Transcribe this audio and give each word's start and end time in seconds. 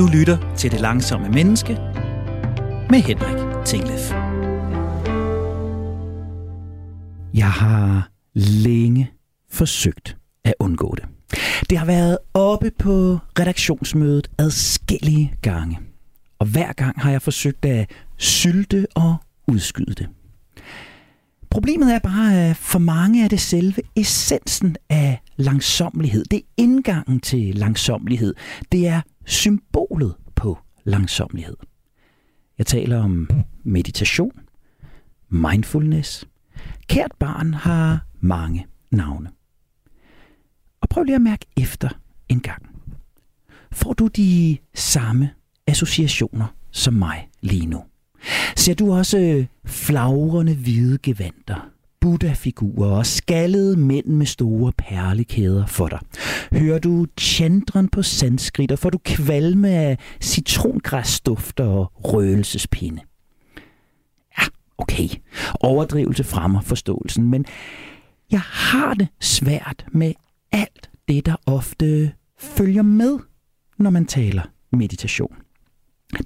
Du 0.00 0.06
lytter 0.06 0.54
til 0.56 0.70
Det 0.70 0.80
Langsomme 0.80 1.28
Menneske 1.28 1.72
med 2.90 3.00
Henrik 3.00 3.66
Tinglef. 3.66 4.12
Jeg 7.34 7.50
har 7.50 8.10
længe 8.34 9.10
forsøgt 9.50 10.16
at 10.44 10.54
undgå 10.60 10.94
det. 10.96 11.04
Det 11.70 11.78
har 11.78 11.86
været 11.86 12.18
oppe 12.34 12.70
på 12.78 13.18
redaktionsmødet 13.38 14.30
adskillige 14.38 15.34
gange. 15.42 15.78
Og 16.38 16.46
hver 16.46 16.72
gang 16.72 17.00
har 17.00 17.10
jeg 17.10 17.22
forsøgt 17.22 17.64
at 17.64 17.90
sylte 18.16 18.86
og 18.94 19.16
udskyde 19.48 19.94
det. 19.94 20.08
Problemet 21.50 21.94
er 21.94 21.98
bare, 21.98 22.50
at 22.50 22.56
for 22.56 22.78
mange 22.78 23.24
er 23.24 23.28
det 23.28 23.40
selve 23.40 23.82
essensen 23.96 24.76
af 24.90 25.20
langsomlighed. 25.36 26.24
Det 26.24 26.36
er 26.36 26.42
indgangen 26.56 27.20
til 27.20 27.54
langsomlighed. 27.54 28.34
Det 28.72 28.88
er 28.88 29.00
symbolet 29.30 30.14
på 30.34 30.58
langsomlighed. 30.84 31.56
Jeg 32.58 32.66
taler 32.66 33.02
om 33.02 33.30
meditation, 33.62 34.40
mindfulness. 35.28 36.28
Kært 36.86 37.12
barn 37.18 37.54
har 37.54 38.06
mange 38.20 38.66
navne. 38.90 39.30
Og 40.80 40.88
prøv 40.88 41.04
lige 41.04 41.14
at 41.14 41.22
mærke 41.22 41.46
efter 41.56 41.88
en 42.28 42.40
gang. 42.40 42.66
Får 43.72 43.92
du 43.92 44.06
de 44.06 44.58
samme 44.74 45.30
associationer 45.66 46.54
som 46.70 46.94
mig 46.94 47.28
lige 47.40 47.66
nu? 47.66 47.84
Ser 48.56 48.74
du 48.74 48.92
også 48.92 49.46
flagrende 49.64 50.54
hvide 50.56 50.98
gevanter, 51.02 51.69
Buddha-figurer 52.00 52.90
og 52.90 53.06
skaldede 53.06 53.76
mænd 53.76 54.06
med 54.06 54.26
store 54.26 54.72
perlekæder 54.78 55.66
for 55.66 55.88
dig? 55.88 55.98
Hører 56.52 56.78
du 56.78 57.06
chandren 57.20 57.88
på 57.88 58.02
sanskrit, 58.02 58.72
og 58.72 58.78
får 58.78 58.90
du 58.90 58.98
kvalme 59.04 59.68
af 59.68 59.98
citrongræsdufter 60.20 61.64
og 61.64 61.92
røgelsespinde? 61.94 63.02
Ja, 64.38 64.44
okay. 64.78 65.08
Overdrivelse 65.60 66.24
fremmer 66.24 66.60
forståelsen, 66.60 67.30
men 67.30 67.44
jeg 68.30 68.40
har 68.40 68.94
det 68.94 69.08
svært 69.20 69.86
med 69.92 70.12
alt 70.52 70.90
det, 71.08 71.26
der 71.26 71.36
ofte 71.46 72.12
følger 72.38 72.82
med, 72.82 73.18
når 73.78 73.90
man 73.90 74.06
taler 74.06 74.42
meditation. 74.72 75.34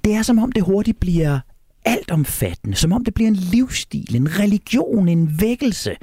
Det 0.05 0.15
er 0.15 0.23
som 0.23 0.39
om 0.39 0.53
det 0.53 0.63
hurtigt 0.63 1.01
bliver 1.01 1.41
altomfattende, 1.85 2.77
som 2.77 2.93
om 2.93 3.05
det 3.05 3.15
bliver 3.15 3.29
en 3.29 3.37
livsstil, 3.37 4.17
en 4.17 4.39
religion, 4.39 5.09
en 5.09 5.41
vækkelse. 5.41 5.97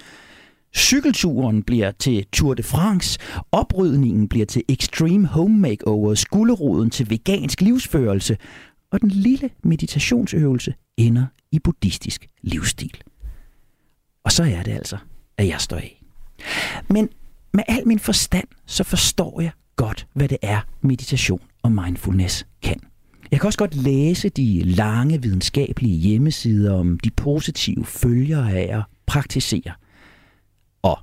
Cykelturen 0.75 1.63
bliver 1.63 1.91
til 1.91 2.25
Tour 2.33 2.53
de 2.53 2.63
France, 2.63 3.19
oprydningen 3.51 4.27
bliver 4.27 4.45
til 4.45 4.63
Extreme 4.69 5.27
Home 5.27 5.57
Makeover, 5.57 6.15
skulderoden 6.15 6.89
til 6.89 7.09
vegansk 7.09 7.61
livsførelse, 7.61 8.37
og 8.91 9.01
den 9.01 9.09
lille 9.09 9.49
meditationsøvelse 9.63 10.73
ender 10.97 11.25
i 11.51 11.59
buddhistisk 11.59 12.27
livsstil. 12.41 13.01
Og 14.23 14.31
så 14.31 14.43
er 14.43 14.63
det 14.63 14.71
altså, 14.71 14.97
at 15.37 15.47
jeg 15.47 15.61
står 15.61 15.77
af. 15.77 16.03
Men 16.89 17.09
med 17.53 17.63
al 17.67 17.87
min 17.87 17.99
forstand, 17.99 18.47
så 18.65 18.83
forstår 18.83 19.41
jeg 19.41 19.51
godt, 19.75 20.07
hvad 20.13 20.27
det 20.27 20.37
er, 20.41 20.59
meditation 20.81 21.41
og 21.63 21.71
mindfulness 21.71 22.45
kan. 22.63 22.79
Jeg 23.31 23.39
kan 23.39 23.47
også 23.47 23.59
godt 23.59 23.75
læse 23.75 24.29
de 24.29 24.63
lange 24.63 25.21
videnskabelige 25.21 25.97
hjemmesider 25.97 26.73
om 26.73 26.99
de 26.99 27.11
positive 27.11 27.85
følger 27.85 28.45
af 28.45 28.77
at 28.77 28.83
praktisere. 29.05 29.73
Og 30.81 30.99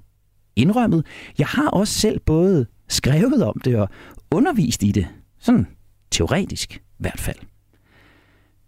indrømmet, 0.56 1.06
jeg 1.38 1.46
har 1.46 1.68
også 1.68 1.94
selv 1.94 2.20
både 2.20 2.66
skrevet 2.88 3.44
om 3.44 3.60
det 3.64 3.76
og 3.76 3.88
undervist 4.30 4.82
i 4.82 4.92
det. 4.92 5.06
Sådan 5.38 5.66
teoretisk 6.10 6.76
i 6.76 6.80
hvert 6.98 7.20
fald. 7.20 7.38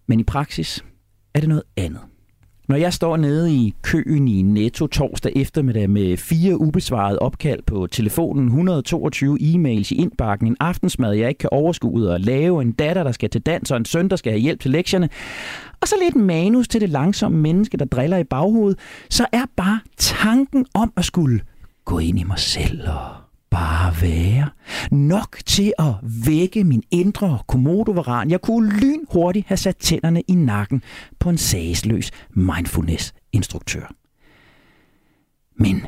Men 0.06 0.20
i 0.20 0.24
praksis 0.24 0.84
er 1.34 1.40
det 1.40 1.48
noget 1.48 1.62
andet. 1.76 2.09
Når 2.70 2.76
jeg 2.76 2.92
står 2.92 3.16
nede 3.16 3.54
i 3.54 3.74
køen 3.82 4.28
i 4.28 4.42
Netto 4.42 4.86
torsdag 4.86 5.32
eftermiddag 5.36 5.90
med 5.90 6.16
fire 6.16 6.60
ubesvarede 6.60 7.18
opkald 7.18 7.62
på 7.66 7.86
telefonen, 7.86 8.44
122 8.44 9.38
e-mails 9.40 9.92
i 9.92 9.94
indbakken, 9.94 10.46
en 10.46 10.56
aftensmad, 10.60 11.12
jeg 11.14 11.28
ikke 11.28 11.38
kan 11.38 11.48
overskue 11.52 12.10
og 12.10 12.20
lave, 12.20 12.62
en 12.62 12.72
datter, 12.72 13.04
der 13.04 13.12
skal 13.12 13.30
til 13.30 13.40
dans 13.40 13.70
og 13.70 13.76
en 13.76 13.84
søn, 13.84 14.08
der 14.08 14.16
skal 14.16 14.32
have 14.32 14.40
hjælp 14.40 14.60
til 14.60 14.70
lektierne, 14.70 15.08
og 15.80 15.88
så 15.88 15.94
lidt 16.02 16.16
manus 16.16 16.68
til 16.68 16.80
det 16.80 16.88
langsomme 16.88 17.38
menneske, 17.38 17.76
der 17.76 17.84
driller 17.84 18.16
i 18.16 18.24
baghovedet, 18.24 18.78
så 19.10 19.26
er 19.32 19.44
bare 19.56 19.80
tanken 19.96 20.66
om 20.74 20.92
at 20.96 21.04
skulle 21.04 21.40
gå 21.84 21.98
ind 21.98 22.18
i 22.18 22.24
mig 22.24 22.38
selv 22.38 22.88
og 22.88 23.19
bare 23.50 24.02
være. 24.02 24.50
Nok 24.90 25.38
til 25.46 25.72
at 25.78 25.94
vække 26.26 26.64
min 26.64 26.82
indre 26.90 27.38
komodovaran. 27.48 28.30
Jeg 28.30 28.40
kunne 28.40 28.80
lynhurtigt 28.80 29.46
have 29.46 29.56
sat 29.56 29.76
tænderne 29.76 30.20
i 30.20 30.34
nakken 30.34 30.82
på 31.18 31.30
en 31.30 31.38
sagsløs 31.38 32.10
mindfulness-instruktør. 32.30 33.94
Men 35.54 35.86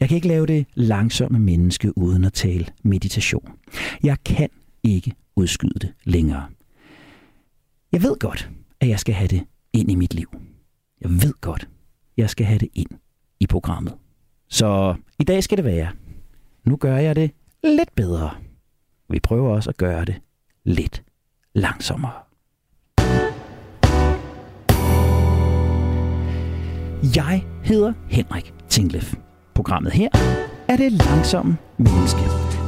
jeg 0.00 0.08
kan 0.08 0.16
ikke 0.16 0.28
lave 0.28 0.46
det 0.46 0.66
langsomme 0.74 1.38
menneske 1.38 1.98
uden 1.98 2.24
at 2.24 2.32
tale 2.32 2.66
meditation. 2.82 3.50
Jeg 4.02 4.16
kan 4.24 4.48
ikke 4.82 5.12
udskyde 5.36 5.78
det 5.80 5.92
længere. 6.04 6.46
Jeg 7.92 8.02
ved 8.02 8.18
godt, 8.18 8.50
at 8.80 8.88
jeg 8.88 9.00
skal 9.00 9.14
have 9.14 9.28
det 9.28 9.44
ind 9.72 9.90
i 9.90 9.94
mit 9.94 10.14
liv. 10.14 10.28
Jeg 11.00 11.10
ved 11.10 11.32
godt, 11.40 11.68
jeg 12.16 12.30
skal 12.30 12.46
have 12.46 12.58
det 12.58 12.68
ind 12.74 12.90
i 13.40 13.46
programmet. 13.46 13.94
Så 14.48 14.94
i 15.18 15.24
dag 15.24 15.44
skal 15.44 15.56
det 15.56 15.64
være 15.64 15.88
nu 16.68 16.76
gør 16.76 16.96
jeg 16.96 17.16
det 17.16 17.30
lidt 17.64 17.94
bedre. 17.94 18.30
Vi 19.08 19.20
prøver 19.20 19.54
også 19.54 19.70
at 19.70 19.76
gøre 19.76 20.04
det 20.04 20.14
lidt 20.64 21.02
langsommere. 21.54 22.12
Jeg 27.16 27.44
hedder 27.64 27.92
Henrik 28.08 28.54
Tinglef. 28.68 29.14
Programmet 29.54 29.92
her 29.92 30.08
er 30.68 30.76
det 30.76 30.92
langsomme 30.92 31.56
menneske. 31.78 32.20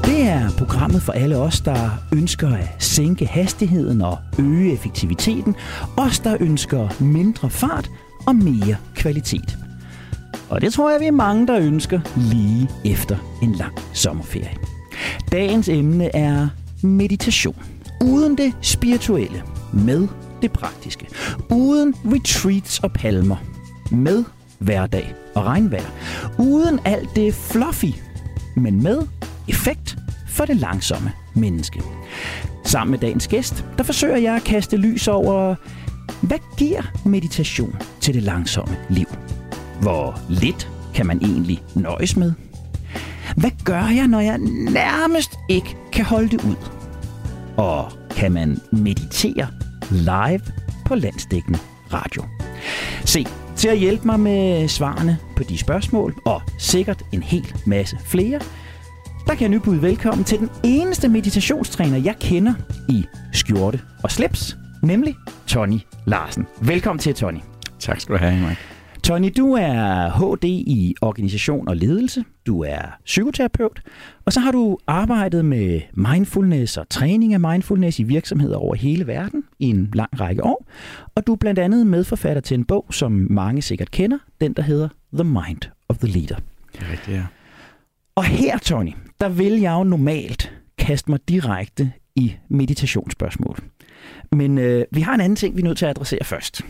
Det 0.04 0.22
er 0.22 0.50
programmet 0.58 1.02
for 1.02 1.12
alle 1.12 1.36
os, 1.36 1.60
der 1.60 1.90
ønsker 2.12 2.48
at 2.48 2.82
sænke 2.82 3.26
hastigheden 3.26 4.00
og 4.00 4.18
øge 4.38 4.72
effektiviteten. 4.72 5.54
Os, 5.96 6.20
der 6.20 6.36
ønsker 6.40 7.02
mindre 7.02 7.50
fart 7.50 7.90
og 8.26 8.36
mere 8.36 8.76
kvalitet. 8.94 9.69
Og 10.50 10.60
det 10.60 10.72
tror 10.72 10.90
jeg, 10.90 11.00
vi 11.00 11.06
er 11.06 11.12
mange, 11.12 11.46
der 11.46 11.58
ønsker 11.58 12.00
lige 12.16 12.68
efter 12.84 13.16
en 13.42 13.52
lang 13.52 13.72
sommerferie. 13.92 14.56
Dagens 15.32 15.68
emne 15.68 16.16
er 16.16 16.48
meditation. 16.82 17.62
Uden 18.04 18.38
det 18.38 18.54
spirituelle, 18.60 19.42
med 19.72 20.08
det 20.42 20.52
praktiske. 20.52 21.06
Uden 21.50 21.94
retreats 22.04 22.78
og 22.78 22.92
palmer, 22.92 23.36
med 23.90 24.24
hverdag 24.58 25.14
og 25.34 25.44
regnvejr. 25.44 25.90
Uden 26.38 26.80
alt 26.84 27.16
det 27.16 27.34
fluffy, 27.34 27.94
men 28.56 28.82
med 28.82 28.98
effekt 29.48 29.96
for 30.28 30.44
det 30.44 30.56
langsomme 30.56 31.12
menneske. 31.34 31.82
Sammen 32.64 32.90
med 32.90 32.98
dagens 32.98 33.28
gæst, 33.28 33.64
der 33.78 33.84
forsøger 33.84 34.16
jeg 34.16 34.36
at 34.36 34.44
kaste 34.44 34.76
lys 34.76 35.08
over, 35.08 35.54
hvad 36.20 36.38
giver 36.58 36.82
meditation 37.04 37.76
til 38.00 38.14
det 38.14 38.22
langsomme 38.22 38.76
liv? 38.90 39.06
Hvor 39.80 40.20
lidt 40.28 40.70
kan 40.94 41.06
man 41.06 41.18
egentlig 41.22 41.62
nøjes 41.74 42.16
med? 42.16 42.32
Hvad 43.36 43.50
gør 43.64 43.84
jeg, 43.84 44.08
når 44.08 44.20
jeg 44.20 44.38
nærmest 44.70 45.30
ikke 45.48 45.76
kan 45.92 46.04
holde 46.04 46.28
det 46.28 46.44
ud? 46.44 46.56
Og 47.56 47.92
kan 48.16 48.32
man 48.32 48.58
meditere 48.72 49.46
live 49.90 50.40
på 50.86 50.94
landsdækkende 50.94 51.58
radio? 51.92 52.22
Se, 53.04 53.26
til 53.56 53.68
at 53.68 53.78
hjælpe 53.78 54.06
mig 54.06 54.20
med 54.20 54.68
svarene 54.68 55.18
på 55.36 55.42
de 55.42 55.58
spørgsmål, 55.58 56.14
og 56.24 56.42
sikkert 56.58 57.02
en 57.12 57.22
hel 57.22 57.54
masse 57.66 57.98
flere, 58.06 58.40
der 59.26 59.34
kan 59.34 59.40
jeg 59.40 59.48
nu 59.48 59.58
byde 59.58 59.82
velkommen 59.82 60.24
til 60.24 60.38
den 60.38 60.50
eneste 60.62 61.08
meditationstræner, 61.08 61.98
jeg 61.98 62.16
kender 62.20 62.54
i 62.88 63.04
skjorte 63.32 63.80
og 64.02 64.10
slips, 64.10 64.56
nemlig 64.82 65.16
Tony 65.46 65.80
Larsen. 66.06 66.46
Velkommen 66.60 66.98
til, 66.98 67.14
Tony. 67.14 67.40
Tak 67.78 68.00
skal 68.00 68.14
du 68.14 68.18
have, 68.18 68.32
Henrik. 68.32 68.69
Tony, 69.10 69.32
du 69.36 69.52
er 69.52 70.08
HD 70.10 70.44
i 70.44 70.94
organisation 71.00 71.68
og 71.68 71.76
ledelse. 71.76 72.24
Du 72.46 72.62
er 72.62 72.80
psykoterapeut. 73.04 73.82
Og 74.24 74.32
så 74.32 74.40
har 74.40 74.52
du 74.52 74.78
arbejdet 74.86 75.44
med 75.44 75.80
mindfulness 75.92 76.76
og 76.76 76.88
træning 76.88 77.34
af 77.34 77.40
mindfulness 77.40 77.98
i 77.98 78.02
virksomheder 78.02 78.56
over 78.56 78.74
hele 78.74 79.06
verden 79.06 79.44
i 79.58 79.66
en 79.66 79.90
lang 79.94 80.20
række 80.20 80.44
år. 80.44 80.66
Og 81.14 81.26
du 81.26 81.32
er 81.32 81.36
blandt 81.36 81.58
andet 81.58 81.86
medforfatter 81.86 82.40
til 82.40 82.54
en 82.54 82.64
bog, 82.64 82.86
som 82.90 83.26
mange 83.30 83.62
sikkert 83.62 83.90
kender. 83.90 84.18
Den, 84.40 84.52
der 84.52 84.62
hedder 84.62 84.88
The 85.14 85.24
Mind 85.24 85.60
of 85.88 85.98
the 85.98 86.08
Leader. 86.08 86.36
Det 86.72 86.82
er 86.82 86.92
rigtigt, 86.92 87.16
ja. 87.16 87.24
Og 88.14 88.24
her, 88.24 88.58
Tony, 88.58 88.92
der 89.20 89.28
vil 89.28 89.60
jeg 89.60 89.72
jo 89.72 89.84
normalt 89.84 90.52
kaste 90.78 91.10
mig 91.10 91.20
direkte 91.28 91.92
i 92.16 92.34
meditationsspørgsmål. 92.48 93.58
Men 94.32 94.58
øh, 94.58 94.84
vi 94.92 95.00
har 95.00 95.14
en 95.14 95.20
anden 95.20 95.36
ting, 95.36 95.56
vi 95.56 95.60
er 95.60 95.64
nødt 95.64 95.78
til 95.78 95.86
at 95.86 95.90
adressere 95.90 96.24
først. 96.24 96.62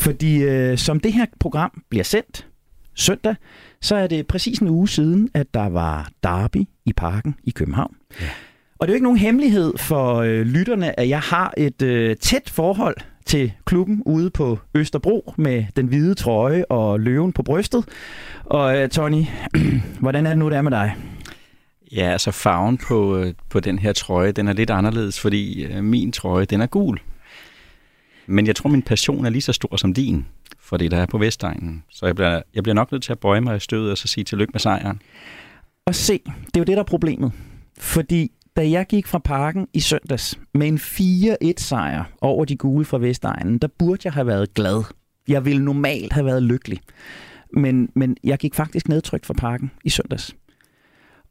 Fordi 0.00 0.42
øh, 0.42 0.78
som 0.78 1.00
det 1.00 1.12
her 1.12 1.26
program 1.40 1.82
bliver 1.88 2.04
sendt 2.04 2.46
søndag, 2.94 3.34
så 3.80 3.96
er 3.96 4.06
det 4.06 4.26
præcis 4.26 4.58
en 4.58 4.68
uge 4.68 4.88
siden, 4.88 5.30
at 5.34 5.54
der 5.54 5.68
var 5.68 6.10
derby 6.22 6.64
i 6.84 6.92
parken 6.92 7.34
i 7.44 7.50
København. 7.50 7.94
Ja. 8.20 8.26
Og 8.78 8.86
det 8.86 8.92
er 8.92 8.94
jo 8.94 8.96
ikke 8.96 9.04
nogen 9.04 9.18
hemmelighed 9.18 9.78
for 9.78 10.14
øh, 10.14 10.40
lytterne, 10.40 11.00
at 11.00 11.08
jeg 11.08 11.20
har 11.20 11.54
et 11.56 11.82
øh, 11.82 12.16
tæt 12.16 12.50
forhold 12.50 12.96
til 13.26 13.52
klubben 13.64 14.02
ude 14.06 14.30
på 14.30 14.58
Østerbro 14.74 15.34
med 15.38 15.64
den 15.76 15.86
hvide 15.86 16.14
trøje 16.14 16.64
og 16.64 17.00
løven 17.00 17.32
på 17.32 17.42
brystet. 17.42 17.84
Og 18.44 18.76
øh, 18.76 18.88
Tony, 18.88 19.24
hvordan 20.00 20.26
er 20.26 20.30
det 20.30 20.38
nu, 20.38 20.50
det 20.50 20.56
er 20.56 20.62
med 20.62 20.70
dig? 20.70 20.96
Ja, 21.92 22.10
altså 22.12 22.30
farven 22.30 22.78
på, 22.78 23.16
øh, 23.16 23.34
på 23.50 23.60
den 23.60 23.78
her 23.78 23.92
trøje, 23.92 24.32
den 24.32 24.48
er 24.48 24.52
lidt 24.52 24.70
anderledes, 24.70 25.20
fordi 25.20 25.64
øh, 25.64 25.84
min 25.84 26.12
trøje, 26.12 26.44
den 26.44 26.60
er 26.60 26.66
gul. 26.66 26.98
Men 28.26 28.46
jeg 28.46 28.56
tror, 28.56 28.70
min 28.70 28.82
passion 28.82 29.26
er 29.26 29.30
lige 29.30 29.42
så 29.42 29.52
stor 29.52 29.76
som 29.76 29.94
din, 29.94 30.26
for 30.60 30.76
det 30.76 30.90
der 30.90 30.96
er 30.96 31.06
på 31.06 31.18
Vestegnen. 31.18 31.84
Så 31.90 32.06
jeg 32.06 32.14
bliver, 32.14 32.42
jeg 32.54 32.62
bliver 32.62 32.74
nok 32.74 32.92
nødt 32.92 33.02
til 33.02 33.12
at 33.12 33.18
bøje 33.18 33.40
mig 33.40 33.56
i 33.56 33.60
stødet 33.60 33.90
og 33.90 33.98
så 33.98 34.08
sige 34.08 34.24
tillykke 34.24 34.50
med 34.52 34.60
sejren. 34.60 35.02
Og 35.86 35.94
se, 35.94 36.20
det 36.46 36.56
er 36.56 36.60
jo 36.60 36.64
det, 36.64 36.76
der 36.76 36.82
er 36.82 36.86
problemet. 36.86 37.32
Fordi 37.78 38.30
da 38.56 38.70
jeg 38.70 38.86
gik 38.86 39.06
fra 39.06 39.18
parken 39.18 39.66
i 39.72 39.80
søndags 39.80 40.38
med 40.54 40.68
en 40.68 40.76
4-1-sejr 40.76 42.04
over 42.20 42.44
de 42.44 42.56
gule 42.56 42.84
fra 42.84 42.98
Vestegnen, 42.98 43.58
der 43.58 43.68
burde 43.78 44.00
jeg 44.04 44.12
have 44.12 44.26
været 44.26 44.54
glad. 44.54 44.82
Jeg 45.28 45.44
ville 45.44 45.64
normalt 45.64 46.12
have 46.12 46.26
været 46.26 46.42
lykkelig. 46.42 46.80
Men, 47.52 47.88
men 47.94 48.16
jeg 48.24 48.38
gik 48.38 48.54
faktisk 48.54 48.88
nedtrykt 48.88 49.26
fra 49.26 49.34
parken 49.34 49.70
i 49.84 49.90
søndags. 49.90 50.34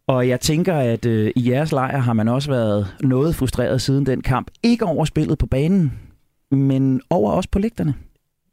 Og 0.08 0.28
jeg 0.28 0.40
tænker, 0.40 0.76
at 0.76 1.06
øh, 1.06 1.32
i 1.36 1.52
jeres 1.52 1.72
lejr 1.72 1.98
har 1.98 2.14
man 2.14 2.28
også 2.28 2.52
været 2.52 2.96
noget 3.02 3.36
frustreret 3.36 3.82
siden 3.82 4.06
den 4.06 4.22
kamp. 4.22 4.52
Ikke 4.64 4.86
over 4.86 5.06
spillet 5.06 5.38
på 5.38 5.46
banen, 5.46 5.94
men 6.52 7.02
over 7.10 7.32
også 7.32 7.50
på 7.50 7.60
lægterne. 7.60 7.96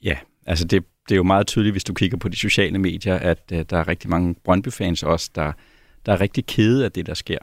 Ja, 0.03 0.19
altså 0.47 0.65
det, 0.65 0.85
det 1.09 1.15
er 1.15 1.17
jo 1.17 1.23
meget 1.23 1.47
tydeligt, 1.47 1.75
hvis 1.75 1.85
du 1.85 1.95
kigger 1.95 2.19
på 2.19 2.29
de 2.29 2.37
sociale 2.37 2.79
medier, 2.79 3.15
at 3.15 3.39
uh, 3.53 3.59
der 3.71 3.77
er 3.77 3.89
rigtig 3.89 4.11
mange 4.11 4.35
Brøndby-fans 4.45 5.03
også, 5.03 5.31
der, 5.35 5.53
der 6.07 6.13
er 6.13 6.21
rigtig 6.21 6.47
kede 6.47 6.85
af 6.85 6.93
det, 6.93 7.07
der 7.07 7.15
sker. 7.15 7.39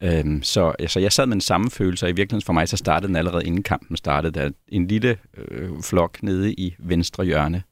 Øhm, 0.00 0.42
så 0.42 0.72
altså, 0.78 1.00
jeg 1.00 1.12
sad 1.12 1.26
med 1.26 1.34
den 1.34 1.40
samme 1.40 1.70
følelse, 1.70 2.06
og 2.06 2.10
i 2.10 2.12
virkeligheden 2.12 2.44
for 2.44 2.52
mig, 2.52 2.68
så 2.68 2.76
startede 2.76 3.08
den 3.08 3.16
allerede 3.16 3.46
inden 3.46 3.62
kampen 3.62 3.96
startede, 3.96 4.40
der 4.40 4.50
en 4.68 4.86
lille 4.86 5.18
øh, 5.36 5.70
flok 5.82 6.22
nede 6.22 6.52
i 6.52 6.74
venstre 6.78 7.24
hjørne, 7.24 7.62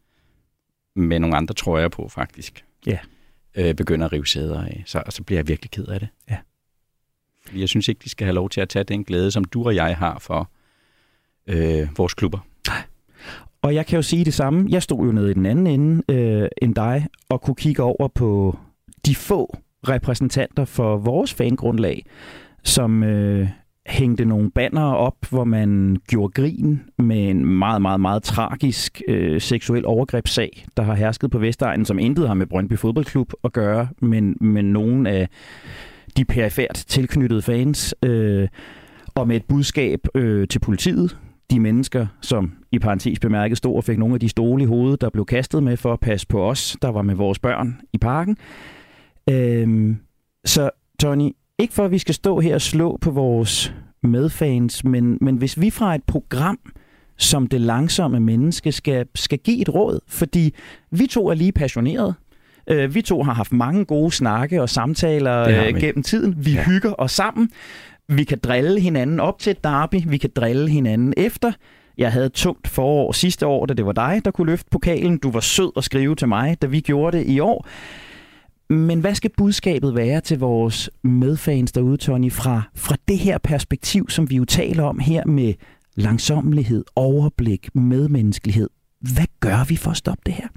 med 0.97 1.19
nogle 1.19 1.37
andre 1.37 1.55
trøjer 1.55 1.89
på 1.89 2.09
faktisk, 2.09 2.65
ja. 2.87 2.99
øh, 3.55 3.75
begynder 3.75 4.07
at 4.07 4.13
rive 4.13 4.27
sæder 4.27 4.65
af. 4.65 4.83
Så, 4.87 5.03
så 5.09 5.23
bliver 5.23 5.39
jeg 5.39 5.49
virkelig 5.49 5.71
ked 5.71 5.87
af 5.87 6.01
det. 6.01 6.09
Ja. 6.31 6.37
Fordi 7.47 7.61
jeg 7.61 7.69
synes 7.69 7.89
ikke, 7.89 8.01
de 8.05 8.09
skal 8.09 8.25
have 8.25 8.35
lov 8.35 8.51
til 8.51 8.61
at 8.61 8.69
tage 8.69 8.85
den 8.85 9.05
glæde, 9.05 9.31
som 9.31 9.45
du 9.45 9.65
og 9.65 9.75
jeg 9.75 9.97
har 9.97 10.19
for 10.19 10.51
øh, 11.47 11.89
vores 11.97 12.15
klubber. 12.15 12.39
Og 13.63 13.75
jeg 13.75 13.87
kan 13.87 13.97
jo 13.97 14.03
sige 14.03 14.25
det 14.25 14.35
samme. 14.35 14.67
Jeg 14.71 14.83
stod 14.83 15.07
jo 15.07 15.13
nede 15.13 15.31
i 15.31 15.35
den 15.35 15.47
anden 15.47 15.67
ende 15.67 16.03
øh, 16.09 16.49
end 16.63 16.75
dig, 16.75 17.07
og 17.29 17.43
kunne 17.43 17.55
kigge 17.55 17.83
over 17.83 18.09
på 18.09 18.59
de 19.07 19.15
få 19.15 19.57
repræsentanter 19.89 20.65
for 20.65 20.97
vores 20.97 21.35
fangrundlag, 21.35 22.07
som 22.63 23.03
øh, 23.03 23.49
hængte 23.87 24.25
nogle 24.25 24.51
banner 24.51 24.83
op, 24.83 25.17
hvor 25.31 25.45
man 25.45 25.97
gjorde 26.09 26.33
grin 26.33 26.83
med 26.99 27.31
en 27.31 27.47
meget, 27.47 27.83
meget, 27.83 28.01
meget 28.01 28.23
tragisk 28.23 29.03
øh, 29.09 29.41
seksuel 29.41 29.87
overgrebssag, 29.87 30.67
der 30.77 30.83
har 30.83 30.95
hersket 30.95 31.31
på 31.31 31.39
Vestegnen, 31.39 31.85
som 31.85 31.99
intet 31.99 32.27
har 32.27 32.35
med 32.35 32.47
Brøndby 32.47 32.79
Fodboldklub 32.79 33.33
at 33.45 33.53
gøre, 33.53 33.89
men, 33.99 34.37
men 34.41 34.65
nogen 34.65 35.07
af 35.07 35.29
de 36.17 36.25
perifært 36.25 36.85
tilknyttede 36.87 37.43
fans, 37.43 37.95
øh, 38.03 38.49
og 39.15 39.29
med 39.29 39.37
et 39.37 39.45
budskab 39.45 40.01
øh, 40.15 40.49
til 40.49 40.59
politiet, 40.59 41.17
de 41.51 41.61
mennesker, 41.61 42.07
som 42.21 42.53
i 42.73 42.79
parentes 42.79 43.19
bemærket 43.19 43.59
stod 43.59 43.77
og 43.77 43.85
fik 43.85 43.99
nogle 43.99 44.15
af 44.15 44.21
de 44.21 44.29
stole 44.29 44.63
i 44.63 44.67
hovedet, 44.67 45.01
der 45.01 45.11
blev 45.11 45.27
kastet 45.27 45.63
med 45.63 45.77
for 45.77 45.93
at 45.93 46.01
passe 46.01 46.27
på 46.27 46.45
os, 46.51 46.77
der 46.83 46.89
var 46.89 47.03
med 47.03 47.15
vores 47.15 47.39
børn 47.39 47.81
i 47.93 47.99
parken. 47.99 48.37
Øhm, 49.31 49.97
så 50.45 50.71
Tony, 51.01 51.31
ikke 51.59 51.75
for 51.75 51.85
at 51.85 51.91
vi 51.91 51.99
skal 51.99 52.15
stå 52.15 52.41
her 52.41 52.55
og 52.55 52.61
slå 52.61 52.99
på 53.01 53.11
vores 53.11 53.75
medfans, 54.03 54.85
men, 54.85 55.19
men 55.21 55.37
hvis 55.37 55.61
vi 55.61 55.71
fra 55.71 55.95
et 55.95 56.05
program 56.05 56.59
som 57.17 57.47
det 57.47 57.61
langsomme 57.61 58.21
menneske 58.21 58.73
skal, 58.73 59.07
skal 59.15 59.39
give 59.39 59.61
et 59.61 59.75
råd, 59.75 60.01
fordi 60.09 60.55
vi 60.91 61.07
to 61.07 61.29
er 61.29 61.35
lige 61.35 61.53
passionerede. 61.53 62.15
Øh, 62.71 62.95
vi 62.95 63.03
to 63.03 63.23
har 63.23 63.33
haft 63.33 63.53
mange 63.53 63.85
gode 63.85 64.11
snakke 64.11 64.63
og 64.63 64.69
samtaler 64.69 65.67
øh, 65.67 65.81
gennem 65.81 66.03
tiden. 66.03 66.47
Vi 66.47 66.53
ja. 66.53 66.65
hygger 66.65 66.95
os 66.99 67.13
sammen. 67.13 67.51
Vi 68.09 68.25
kan 68.25 68.39
drille 68.39 68.81
hinanden 68.81 69.21
op 69.21 69.39
til 69.39 69.51
et 69.51 69.65
derby. 69.65 70.03
Vi 70.07 70.19
kan 70.19 70.31
drille 70.37 70.71
hinanden 70.71 71.15
efter. 71.17 71.53
Jeg 71.99 72.13
havde 72.13 72.27
et 72.27 72.33
tungt 72.33 72.69
forår 72.69 73.13
sidste 73.13 73.47
år, 73.47 73.67
da 73.67 73.75
det 73.75 73.87
var 73.87 73.93
dig, 73.93 74.21
der 74.25 74.31
kunne 74.31 74.51
løfte 74.51 74.71
pokalen. 74.71 75.19
Du 75.19 75.31
var 75.31 75.41
sød 75.41 75.73
at 75.77 75.85
skrive 75.85 76.15
til 76.15 76.29
mig, 76.29 76.63
da 76.63 76.67
vi 76.67 76.81
gjorde 76.81 77.19
det 77.19 77.27
i 77.27 77.41
år. 77.41 77.67
Men 78.71 79.01
hvad 79.01 79.15
skal 79.15 79.31
budskabet 79.37 79.95
være 79.95 80.21
til 80.21 80.39
vores 80.39 80.91
medfans 81.03 81.73
derude, 81.73 81.97
Tony, 81.97 82.33
fra, 82.33 82.63
fra 82.75 82.97
det 83.09 83.19
her 83.19 83.39
perspektiv, 83.39 84.11
som 84.11 84.31
vi 84.31 84.37
jo 84.37 84.45
taler 84.45 84.83
om 84.83 84.99
her 84.99 85.27
med 85.27 85.55
langsommelighed, 85.95 86.85
overblik, 86.97 87.75
medmenneskelighed? 87.75 88.71
Hvad 89.01 89.27
gør 89.41 89.65
vi 89.69 89.77
for 89.77 89.91
at 89.91 89.97
stoppe 89.97 90.23
det 90.27 90.35
her? 90.35 90.49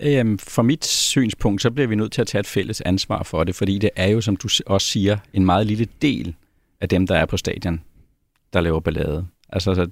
Øh, 0.00 0.18
øhm, 0.18 0.38
fra 0.38 0.62
mit 0.62 0.84
synspunkt, 0.84 1.62
så 1.62 1.70
bliver 1.70 1.86
vi 1.86 1.94
nødt 1.94 2.12
til 2.12 2.20
at 2.20 2.26
tage 2.26 2.40
et 2.40 2.46
fælles 2.46 2.80
ansvar 2.80 3.22
for 3.22 3.44
det, 3.44 3.54
fordi 3.54 3.78
det 3.78 3.90
er 3.96 4.06
jo, 4.06 4.20
som 4.20 4.36
du 4.36 4.48
også 4.66 4.86
siger, 4.86 5.18
en 5.32 5.44
meget 5.44 5.66
lille 5.66 5.86
del 6.02 6.34
af 6.84 6.88
dem, 6.88 7.06
der 7.06 7.16
er 7.16 7.26
på 7.26 7.36
stadion, 7.36 7.80
der 8.52 8.60
laver 8.60 8.80
ballade. 8.80 9.26
Altså, 9.48 9.90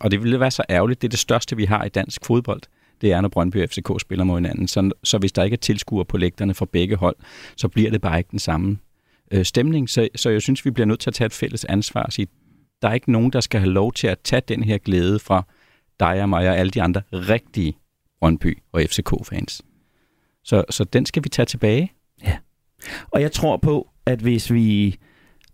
og 0.00 0.10
det 0.10 0.22
ville 0.22 0.40
være 0.40 0.50
så 0.50 0.62
ærgerligt. 0.70 1.02
Det 1.02 1.08
er 1.08 1.10
det 1.10 1.18
største, 1.18 1.56
vi 1.56 1.64
har 1.64 1.84
i 1.84 1.88
dansk 1.88 2.24
fodbold 2.24 2.60
det 3.00 3.12
er, 3.12 3.20
når 3.20 3.28
Brøndby 3.28 3.62
og 3.62 3.68
FCK 3.68 4.00
spiller 4.00 4.24
mod 4.24 4.36
hinanden. 4.36 4.68
Så, 4.68 4.90
så 5.04 5.18
hvis 5.18 5.32
der 5.32 5.42
ikke 5.42 5.54
er 5.54 5.58
tilskuere 5.58 6.04
på 6.04 6.16
lægterne 6.16 6.54
fra 6.54 6.66
begge 6.72 6.96
hold, 6.96 7.16
så 7.56 7.68
bliver 7.68 7.90
det 7.90 8.00
bare 8.00 8.18
ikke 8.18 8.30
den 8.30 8.38
samme 8.38 8.78
øh, 9.30 9.44
stemning. 9.44 9.90
Så, 9.90 10.08
så 10.16 10.30
jeg 10.30 10.42
synes, 10.42 10.64
vi 10.64 10.70
bliver 10.70 10.86
nødt 10.86 11.00
til 11.00 11.10
at 11.10 11.14
tage 11.14 11.26
et 11.26 11.32
fælles 11.32 11.64
ansvar 11.64 12.02
og 12.02 12.12
sige, 12.12 12.26
der 12.82 12.88
er 12.88 12.94
ikke 12.94 13.12
nogen, 13.12 13.32
der 13.32 13.40
skal 13.40 13.60
have 13.60 13.72
lov 13.72 13.92
til 13.92 14.06
at 14.06 14.18
tage 14.24 14.42
den 14.48 14.62
her 14.62 14.78
glæde 14.78 15.18
fra 15.18 15.46
dig 16.00 16.22
og 16.22 16.28
mig 16.28 16.48
og 16.48 16.56
alle 16.56 16.70
de 16.70 16.82
andre 16.82 17.02
rigtige 17.12 17.76
Brøndby 18.20 18.58
og 18.72 18.82
FCK-fans. 18.82 19.62
Så, 20.44 20.64
så 20.70 20.84
den 20.84 21.06
skal 21.06 21.24
vi 21.24 21.28
tage 21.28 21.46
tilbage. 21.46 21.92
Ja. 22.24 22.36
Og 23.10 23.22
jeg 23.22 23.32
tror 23.32 23.56
på, 23.56 23.90
at 24.06 24.18
hvis 24.18 24.52
vi 24.52 24.98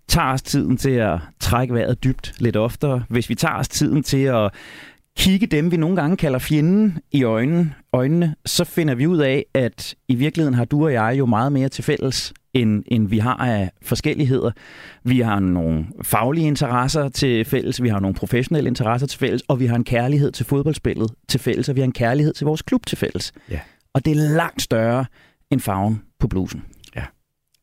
tager 0.09 0.33
os 0.33 0.43
tiden 0.43 0.77
til 0.77 0.91
at 0.91 1.19
trække 1.41 1.75
vejret 1.75 2.05
dybt 2.05 2.35
lidt 2.39 2.57
oftere, 2.57 3.03
hvis 3.09 3.29
vi 3.29 3.35
tager 3.35 3.55
os 3.55 3.69
tiden 3.69 4.03
til 4.03 4.23
at 4.23 4.51
kigge 5.17 5.47
dem, 5.47 5.71
vi 5.71 5.77
nogle 5.77 5.97
gange 5.97 6.17
kalder 6.17 6.39
fjenden 6.39 6.99
i 7.13 7.23
øjnene, 7.23 7.75
øjnene, 7.93 8.35
så 8.47 8.65
finder 8.65 8.95
vi 8.95 9.07
ud 9.07 9.19
af, 9.19 9.45
at 9.55 9.95
i 10.09 10.15
virkeligheden 10.15 10.55
har 10.55 10.65
du 10.65 10.85
og 10.85 10.93
jeg 10.93 11.15
jo 11.19 11.27
meget 11.27 11.53
mere 11.53 11.69
til 11.69 11.85
fælles, 11.85 12.33
end, 12.55 12.85
end 12.87 13.09
vi 13.09 13.19
har 13.19 13.37
af 13.37 13.71
forskelligheder. 13.83 14.51
Vi 15.05 15.21
har 15.21 15.41
nogle 15.41 15.87
faglige 16.03 16.47
interesser 16.47 17.09
til 17.09 17.45
fælles, 17.45 17.83
vi 17.83 17.89
har 17.89 18.01
nogle 18.01 18.15
professionelle 18.15 18.69
interesser 18.69 19.07
til 19.07 19.19
fælles, 19.19 19.43
og 19.49 19.61
vi 19.61 19.67
har 19.67 19.77
en 19.77 19.85
kærlighed 19.85 20.33
til 20.33 20.47
fodboldspillet 20.47 21.11
til 21.29 21.41
fælles, 21.41 21.69
og 21.69 21.75
vi 21.75 21.81
har 21.81 21.87
en 21.87 21.93
kærlighed 21.93 22.33
til 22.33 22.45
vores 22.45 22.63
klub 22.63 22.87
til 22.87 22.99
fælles. 22.99 23.33
Ja. 23.51 23.61
Og 23.95 24.05
det 24.05 24.11
er 24.11 24.37
langt 24.37 24.63
større 24.63 25.05
end 25.51 25.61
farven 25.61 26.03
på 26.21 26.29
blusen. 26.29 26.63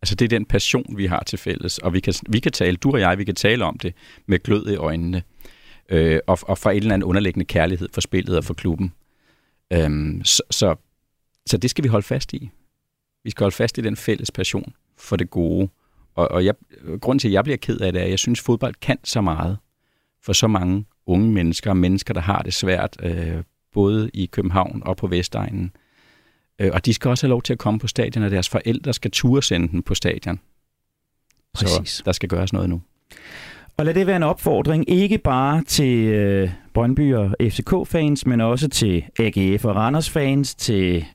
Altså 0.03 0.15
det 0.15 0.25
er 0.25 0.29
den 0.29 0.45
passion, 0.45 0.97
vi 0.97 1.05
har 1.05 1.23
til 1.23 1.39
fælles, 1.39 1.77
og 1.77 1.93
vi 1.93 1.99
kan, 1.99 2.13
vi 2.29 2.39
kan 2.39 2.51
tale, 2.51 2.77
du 2.77 2.91
og 2.91 2.99
jeg, 2.99 3.17
vi 3.17 3.23
kan 3.23 3.35
tale 3.35 3.65
om 3.65 3.77
det 3.77 3.93
med 4.25 4.39
glød 4.39 4.67
i 4.67 4.75
øjnene 4.75 5.23
øh, 5.89 6.19
og, 6.27 6.39
og 6.41 6.57
for 6.57 6.69
en 6.69 6.77
eller 6.77 6.93
anden 6.93 7.07
underliggende 7.07 7.45
kærlighed 7.45 7.89
for 7.93 8.01
spillet 8.01 8.37
og 8.37 8.43
for 8.43 8.53
klubben. 8.53 8.93
Øhm, 9.73 10.21
så, 10.23 10.43
så, 10.51 10.75
så 11.45 11.57
det 11.57 11.69
skal 11.69 11.83
vi 11.83 11.89
holde 11.89 12.05
fast 12.05 12.33
i. 12.33 12.49
Vi 13.23 13.29
skal 13.29 13.43
holde 13.43 13.55
fast 13.55 13.77
i 13.77 13.81
den 13.81 13.95
fælles 13.95 14.31
passion 14.31 14.73
for 14.97 15.15
det 15.15 15.29
gode. 15.29 15.69
Og, 16.15 16.31
og 16.31 16.45
jeg, 16.45 16.53
grunden 17.01 17.19
til, 17.19 17.27
at 17.27 17.33
jeg 17.33 17.43
bliver 17.43 17.57
ked 17.57 17.79
af 17.79 17.93
det, 17.93 17.99
er, 17.99 18.05
at 18.05 18.11
jeg 18.11 18.19
synes, 18.19 18.39
at 18.39 18.45
fodbold 18.45 18.75
kan 18.81 18.97
så 19.03 19.21
meget 19.21 19.57
for 20.21 20.33
så 20.33 20.47
mange 20.47 20.85
unge 21.05 21.31
mennesker, 21.31 21.73
mennesker, 21.73 22.13
der 22.13 22.21
har 22.21 22.41
det 22.41 22.53
svært, 22.53 22.97
øh, 23.03 23.43
både 23.73 24.09
i 24.13 24.25
København 24.25 24.81
og 24.85 24.97
på 24.97 25.07
Vestegnen. 25.07 25.71
Øh, 26.59 26.71
og 26.73 26.85
de 26.85 26.93
skal 26.93 27.09
også 27.09 27.25
have 27.25 27.29
lov 27.29 27.41
til 27.41 27.53
at 27.53 27.59
komme 27.59 27.79
på 27.79 27.87
stadion, 27.87 28.23
og 28.23 28.31
deres 28.31 28.49
forældre 28.49 28.93
skal 28.93 29.11
ture 29.11 29.43
sende 29.43 29.67
dem 29.71 29.83
på 29.83 29.95
stadion. 29.95 30.39
Præcis. 31.53 31.89
Så 31.89 32.03
der 32.05 32.11
skal 32.11 32.29
gøres 32.29 32.53
noget 32.53 32.69
nu. 32.69 32.81
Og 33.77 33.85
lad 33.85 33.93
det 33.93 34.07
være 34.07 34.15
en 34.15 34.23
opfordring, 34.23 34.89
ikke 34.89 35.17
bare 35.17 35.63
til 35.63 35.97
øh, 35.97 36.49
Brøndby 36.73 37.13
og 37.13 37.35
FCK-fans, 37.41 38.25
men 38.25 38.41
også 38.41 38.69
til 38.69 39.03
AGF 39.19 39.65
og 39.65 39.75
Randers-fans, 39.75 40.55
til 40.55 41.05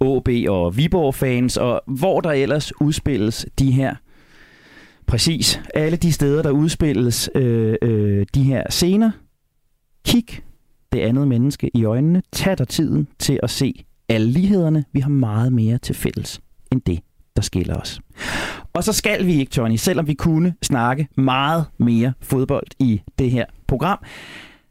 OB 0.00 0.28
og 0.48 0.76
Viborg-fans, 0.76 1.56
og 1.56 1.82
hvor 1.86 2.20
der 2.20 2.30
ellers 2.30 2.80
udspilles 2.80 3.46
de 3.58 3.72
her 3.72 3.94
Præcis. 5.06 5.60
Alle 5.74 5.96
de 5.96 6.12
steder, 6.12 6.42
der 6.42 6.50
udspilles 6.50 7.30
øh, 7.34 7.76
øh, 7.82 8.26
de 8.34 8.42
her 8.42 8.62
scener. 8.70 9.10
Kig 10.04 10.26
det 10.92 11.00
andet 11.00 11.28
menneske 11.28 11.70
i 11.74 11.84
øjnene. 11.84 12.22
Tag 12.32 12.58
dig 12.58 12.68
tiden 12.68 13.08
til 13.18 13.40
at 13.42 13.50
se 13.50 13.84
alle 14.08 14.30
lighederne. 14.30 14.84
Vi 14.92 15.00
har 15.00 15.10
meget 15.10 15.52
mere 15.52 15.78
til 15.78 15.94
fælles 15.94 16.40
end 16.72 16.80
det, 16.80 17.00
der 17.36 17.42
skiller 17.42 17.74
os. 17.74 18.00
Og 18.72 18.84
så 18.84 18.92
skal 18.92 19.26
vi 19.26 19.34
ikke, 19.34 19.50
Tony, 19.50 19.76
selvom 19.76 20.06
vi 20.06 20.14
kunne 20.14 20.54
snakke 20.62 21.08
meget 21.16 21.64
mere 21.78 22.12
fodbold 22.20 22.66
i 22.78 23.00
det 23.18 23.30
her 23.30 23.44
program, 23.66 23.98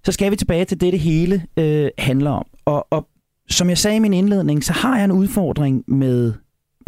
så 0.04 0.12
skal 0.12 0.32
vi 0.32 0.36
tilbage 0.36 0.66
til 0.66 0.82
det, 0.82 0.94
det 0.94 1.00
hele 1.00 1.46
øh, 1.58 1.90
handler 1.98 2.32
om. 2.32 2.46
Og, 2.66 2.88
og 2.92 3.08
som 3.50 3.70
jeg 3.70 3.78
sagde 3.78 3.98
i 3.98 4.00
min 4.00 4.14
indledning, 4.14 4.64
så 4.64 4.74
har 4.74 4.96
jeg 4.96 5.06
en 5.06 5.12
udfordring 5.12 5.84
med 5.88 6.34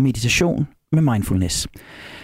meditation 0.01 0.67
med 0.91 1.01
mindfulness. 1.01 1.67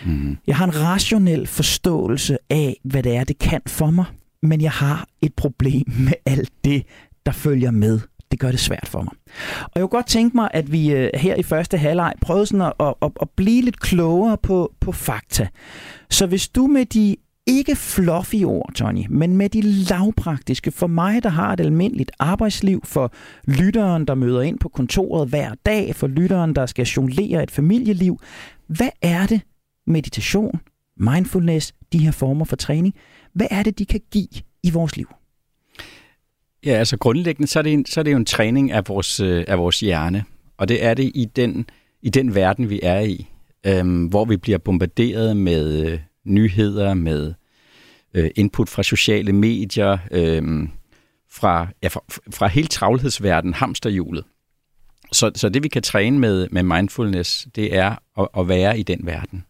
Mm. 0.06 0.38
Jeg 0.48 0.56
har 0.56 0.66
en 0.66 0.82
rationel 0.82 1.48
forståelse 1.48 2.38
af, 2.50 2.80
hvad 2.84 3.04
det 3.04 3.16
er, 3.16 3.24
det 3.24 3.40
kan 3.40 3.62
for 3.68 3.92
mig, 3.92 4.06
men 4.44 4.62
jeg 4.62 4.72
har 4.72 5.08
et 5.22 5.34
problem 5.34 5.84
med 6.00 6.14
alt 6.26 6.52
det, 6.66 6.84
der 7.26 7.32
følger 7.32 7.72
med. 7.72 8.00
Det 8.32 8.40
gør 8.40 8.52
det 8.52 8.60
svært 8.60 8.88
for 8.88 9.02
mig. 9.02 9.14
Og 9.62 9.72
jeg 9.76 9.82
kunne 9.82 9.88
godt 9.88 10.08
tænke 10.08 10.38
mig, 10.38 10.50
at 10.54 10.72
vi 10.72 10.92
øh, 10.92 11.10
her 11.14 11.36
i 11.36 11.44
første 11.44 11.78
halvleg 11.78 12.14
prøvede 12.22 12.46
sådan 12.46 12.72
at, 12.80 12.94
at, 13.02 13.12
at 13.22 13.30
blive 13.36 13.62
lidt 13.62 13.80
klogere 13.80 14.38
på, 14.38 14.74
på 14.80 14.92
fakta. 14.92 15.48
Så 16.10 16.26
hvis 16.28 16.48
du 16.48 16.68
med 16.68 16.86
de 16.86 17.16
ikke 17.48 17.76
fluffy 17.76 18.44
ord, 18.44 18.74
Tony, 18.76 19.06
men 19.10 19.38
med 19.38 19.50
de 19.50 19.62
lavpraktiske. 19.62 20.72
For 20.72 20.88
mig, 20.88 21.24
der 21.24 21.30
har 21.30 21.54
et 21.54 21.60
almindeligt 21.60 22.12
arbejdsliv, 22.20 22.82
for 22.84 23.14
lytteren, 23.48 24.06
der 24.06 24.16
møder 24.16 24.42
ind 24.42 24.60
på 24.60 24.70
kontoret 24.70 25.30
hver 25.30 25.52
dag, 25.66 25.96
for 25.96 26.08
lytteren, 26.08 26.56
der 26.56 26.66
skal 26.66 26.86
jonglere 26.86 27.44
et 27.44 27.52
familieliv. 27.52 28.20
Hvad 28.68 28.90
er 29.02 29.26
det, 29.26 29.42
meditation, 29.88 30.60
mindfulness, 30.98 31.74
de 31.94 31.98
her 31.98 32.12
former 32.12 32.46
for 32.46 32.56
træning, 32.56 32.96
hvad 33.34 33.48
er 33.52 33.64
det, 33.64 33.80
de 33.80 33.86
kan 33.86 34.02
give 34.12 34.28
i 34.64 34.70
vores 34.70 34.98
liv? 34.98 35.08
Ja, 36.66 36.72
altså 36.72 36.98
grundlæggende, 36.98 37.48
så 37.48 37.60
er 37.60 37.64
det, 37.64 37.74
en, 37.74 37.86
så 37.86 38.00
er 38.00 38.04
det 38.04 38.12
jo 38.12 38.18
en 38.18 38.26
træning 38.26 38.72
af 38.72 38.88
vores, 38.88 39.20
øh, 39.20 39.46
af 39.48 39.58
vores 39.58 39.80
hjerne. 39.80 40.24
Og 40.58 40.68
det 40.68 40.84
er 40.84 40.94
det 40.94 41.12
i 41.16 41.26
den, 41.36 41.70
i 42.02 42.10
den 42.10 42.36
verden, 42.36 42.70
vi 42.70 42.80
er 42.84 43.00
i, 43.00 43.28
øhm, 43.66 44.06
hvor 44.06 44.26
vi 44.26 44.38
bliver 44.38 44.58
bombarderet 44.58 45.38
med 45.38 45.92
øh, 45.92 46.00
nyheder, 46.24 46.94
med 46.94 47.34
øh, 48.14 48.30
input 48.36 48.70
fra 48.70 48.84
sociale 48.84 49.34
medier, 49.34 49.98
øh, 50.12 50.68
fra, 51.32 51.68
ja, 51.84 51.88
fra, 51.88 52.02
fra 52.30 52.48
hele 52.48 52.68
travlhedsverdenen, 52.68 53.54
hamsterhjulet. 53.54 54.24
Så, 55.12 55.32
så 55.36 55.50
det 55.50 55.64
vi 55.64 55.68
kan 55.68 55.82
træne 55.82 56.20
med, 56.20 56.48
med 56.52 56.64
mindfulness, 56.64 57.48
det 57.56 57.76
er 57.76 57.96
at, 58.20 58.28
at 58.38 58.48
være 58.48 58.80
i 58.80 58.84
den 58.84 59.00
verden. 59.04 59.46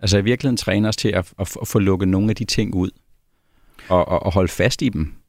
Altså 0.00 0.18
i 0.18 0.24
virkeligheden 0.24 0.56
træne 0.56 0.88
os 0.88 0.96
til 0.96 1.08
at, 1.08 1.32
at, 1.38 1.56
at 1.60 1.68
få 1.68 1.78
lukket 1.78 2.08
nogle 2.08 2.30
af 2.30 2.36
de 2.36 2.44
ting 2.44 2.74
ud, 2.74 2.90
og, 3.88 4.08
og, 4.08 4.22
og 4.22 4.32
holde 4.32 4.48
fast 4.48 4.82
i 4.82 4.88
dem. 4.88 5.21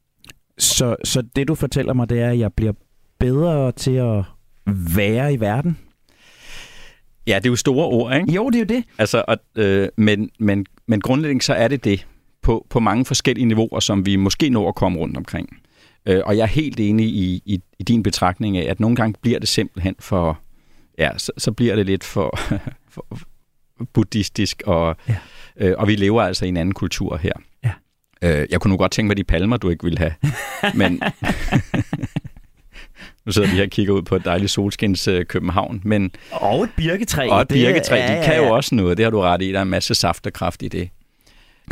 Så, 0.58 0.96
så 1.04 1.22
det 1.36 1.48
du 1.48 1.54
fortæller 1.54 1.92
mig, 1.92 2.08
det 2.08 2.20
er, 2.20 2.30
at 2.30 2.38
jeg 2.38 2.52
bliver 2.52 2.72
bedre 3.18 3.72
til 3.72 3.90
at 3.90 4.24
være 4.66 5.32
i 5.32 5.40
verden? 5.40 5.78
Ja, 7.26 7.36
det 7.36 7.46
er 7.46 7.50
jo 7.50 7.56
store 7.56 7.86
ord, 7.86 8.16
ikke? 8.16 8.32
Jo, 8.32 8.50
det 8.50 8.54
er 8.54 8.60
jo 8.60 8.78
det. 8.78 8.84
Altså, 8.98 9.24
og, 9.28 9.36
øh, 9.56 9.88
men, 9.96 10.30
men, 10.38 10.66
men 10.86 11.00
grundlæggende 11.00 11.44
så 11.44 11.54
er 11.54 11.68
det 11.68 11.84
det 11.84 12.06
på, 12.42 12.66
på 12.70 12.80
mange 12.80 13.04
forskellige 13.04 13.46
niveauer, 13.46 13.80
som 13.80 14.06
vi 14.06 14.16
måske 14.16 14.50
når 14.50 14.68
at 14.68 14.74
komme 14.74 14.98
rundt 14.98 15.16
omkring. 15.16 15.58
Øh, 16.06 16.20
og 16.24 16.36
jeg 16.36 16.42
er 16.42 16.46
helt 16.46 16.80
enig 16.80 17.06
i, 17.06 17.42
i, 17.44 17.60
i 17.78 17.82
din 17.82 18.02
betragtning 18.02 18.56
af, 18.56 18.70
at 18.70 18.80
nogle 18.80 18.96
gange 18.96 19.18
bliver 19.22 19.38
det 19.38 19.48
simpelthen 19.48 19.94
for, 19.98 20.38
ja, 20.98 21.10
så, 21.18 21.32
så 21.38 21.52
bliver 21.52 21.76
det 21.76 21.86
lidt 21.86 22.04
for, 22.04 22.38
for 22.94 23.06
buddhistisk, 23.92 24.62
og, 24.66 24.96
ja. 25.08 25.16
øh, 25.56 25.74
og 25.78 25.88
vi 25.88 25.96
lever 25.96 26.22
altså 26.22 26.44
i 26.44 26.48
en 26.48 26.56
anden 26.56 26.74
kultur 26.74 27.16
her. 27.16 27.32
Øh, 28.24 28.46
jeg 28.50 28.60
kunne 28.60 28.70
nu 28.70 28.76
godt 28.76 28.92
tænke 28.92 29.06
mig 29.06 29.16
de 29.16 29.24
palmer, 29.24 29.56
du 29.56 29.70
ikke 29.70 29.84
ville 29.84 29.98
have, 29.98 30.12
men 30.74 30.92
nu 33.26 33.32
sidder 33.32 33.48
vi 33.48 33.56
her 33.56 33.62
og 33.62 33.70
kigger 33.70 33.94
ud 33.94 34.02
på 34.02 34.16
et 34.16 34.24
dejligt 34.24 34.50
solskins 34.50 35.08
øh, 35.08 35.24
København. 35.24 35.80
Men, 35.84 36.10
og 36.30 36.64
et 36.64 36.70
birketræ. 36.76 37.28
Og 37.28 37.40
et 37.40 37.48
birketræ, 37.48 37.94
det, 37.94 38.00
ja, 38.00 38.18
de 38.18 38.24
kan 38.24 38.34
ja, 38.34 38.40
ja. 38.40 38.46
jo 38.46 38.54
også 38.54 38.74
noget, 38.74 38.96
det 38.96 39.04
har 39.04 39.10
du 39.10 39.20
ret 39.20 39.42
i, 39.42 39.52
der 39.52 39.58
er 39.58 39.62
en 39.62 39.70
masse 39.70 39.94
saft 39.94 40.26
og 40.26 40.32
kraft 40.32 40.62
i 40.62 40.68
det. 40.68 40.88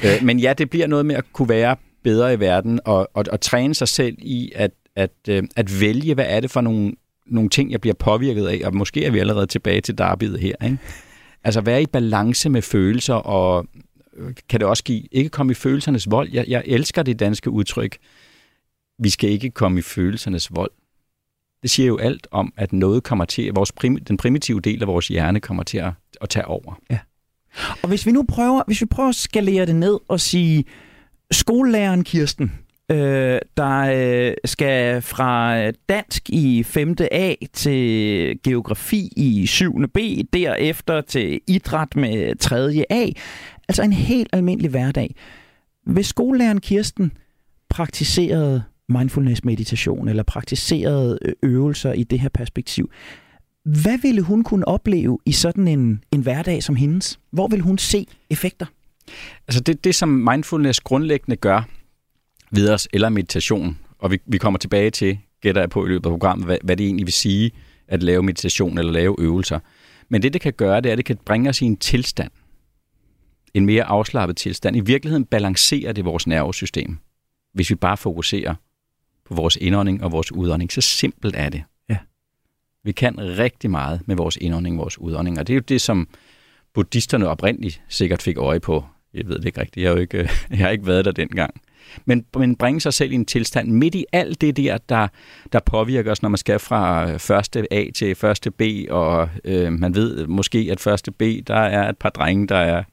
Øh, 0.04 0.22
men 0.22 0.38
ja, 0.38 0.52
det 0.52 0.70
bliver 0.70 0.86
noget 0.86 1.06
med 1.06 1.14
at 1.14 1.24
kunne 1.32 1.48
være 1.48 1.76
bedre 2.04 2.34
i 2.34 2.40
verden 2.40 2.80
og, 2.84 3.08
og, 3.14 3.24
og 3.32 3.40
træne 3.40 3.74
sig 3.74 3.88
selv 3.88 4.16
i 4.18 4.52
at, 4.54 4.70
at, 4.96 5.10
øh, 5.28 5.42
at 5.56 5.80
vælge, 5.80 6.14
hvad 6.14 6.26
er 6.28 6.40
det 6.40 6.50
for 6.50 6.60
nogle, 6.60 6.92
nogle 7.26 7.50
ting, 7.50 7.70
jeg 7.70 7.80
bliver 7.80 7.94
påvirket 7.94 8.46
af, 8.46 8.60
og 8.64 8.76
måske 8.76 9.04
er 9.04 9.10
vi 9.10 9.18
allerede 9.18 9.46
tilbage 9.46 9.80
til 9.80 9.98
derbyet 9.98 10.40
her. 10.40 10.54
Ikke? 10.64 10.78
Altså 11.44 11.60
være 11.60 11.82
i 11.82 11.86
balance 11.86 12.50
med 12.50 12.62
følelser, 12.62 13.14
og 13.14 13.66
kan 14.48 14.60
det 14.60 14.68
også 14.68 14.84
give, 14.84 15.02
ikke 15.12 15.30
komme 15.30 15.50
i 15.50 15.54
følelsernes 15.54 16.10
vold. 16.10 16.28
Jeg, 16.32 16.44
jeg 16.48 16.62
elsker 16.66 17.02
det 17.02 17.18
danske 17.18 17.50
udtryk, 17.50 17.98
vi 18.98 19.10
skal 19.10 19.30
ikke 19.30 19.50
komme 19.50 19.78
i 19.78 19.82
følelsernes 19.82 20.54
vold. 20.54 20.70
Det 21.62 21.70
siger 21.70 21.86
jo 21.86 21.98
alt 21.98 22.26
om, 22.30 22.52
at 22.56 22.72
noget 22.72 23.02
kommer 23.02 23.24
til, 23.24 23.52
vores 23.54 23.72
prim, 23.72 23.96
den 23.96 24.16
primitive 24.16 24.60
del 24.60 24.82
af 24.82 24.88
vores 24.88 25.08
hjerne 25.08 25.40
kommer 25.40 25.62
til 25.62 25.78
at, 25.78 25.92
at 26.20 26.28
tage 26.28 26.46
over. 26.46 26.80
Ja. 26.90 26.98
Og 27.82 27.88
hvis 27.88 28.06
vi 28.06 28.12
nu 28.12 28.22
prøver, 28.28 28.62
hvis 28.66 28.80
vi 28.80 28.86
prøver 28.86 29.08
at 29.08 29.14
skalere 29.14 29.66
det 29.66 29.76
ned 29.76 29.98
og 30.08 30.20
sige, 30.20 30.64
skolelæreren 31.30 32.04
Kirsten, 32.04 32.52
øh, 32.90 33.38
der 33.56 33.78
øh, 33.78 34.34
skal 34.44 35.02
fra 35.02 35.70
dansk 35.70 36.30
i 36.30 36.62
5. 36.62 36.96
A 37.10 37.34
til 37.52 38.38
geografi 38.42 39.08
i 39.16 39.46
7. 39.46 39.88
B, 39.94 39.98
derefter 40.32 41.00
til 41.00 41.40
idræt 41.46 41.96
med 41.96 42.36
3. 42.36 42.84
A. 42.90 43.06
Altså 43.68 43.82
en 43.82 43.92
helt 43.92 44.28
almindelig 44.32 44.70
hverdag. 44.70 45.14
Hvis 45.86 46.06
skolelæreren 46.06 46.60
Kirsten 46.60 47.12
praktiserede 47.68 48.62
mindfulness 48.88 49.44
meditation 49.44 50.08
eller 50.08 50.22
praktiserede 50.22 51.18
øh, 51.22 51.32
øvelser 51.42 51.92
i 51.92 52.02
det 52.02 52.20
her 52.20 52.28
perspektiv, 52.28 52.90
hvad 53.64 53.98
ville 53.98 54.22
hun 54.22 54.44
kunne 54.44 54.68
opleve 54.68 55.18
i 55.26 55.32
sådan 55.32 55.68
en, 55.68 56.04
en 56.10 56.20
hverdag 56.20 56.62
som 56.62 56.76
hendes? 56.76 57.20
Hvor 57.30 57.48
vil 57.48 57.60
hun 57.60 57.78
se 57.78 58.06
effekter? 58.30 58.66
Altså 59.48 59.60
det, 59.60 59.84
det, 59.84 59.94
som 59.94 60.08
mindfulness 60.08 60.80
grundlæggende 60.80 61.36
gør 61.36 61.68
ved 62.50 62.70
os, 62.70 62.88
eller 62.92 63.08
meditation, 63.08 63.78
og 63.98 64.10
vi, 64.10 64.18
vi 64.26 64.38
kommer 64.38 64.58
tilbage 64.58 64.90
til, 64.90 65.18
gætter 65.40 65.62
jeg 65.62 65.70
på 65.70 65.86
i 65.86 65.88
løbet 65.88 66.06
af 66.06 66.10
programmet, 66.10 66.46
hvad, 66.46 66.58
hvad 66.64 66.76
det 66.76 66.86
egentlig 66.86 67.06
vil 67.06 67.12
sige 67.12 67.50
at 67.88 68.02
lave 68.02 68.22
meditation 68.22 68.78
eller 68.78 68.92
lave 68.92 69.16
øvelser. 69.18 69.58
Men 70.08 70.22
det, 70.22 70.32
det 70.32 70.40
kan 70.40 70.52
gøre, 70.52 70.80
det 70.80 70.88
er, 70.88 70.92
at 70.92 70.98
det 70.98 71.04
kan 71.04 71.18
bringe 71.24 71.50
os 71.50 71.62
i 71.62 71.64
en 71.64 71.76
tilstand. 71.76 72.30
En 73.54 73.66
mere 73.66 73.84
afslappet 73.84 74.36
tilstand. 74.36 74.76
I 74.76 74.80
virkeligheden 74.80 75.24
balancerer 75.24 75.92
det 75.92 76.04
vores 76.04 76.26
nervesystem, 76.26 76.98
hvis 77.52 77.70
vi 77.70 77.74
bare 77.74 77.96
fokuserer 77.96 78.54
på 79.24 79.34
vores 79.34 79.56
indånding 79.56 80.04
og 80.04 80.12
vores 80.12 80.32
udånding. 80.32 80.72
Så 80.72 80.80
simpelt 80.80 81.34
er 81.36 81.48
det. 81.48 81.62
Ja. 81.88 81.96
Vi 82.84 82.92
kan 82.92 83.14
rigtig 83.18 83.70
meget 83.70 84.00
med 84.06 84.16
vores 84.16 84.36
indånding 84.36 84.76
og 84.76 84.82
vores 84.82 84.98
udånding, 84.98 85.38
og 85.38 85.46
det 85.46 85.52
er 85.52 85.56
jo 85.56 85.64
det, 85.68 85.80
som 85.80 86.08
buddhisterne 86.74 87.28
oprindeligt 87.28 87.82
sikkert 87.88 88.22
fik 88.22 88.36
øje 88.36 88.60
på. 88.60 88.84
Jeg 89.14 89.26
ved 89.26 89.38
det 89.38 89.44
ikke 89.46 89.60
rigtigt, 89.60 89.84
jeg 89.84 89.90
har, 89.90 89.96
jo 89.96 90.00
ikke, 90.00 90.18
jeg 90.50 90.58
har 90.58 90.68
ikke 90.68 90.86
været 90.86 91.04
der 91.04 91.12
dengang. 91.12 91.60
Men, 92.04 92.24
men 92.36 92.56
bringe 92.56 92.80
sig 92.80 92.94
selv 92.94 93.12
i 93.12 93.14
en 93.14 93.24
tilstand 93.24 93.70
midt 93.70 93.94
i 93.94 94.04
alt 94.12 94.40
det 94.40 94.56
der, 94.56 94.78
der, 94.78 95.08
der 95.52 95.60
påvirker 95.60 96.10
os, 96.10 96.22
når 96.22 96.28
man 96.28 96.38
skal 96.38 96.58
fra 96.58 97.16
første 97.16 97.72
A 97.72 97.90
til 97.94 98.14
første 98.14 98.50
B, 98.50 98.62
og 98.90 99.28
øh, 99.44 99.72
man 99.72 99.94
ved 99.94 100.26
måske, 100.26 100.68
at 100.70 100.80
første 100.80 101.10
B, 101.10 101.22
der 101.46 101.54
er 101.54 101.88
et 101.88 101.98
par 101.98 102.10
drenge, 102.10 102.46
der 102.46 102.56
er, 102.56 102.84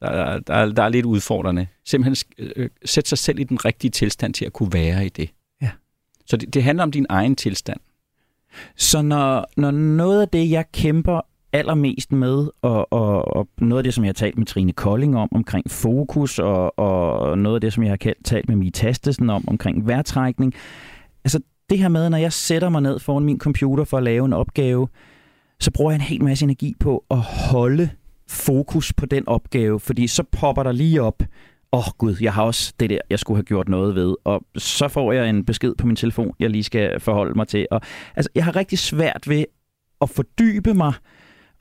der, 0.00 0.38
der, 0.38 0.72
der 0.72 0.82
er 0.82 0.88
lidt 0.88 1.06
udfordrende. 1.06 1.66
Simpelthen 1.84 2.16
øh, 2.56 2.70
sætte 2.84 3.08
sig 3.08 3.18
selv 3.18 3.38
i 3.38 3.44
den 3.44 3.64
rigtige 3.64 3.90
tilstand 3.90 4.34
til 4.34 4.44
at 4.44 4.52
kunne 4.52 4.72
være 4.72 5.06
i 5.06 5.08
det. 5.08 5.30
Så 6.28 6.36
det, 6.36 6.54
det 6.54 6.62
handler 6.62 6.82
om 6.82 6.90
din 6.90 7.06
egen 7.08 7.36
tilstand. 7.36 7.80
Så 8.76 9.02
når, 9.02 9.46
når 9.56 9.70
noget 9.70 10.22
af 10.22 10.28
det, 10.28 10.50
jeg 10.50 10.64
kæmper 10.72 11.20
allermest 11.52 12.12
med, 12.12 12.48
og, 12.62 12.92
og, 12.92 13.36
og 13.36 13.48
noget 13.58 13.78
af 13.78 13.84
det, 13.84 13.94
som 13.94 14.04
jeg 14.04 14.08
har 14.08 14.14
talt 14.14 14.38
med 14.38 14.46
Trine 14.46 14.72
Kolding 14.72 15.16
om, 15.16 15.28
omkring 15.34 15.70
fokus, 15.70 16.38
og, 16.38 16.78
og 16.78 17.38
noget 17.38 17.56
af 17.56 17.60
det, 17.60 17.72
som 17.72 17.82
jeg 17.82 17.90
har 17.90 18.12
talt 18.24 18.48
med 18.48 18.56
Mie 18.56 18.70
Tastesen 18.70 19.30
om, 19.30 19.48
omkring 19.48 19.86
vejrtrækning, 19.86 20.54
altså 21.24 21.40
det 21.70 21.78
her 21.78 21.88
med, 21.88 22.10
når 22.10 22.18
jeg 22.18 22.32
sætter 22.32 22.68
mig 22.68 22.82
ned 22.82 22.98
foran 22.98 23.24
min 23.24 23.38
computer 23.38 23.84
for 23.84 23.96
at 23.96 24.02
lave 24.02 24.24
en 24.24 24.32
opgave, 24.32 24.88
så 25.60 25.70
bruger 25.70 25.90
jeg 25.90 25.96
en 25.96 26.00
hel 26.00 26.24
masse 26.24 26.44
energi 26.44 26.74
på 26.80 27.04
at 27.10 27.18
holde 27.18 27.90
fokus 28.28 28.92
på 28.92 29.06
den 29.06 29.28
opgave, 29.28 29.80
fordi 29.80 30.06
så 30.06 30.22
popper 30.22 30.62
der 30.62 30.72
lige 30.72 31.02
op, 31.02 31.22
åh 31.72 31.78
oh, 31.78 31.92
gud, 31.98 32.16
jeg 32.20 32.32
har 32.32 32.42
også 32.42 32.72
det 32.80 32.90
der, 32.90 32.98
jeg 33.10 33.18
skulle 33.18 33.38
have 33.38 33.44
gjort 33.44 33.68
noget 33.68 33.94
ved. 33.94 34.14
Og 34.24 34.44
så 34.56 34.88
får 34.88 35.12
jeg 35.12 35.30
en 35.30 35.44
besked 35.44 35.74
på 35.74 35.86
min 35.86 35.96
telefon, 35.96 36.34
jeg 36.38 36.50
lige 36.50 36.64
skal 36.64 37.00
forholde 37.00 37.34
mig 37.34 37.48
til. 37.48 37.66
Og, 37.70 37.80
altså, 38.16 38.30
jeg 38.34 38.44
har 38.44 38.56
rigtig 38.56 38.78
svært 38.78 39.28
ved 39.28 39.44
at 40.00 40.10
fordybe 40.10 40.74
mig, 40.74 40.92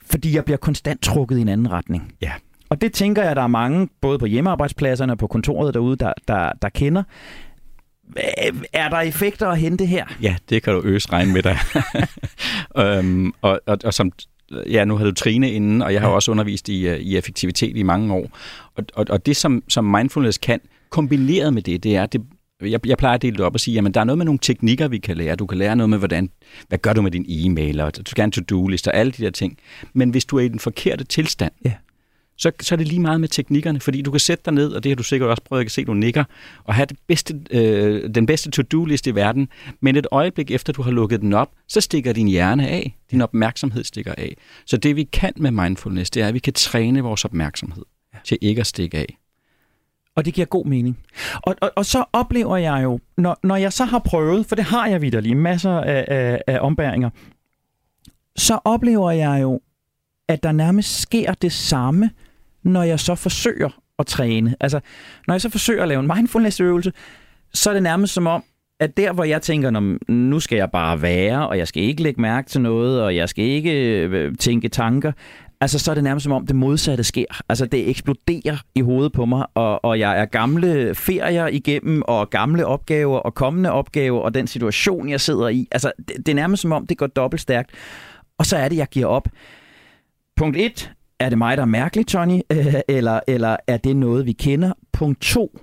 fordi 0.05 0.36
jeg 0.36 0.45
bliver 0.45 0.57
konstant 0.57 1.01
trukket 1.01 1.38
i 1.38 1.41
en 1.41 1.50
anden 1.50 1.71
retning. 1.71 2.13
Ja. 2.21 2.31
Og 2.69 2.81
det 2.81 2.93
tænker 2.93 3.24
jeg, 3.24 3.36
der 3.36 3.41
er 3.41 3.47
mange, 3.47 3.89
både 4.01 4.19
på 4.19 4.25
hjemmearbejdspladserne 4.25 5.13
og 5.13 5.17
på 5.17 5.27
kontoret 5.27 5.74
derude, 5.74 5.95
der, 5.95 6.13
der, 6.27 6.51
der 6.62 6.69
kender. 6.69 7.03
Er 8.74 8.89
der 8.89 8.97
effekter 8.97 9.47
at 9.47 9.57
hente 9.57 9.86
her? 9.86 10.05
Ja, 10.21 10.36
det 10.50 10.63
kan 10.63 10.74
du 10.74 10.81
øse 10.83 11.12
regne 11.12 11.33
med 11.33 11.43
dig. 11.43 11.57
øhm, 12.83 13.33
og, 13.41 13.59
og, 13.65 13.77
og 13.83 13.93
som 13.93 14.12
ja, 14.51 14.85
nu 14.85 14.97
har 14.97 15.05
du 15.05 15.11
Trine 15.11 15.51
inden, 15.51 15.81
og 15.81 15.93
jeg 15.93 16.01
har 16.01 16.09
ja. 16.09 16.15
også 16.15 16.31
undervist 16.31 16.69
i, 16.69 16.87
øh, 16.87 16.99
i 16.99 17.17
effektivitet 17.17 17.77
i 17.77 17.83
mange 17.83 18.13
år. 18.13 18.29
Og, 18.75 18.83
og, 18.93 19.05
og 19.09 19.25
det, 19.25 19.35
som, 19.35 19.63
som 19.69 19.85
mindfulness 19.85 20.37
kan, 20.37 20.59
kombineret 20.89 21.53
med 21.53 21.61
det, 21.61 21.83
det 21.83 21.95
er, 21.95 22.05
det, 22.05 22.21
jeg, 22.61 22.87
jeg 22.87 22.97
plejer 22.97 23.15
at 23.15 23.21
dele 23.21 23.37
det 23.37 23.45
op 23.45 23.53
og 23.53 23.59
sige, 23.59 23.79
at 23.79 23.93
der 23.93 24.01
er 24.01 24.05
noget 24.05 24.17
med 24.17 24.25
nogle 24.25 24.39
teknikker, 24.41 24.87
vi 24.87 24.97
kan 24.97 25.17
lære. 25.17 25.35
Du 25.35 25.45
kan 25.45 25.57
lære 25.57 25.75
noget 25.75 25.89
med, 25.89 25.97
hvordan, 25.97 26.29
hvad 26.67 26.79
gør 26.79 26.93
du 26.93 27.01
med 27.01 27.11
din 27.11 27.25
e-mail, 27.29 27.79
og 27.79 27.97
du 27.97 28.01
skal 28.05 28.21
have 28.21 28.25
en 28.25 28.31
to-do-list 28.31 28.87
og 28.87 28.95
alle 28.95 29.11
de 29.11 29.23
der 29.23 29.31
ting. 29.31 29.57
Men 29.93 30.09
hvis 30.09 30.25
du 30.25 30.37
er 30.37 30.41
i 30.41 30.47
den 30.47 30.59
forkerte 30.59 31.03
tilstand, 31.03 31.51
ja. 31.65 31.73
Så, 32.38 32.51
så 32.60 32.75
er 32.75 32.77
det 32.77 32.88
lige 32.88 33.00
meget 33.00 33.22
med 33.22 33.29
teknikkerne, 33.29 33.79
fordi 33.79 34.01
du 34.01 34.12
kan 34.12 34.20
sætte 34.20 34.44
dig 34.46 34.53
ned, 34.53 34.72
og 34.72 34.84
det 34.84 34.89
har 34.89 34.96
du 34.96 35.03
sikkert 35.03 35.29
også 35.29 35.44
prøvet, 35.44 35.60
jeg 35.60 35.65
kan 35.65 35.72
se, 35.72 35.86
du 35.86 35.94
nikker, 35.94 36.24
og 36.63 36.75
have 36.75 36.86
det 36.86 36.98
bedste, 37.08 37.39
øh, 37.51 38.10
den 38.15 38.25
bedste 38.25 38.51
to-do-liste 38.51 39.10
i 39.10 39.15
verden, 39.15 39.50
men 39.82 39.96
et 39.96 40.08
øjeblik 40.12 40.51
efter 40.51 40.74
du 40.74 40.82
har 40.82 40.91
lukket 40.91 41.22
den 41.22 41.34
op, 41.34 41.51
så 41.67 41.82
stikker 41.82 42.13
din 42.13 42.27
hjerne 42.27 42.67
af, 42.67 42.98
din 43.12 43.22
opmærksomhed 43.22 43.84
stikker 43.84 44.13
af. 44.17 44.38
Så 44.65 44.77
det 44.77 44.96
vi 44.96 45.03
kan 45.03 45.34
med 45.38 45.51
mindfulness, 45.51 46.12
det 46.12 46.24
er, 46.24 46.27
at 46.27 46.34
vi 46.34 46.39
kan 46.39 46.53
træne 46.53 47.01
vores 47.01 47.25
opmærksomhed 47.25 47.84
til 48.24 48.38
ikke 48.41 48.60
at 48.60 48.67
stikke 48.67 48.98
af. 48.98 49.17
Og 50.15 50.25
det 50.25 50.34
giver 50.34 50.48
god 50.48 50.65
mening. 50.65 50.98
Og, 51.34 51.56
og, 51.62 51.72
og 51.75 51.86
så 51.86 52.03
oplever 52.13 52.58
jeg 52.58 52.84
jo, 52.84 53.00
når, 53.17 53.39
når 53.44 53.56
jeg 53.56 53.74
så 53.74 53.86
har 53.86 54.00
prøvet, 54.00 54.46
for 54.46 54.56
det 54.56 54.63
har 54.63 54.88
jeg 54.88 55.01
vidderlig, 55.01 55.38
masser 55.38 55.72
af, 55.72 56.06
af, 56.08 56.41
af 56.48 56.60
ombæringer, 56.62 57.10
så 58.36 58.60
oplever 58.65 59.12
jeg 59.12 59.41
jo, 59.41 59.62
at 60.27 60.44
der 60.44 60.51
nærmest 60.51 61.01
sker 61.01 61.34
det 61.34 61.51
samme, 61.51 62.10
når 62.67 62.83
jeg 62.83 63.00
så 63.00 63.15
forsøger 63.15 63.69
at 64.00 64.05
træne. 64.05 64.55
Altså, 64.59 64.79
når 65.27 65.33
jeg 65.33 65.41
så 65.41 65.50
forsøger 65.50 65.81
at 65.81 65.88
lave 65.88 66.00
en 66.00 66.12
mindfulness-øvelse, 66.15 66.91
så 67.53 67.69
er 67.69 67.74
det 67.74 67.83
nærmest 67.83 68.13
som 68.13 68.27
om, 68.27 68.43
at 68.79 68.97
der, 68.97 69.13
hvor 69.13 69.24
jeg 69.24 69.41
tænker, 69.41 69.95
nu 70.12 70.39
skal 70.39 70.55
jeg 70.55 70.71
bare 70.71 71.01
være, 71.01 71.47
og 71.47 71.57
jeg 71.57 71.67
skal 71.67 71.83
ikke 71.83 72.03
lægge 72.03 72.21
mærke 72.21 72.50
til 72.50 72.62
noget, 72.62 73.01
og 73.01 73.15
jeg 73.15 73.29
skal 73.29 73.43
ikke 73.43 74.01
øh, 74.01 74.36
tænke 74.36 74.69
tanker, 74.69 75.12
altså 75.62 75.79
så 75.79 75.91
er 75.91 75.95
det 75.95 76.03
nærmest 76.03 76.24
som 76.24 76.33
om 76.33 76.47
det 76.47 76.55
modsatte 76.55 77.03
sker. 77.03 77.41
Altså 77.50 77.65
det 77.65 77.89
eksploderer 77.89 78.57
i 78.75 78.81
hovedet 78.81 79.12
på 79.12 79.25
mig, 79.25 79.45
og, 79.53 79.86
og 79.86 80.00
jeg 80.00 80.19
er 80.19 80.25
gamle 80.25 80.95
ferier 80.95 81.47
igennem, 81.47 82.01
og 82.01 82.29
gamle 82.29 82.65
opgaver, 82.65 83.19
og 83.19 83.33
kommende 83.33 83.71
opgaver, 83.71 84.19
og 84.19 84.33
den 84.33 84.47
situation, 84.47 85.09
jeg 85.09 85.21
sidder 85.21 85.47
i. 85.47 85.67
Altså 85.71 85.91
det, 85.97 86.17
det 86.17 86.29
er 86.29 86.36
nærmest 86.36 86.62
som 86.62 86.71
om, 86.71 86.88
det 86.88 86.97
går 86.97 87.07
dobbelt 87.07 87.41
stærkt. 87.41 87.71
Og 88.38 88.45
så 88.45 88.57
er 88.57 88.69
det, 88.69 88.77
jeg 88.77 88.88
giver 88.88 89.07
op. 89.07 89.27
Punkt 90.38 90.57
1. 90.57 90.91
Er 91.19 91.29
det 91.29 91.38
mig, 91.38 91.57
der 91.57 91.63
er 91.63 91.67
mærkelig, 91.67 92.07
Tony? 92.07 92.39
eller, 92.97 93.19
eller 93.27 93.57
er 93.67 93.77
det 93.77 93.95
noget, 93.95 94.25
vi 94.25 94.31
kender? 94.31 94.74
Punkt 94.93 95.21
2. 95.21 95.59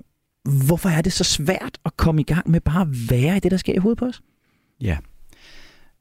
Hvorfor 0.67 0.89
er 0.89 1.03
det 1.03 1.13
så 1.13 1.25
svært 1.25 1.79
at 1.85 1.97
komme 1.97 2.21
i 2.21 2.25
gang 2.25 2.51
med 2.51 2.61
bare 2.61 2.81
at 2.81 2.89
være 3.11 3.37
i 3.37 3.41
det, 3.41 3.51
der 3.51 3.57
sker 3.57 3.75
i 3.75 3.79
hovedet 3.79 3.99
på 3.99 4.05
os? 4.05 4.23
Ja. 4.81 4.97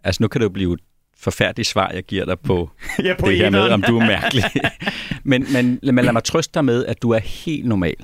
Altså 0.03 0.23
nu 0.23 0.27
kan 0.27 0.41
det 0.41 0.45
jo 0.45 0.49
blive 0.49 0.73
et 0.73 0.79
forfærdeligt 1.17 1.67
svar, 1.67 1.91
jeg 1.93 2.03
giver 2.03 2.25
dig 2.25 2.39
på, 2.39 2.69
ja, 3.03 3.15
på 3.19 3.29
det 3.29 3.37
her 3.37 3.49
med, 3.49 3.69
om 3.69 3.81
du 3.81 3.99
er 3.99 4.05
mærkelig. 4.05 4.43
men, 5.23 5.45
men, 5.53 5.79
men 5.83 6.05
lad 6.05 6.13
mig 6.13 6.23
trøste 6.23 6.53
dig 6.53 6.65
med, 6.65 6.85
at 6.85 7.01
du 7.01 7.09
er 7.09 7.19
helt 7.19 7.65
normal. 7.65 7.95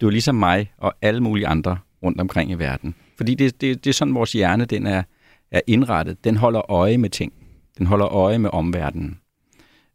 Du 0.00 0.06
er 0.06 0.10
ligesom 0.10 0.34
mig 0.34 0.72
og 0.78 0.94
alle 1.02 1.20
mulige 1.20 1.46
andre 1.46 1.78
rundt 2.02 2.20
omkring 2.20 2.50
i 2.50 2.54
verden. 2.54 2.94
Fordi 3.16 3.34
det, 3.34 3.60
det, 3.60 3.84
det 3.84 3.90
er 3.90 3.94
sådan, 3.94 4.14
vores 4.14 4.32
hjerne 4.32 4.64
den 4.64 4.86
er, 4.86 5.02
er 5.50 5.60
indrettet. 5.66 6.24
Den 6.24 6.36
holder 6.36 6.70
øje 6.70 6.98
med 6.98 7.10
ting. 7.10 7.32
Den 7.78 7.86
holder 7.86 8.06
øje 8.06 8.38
med 8.38 8.50
omverdenen. 8.52 9.18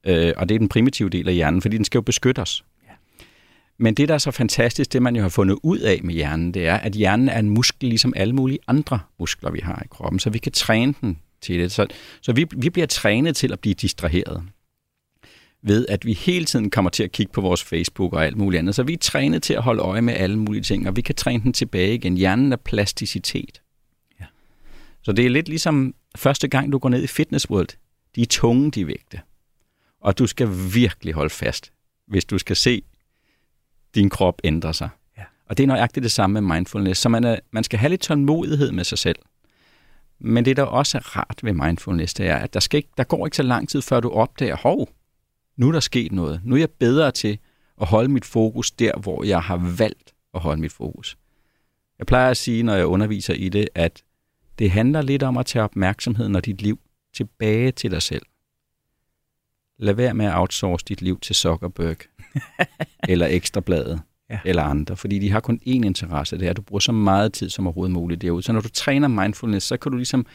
Øh, 0.08 0.34
og 0.38 0.50
det 0.50 0.56
er 0.56 0.60
den 0.60 0.70
primitive 0.70 1.10
del 1.10 1.28
af 1.28 1.36
hjernen, 1.36 1.62
fordi 1.62 1.78
den 1.78 1.86
skal 1.86 1.98
jo 1.98 2.02
beskytte 2.02 2.40
os. 2.40 2.64
Men 3.78 3.94
det, 3.94 4.10
der 4.10 4.14
er 4.14 4.18
så 4.18 4.32
fantastisk, 4.32 4.94
det 4.94 5.02
man 5.02 5.16
jo 5.16 5.22
har 5.22 5.30
fundet 5.30 5.60
ud 5.64 5.80
af 5.80 6.00
med 6.04 6.14
hjernen, 6.14 6.54
det 6.54 6.68
er, 6.68 6.76
at 6.76 6.94
hjernen 6.94 7.30
er 7.30 7.40
en 7.40 7.50
muskel, 7.50 7.90
ligesom 7.90 8.14
alle 8.16 8.34
mulige 8.34 8.60
andre 8.68 9.00
muskler, 9.20 9.52
vi 9.52 9.60
har 9.64 9.82
i 9.86 9.88
kroppen. 9.90 10.20
Så 10.20 10.30
vi 10.30 10.38
kan 10.38 10.52
træne 10.52 10.94
den 11.02 11.20
til 11.42 11.60
det. 11.60 11.72
Så, 11.72 11.88
så 12.22 12.34
vi, 12.34 12.46
vi 12.58 12.70
bliver 12.70 12.86
trænet 12.88 13.36
til 13.36 13.52
at 13.52 13.60
blive 13.60 13.74
distraheret 13.74 14.44
ved, 15.62 15.86
at 15.90 16.06
vi 16.06 16.14
hele 16.14 16.46
tiden 16.46 16.70
kommer 16.70 16.90
til 16.90 17.04
at 17.04 17.12
kigge 17.12 17.32
på 17.34 17.42
vores 17.42 17.64
Facebook 17.64 18.14
og 18.14 18.26
alt 18.26 18.38
muligt 18.38 18.60
andet. 18.60 18.76
Så 18.76 18.84
vi 18.84 18.94
er 18.94 18.98
trænet 18.98 19.44
til 19.44 19.54
at 19.54 19.64
holde 19.64 19.82
øje 19.82 20.02
med 20.02 20.14
alle 20.14 20.40
mulige 20.40 20.64
ting, 20.64 20.88
og 20.88 20.96
vi 20.96 21.02
kan 21.02 21.16
træne 21.16 21.44
den 21.44 21.54
tilbage 21.54 21.94
igen. 21.94 22.18
Hjernen 22.18 22.52
er 22.52 22.58
plasticitet. 22.58 23.62
Ja. 24.20 24.26
Så 25.02 25.12
det 25.12 25.26
er 25.26 25.30
lidt 25.30 25.50
ligesom 25.50 25.96
første 26.16 26.48
gang, 26.48 26.72
du 26.72 26.78
går 26.78 26.90
ned 26.90 27.04
i 27.04 27.08
Fitness 27.08 27.50
World. 27.50 27.70
De 28.16 28.22
er 28.22 28.26
tunge, 28.26 28.72
de 28.72 28.88
vægte. 28.88 29.20
Og 30.04 30.20
du 30.20 30.28
skal 30.28 30.50
virkelig 30.74 31.14
holde 31.14 31.30
fast, 31.30 31.72
hvis 32.08 32.26
du 32.26 32.38
skal 32.38 32.56
se 32.56 32.84
din 33.96 34.10
krop 34.10 34.42
ændre 34.44 34.74
sig. 34.74 34.90
Ja. 35.18 35.24
Og 35.46 35.58
det 35.58 35.64
er 35.64 35.68
nøjagtigt 35.68 36.04
det 36.04 36.12
samme 36.12 36.42
med 36.42 36.56
mindfulness. 36.56 37.02
Så 37.02 37.10
man, 37.10 37.24
er, 37.24 37.40
man 37.52 37.64
skal 37.64 37.80
have 37.80 37.90
lidt 37.90 38.02
tålmodighed 38.02 38.72
med 38.72 38.84
sig 38.84 38.98
selv. 38.98 39.20
Men 40.20 40.46
det, 40.46 40.58
der 40.58 40.64
også 40.64 40.98
er 40.98 41.18
rart 41.18 41.40
ved 41.44 41.54
mindfulness, 41.54 42.14
det 42.14 42.28
er, 42.28 42.36
at 42.36 42.54
der, 42.54 42.60
skal 42.60 42.78
ikke, 42.78 42.90
der 42.98 43.04
går 43.04 43.28
ikke 43.28 43.38
så 43.38 43.44
lang 43.44 43.70
tid, 43.70 43.82
før 43.82 44.00
du 44.00 44.10
opdager, 44.10 44.56
hov, 44.56 44.90
nu 45.58 45.68
er 45.68 45.72
der 45.72 45.80
sket 45.80 46.12
noget. 46.12 46.42
Nu 46.44 46.56
er 46.56 46.60
jeg 46.60 46.70
bedre 46.70 47.12
til 47.12 47.40
at 47.82 47.88
holde 47.88 48.12
mit 48.12 48.26
fokus 48.26 48.72
der, 48.72 48.98
hvor 48.98 49.24
jeg 49.24 49.42
har 49.42 49.76
valgt 49.78 50.14
at 50.34 50.40
holde 50.40 50.62
mit 50.62 50.72
fokus. 50.72 51.18
Jeg 52.00 52.08
plejer 52.08 52.30
at 52.30 52.38
sige, 52.38 52.64
når 52.64 52.76
jeg 52.76 52.86
underviser 52.86 53.34
i 53.34 53.50
det, 53.50 53.70
at 53.76 54.04
det 54.60 54.72
handler 54.72 55.02
lidt 55.02 55.24
om 55.24 55.38
at 55.38 55.46
tage 55.46 55.64
opmærksomheden 55.64 56.36
og 56.36 56.46
dit 56.46 56.62
liv 56.62 56.80
tilbage 57.14 57.72
til 57.72 57.92
dig 57.92 58.02
selv. 58.02 58.24
Lad 59.80 59.94
være 59.94 60.14
med 60.14 60.26
at 60.26 60.36
outsource 60.36 60.86
dit 60.86 61.02
liv 61.02 61.20
til 61.20 61.36
Zuckerberg 61.36 61.98
eller 63.10 63.28
Ekstrabladet 63.28 64.02
ja. 64.30 64.40
eller 64.46 64.64
andre, 64.64 64.96
fordi 64.96 65.20
de 65.20 65.32
har 65.32 65.40
kun 65.40 65.60
én 65.68 65.86
interesse, 65.86 66.38
det 66.38 66.46
er, 66.46 66.50
at 66.50 66.58
du 66.58 66.62
bruger 66.62 66.80
så 66.80 66.92
meget 66.92 67.34
tid 67.34 67.50
som 67.50 67.68
overhovedet 67.68 67.94
muligt 67.94 68.22
derude. 68.22 68.44
Så 68.44 68.54
når 68.54 68.62
du 68.62 68.70
træner 68.70 69.08
mindfulness, 69.08 69.68
så 69.68 69.78
kan 69.78 69.92
du 69.92 69.98
ligesom 69.98 70.26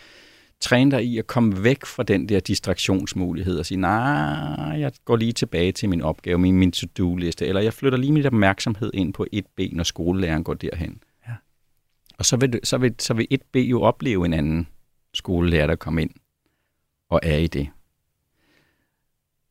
træne 0.61 0.91
dig 0.91 1.05
i 1.05 1.19
at 1.19 1.27
komme 1.27 1.65
væk 1.65 1.87
fra 1.87 2.03
den 2.03 2.29
der 2.29 2.41
distraktionsmulighed 2.41 3.59
og 3.59 3.67
sige, 3.67 3.81
nej, 3.81 4.81
jeg 4.81 4.93
går 5.05 5.17
lige 5.17 5.33
tilbage 5.33 5.73
til 5.73 5.89
min 5.89 6.03
opgave, 6.03 6.39
min, 6.39 6.59
min 6.59 6.73
to-do-liste, 6.73 7.47
eller 7.47 7.61
jeg 7.61 7.73
flytter 7.73 7.99
lige 7.99 8.13
min 8.13 8.27
opmærksomhed 8.27 8.91
ind 8.95 9.13
på 9.13 9.27
et 9.33 9.47
b 9.57 9.61
når 9.73 9.85
skolelæreren 9.85 10.45
går 10.45 10.55
derhen. 10.55 11.03
Ja. 11.29 11.33
Og 12.19 12.25
så 12.25 12.37
vil, 12.37 12.61
så, 12.65 12.79
vil, 12.79 12.95
så 12.99 13.15
vil 13.15 13.27
et 13.31 13.43
b 13.53 13.57
jo 13.57 13.83
opleve 13.83 14.27
en 14.27 14.33
anden 14.33 14.69
skolelærer, 15.15 15.67
der 15.67 15.77
kommer 15.77 16.01
ind 16.01 16.11
og 17.11 17.21
er 17.23 17.37
i 17.37 17.47
det. 17.47 17.69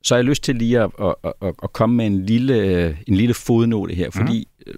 Så 0.08 0.16
har 0.16 0.18
jeg 0.18 0.26
lyst 0.26 0.44
til 0.44 0.56
lige 0.56 0.80
at, 0.80 0.92
at, 1.00 1.16
at, 1.42 1.54
at 1.64 1.74
komme 1.74 1.96
med 1.96 2.06
en 2.06 2.26
lille, 2.26 2.90
en 3.08 3.16
lille 3.16 3.34
fodnote 3.34 3.96
her, 3.96 4.10
fordi 4.10 4.48
mm. 4.68 4.74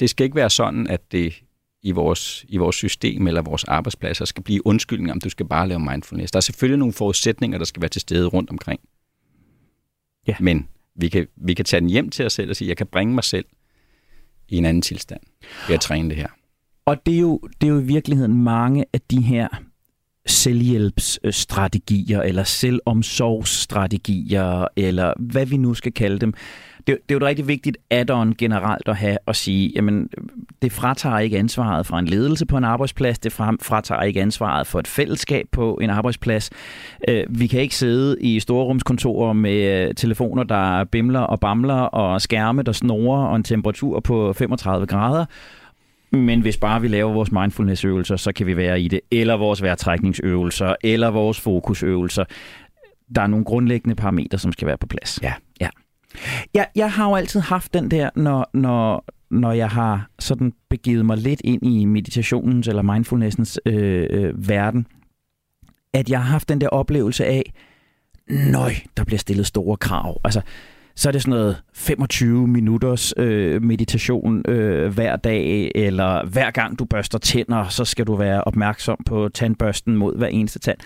det 0.00 0.10
skal 0.10 0.24
ikke 0.24 0.36
være 0.36 0.50
sådan, 0.50 0.86
at 0.86 1.12
det 1.12 1.42
i 1.82 1.90
vores, 1.90 2.44
i 2.48 2.56
vores 2.56 2.76
system 2.76 3.26
eller 3.26 3.42
vores 3.42 3.64
arbejdspladser 3.64 4.24
skal 4.24 4.42
blive 4.42 4.66
undskyldning 4.66 5.12
om, 5.12 5.20
du 5.20 5.28
skal 5.28 5.46
bare 5.46 5.68
lave 5.68 5.80
mindfulness. 5.80 6.32
Der 6.32 6.36
er 6.36 6.40
selvfølgelig 6.40 6.78
nogle 6.78 6.92
forudsætninger, 6.92 7.58
der 7.58 7.64
skal 7.64 7.82
være 7.82 7.88
til 7.88 8.00
stede 8.00 8.26
rundt 8.26 8.50
omkring. 8.50 8.80
Ja. 10.26 10.34
Men 10.40 10.68
vi 10.94 11.08
kan, 11.08 11.26
vi 11.36 11.54
kan 11.54 11.64
tage 11.64 11.80
den 11.80 11.90
hjem 11.90 12.10
til 12.10 12.26
os 12.26 12.32
selv 12.32 12.50
og 12.50 12.56
sige, 12.56 12.68
jeg 12.68 12.76
kan 12.76 12.86
bringe 12.86 13.14
mig 13.14 13.24
selv 13.24 13.46
i 14.48 14.56
en 14.56 14.64
anden 14.64 14.82
tilstand 14.82 15.20
ved 15.68 15.74
at 15.74 15.80
træne 15.80 16.08
det 16.08 16.16
her. 16.16 16.28
Og 16.86 17.06
det 17.06 17.14
er 17.14 17.20
jo, 17.20 17.40
det 17.60 17.66
er 17.66 17.70
jo 17.70 17.78
i 17.78 17.84
virkeligheden 17.84 18.42
mange 18.42 18.84
af 18.92 19.00
de 19.00 19.20
her 19.20 19.48
selvhjælpsstrategier 20.26 22.22
eller 22.22 22.44
selvomsorgsstrategier, 22.44 24.66
eller 24.76 25.12
hvad 25.18 25.46
vi 25.46 25.56
nu 25.56 25.74
skal 25.74 25.92
kalde 25.92 26.18
dem. 26.18 26.34
Det, 26.86 26.86
det 26.86 26.94
er 26.94 27.14
jo 27.14 27.16
et 27.16 27.22
rigtig 27.22 27.48
vigtigt 27.48 27.76
add-on 27.90 28.34
generelt 28.38 28.88
at 28.88 28.96
have 28.96 29.18
at 29.26 29.36
sige, 29.36 29.72
jamen 29.74 30.08
det 30.62 30.72
fratager 30.72 31.18
ikke 31.18 31.38
ansvaret 31.38 31.86
fra 31.86 31.98
en 31.98 32.06
ledelse 32.06 32.46
på 32.46 32.56
en 32.56 32.64
arbejdsplads, 32.64 33.18
det 33.18 33.32
fratager 33.32 34.02
ikke 34.02 34.22
ansvaret 34.22 34.66
for 34.66 34.78
et 34.78 34.86
fællesskab 34.86 35.46
på 35.52 35.78
en 35.82 35.90
arbejdsplads. 35.90 36.50
Øh, 37.08 37.24
vi 37.28 37.46
kan 37.46 37.60
ikke 37.60 37.76
sidde 37.76 38.16
i 38.20 38.40
storrumskontorer 38.40 39.32
med 39.32 39.86
øh, 39.88 39.94
telefoner, 39.94 40.42
der 40.42 40.84
bimler 40.84 41.20
og 41.20 41.40
bamler, 41.40 41.80
og 41.80 42.22
skærme, 42.22 42.62
der 42.62 42.72
snorer, 42.72 43.26
og 43.26 43.36
en 43.36 43.44
temperatur 43.44 44.00
på 44.00 44.32
35 44.32 44.86
grader, 44.86 45.24
men 46.12 46.40
hvis 46.40 46.56
bare 46.56 46.80
vi 46.80 46.88
laver 46.88 47.12
vores 47.12 47.32
mindfulness-øvelser, 47.32 48.16
så 48.16 48.32
kan 48.32 48.46
vi 48.46 48.56
være 48.56 48.80
i 48.80 48.88
det. 48.88 49.00
Eller 49.10 49.34
vores 49.34 49.62
vejrtrækningsøvelser, 49.62 50.74
eller 50.84 51.10
vores 51.10 51.40
fokusøvelser. 51.40 52.24
Der 53.14 53.22
er 53.22 53.26
nogle 53.26 53.44
grundlæggende 53.44 53.94
parametre, 53.94 54.38
som 54.38 54.52
skal 54.52 54.66
være 54.66 54.78
på 54.78 54.86
plads. 54.86 55.18
Ja. 55.22 55.32
ja. 55.60 55.68
Jeg, 56.54 56.68
jeg 56.76 56.92
har 56.92 57.08
jo 57.08 57.14
altid 57.14 57.40
haft 57.40 57.74
den 57.74 57.90
der, 57.90 58.10
når, 58.16 58.50
når, 58.54 59.04
når 59.30 59.52
jeg 59.52 59.68
har 59.68 60.08
sådan 60.18 60.52
begivet 60.70 61.06
mig 61.06 61.16
lidt 61.16 61.40
ind 61.44 61.66
i 61.66 61.84
meditationens 61.84 62.68
eller 62.68 62.82
mindfulnessens 62.82 63.60
øh, 63.66 64.06
øh, 64.10 64.48
verden, 64.48 64.86
at 65.92 66.10
jeg 66.10 66.18
har 66.18 66.30
haft 66.30 66.48
den 66.48 66.60
der 66.60 66.68
oplevelse 66.68 67.24
af, 67.24 67.52
nøj, 68.28 68.72
der 68.96 69.04
bliver 69.04 69.18
stillet 69.18 69.46
store 69.46 69.76
krav. 69.76 70.20
Altså, 70.24 70.40
så 70.94 71.08
er 71.08 71.12
det 71.12 71.22
sådan 71.22 71.30
noget 71.30 71.56
25 71.74 72.46
minutters 72.48 73.14
øh, 73.16 73.62
meditation 73.62 74.42
øh, 74.48 74.94
hver 74.94 75.16
dag, 75.16 75.72
eller 75.74 76.26
hver 76.26 76.50
gang 76.50 76.78
du 76.78 76.84
børster 76.84 77.18
tænder, 77.18 77.68
så 77.68 77.84
skal 77.84 78.06
du 78.06 78.14
være 78.14 78.44
opmærksom 78.44 78.98
på 79.06 79.28
tandbørsten 79.28 79.96
mod 79.96 80.16
hver 80.16 80.26
eneste 80.26 80.58
tand. 80.58 80.78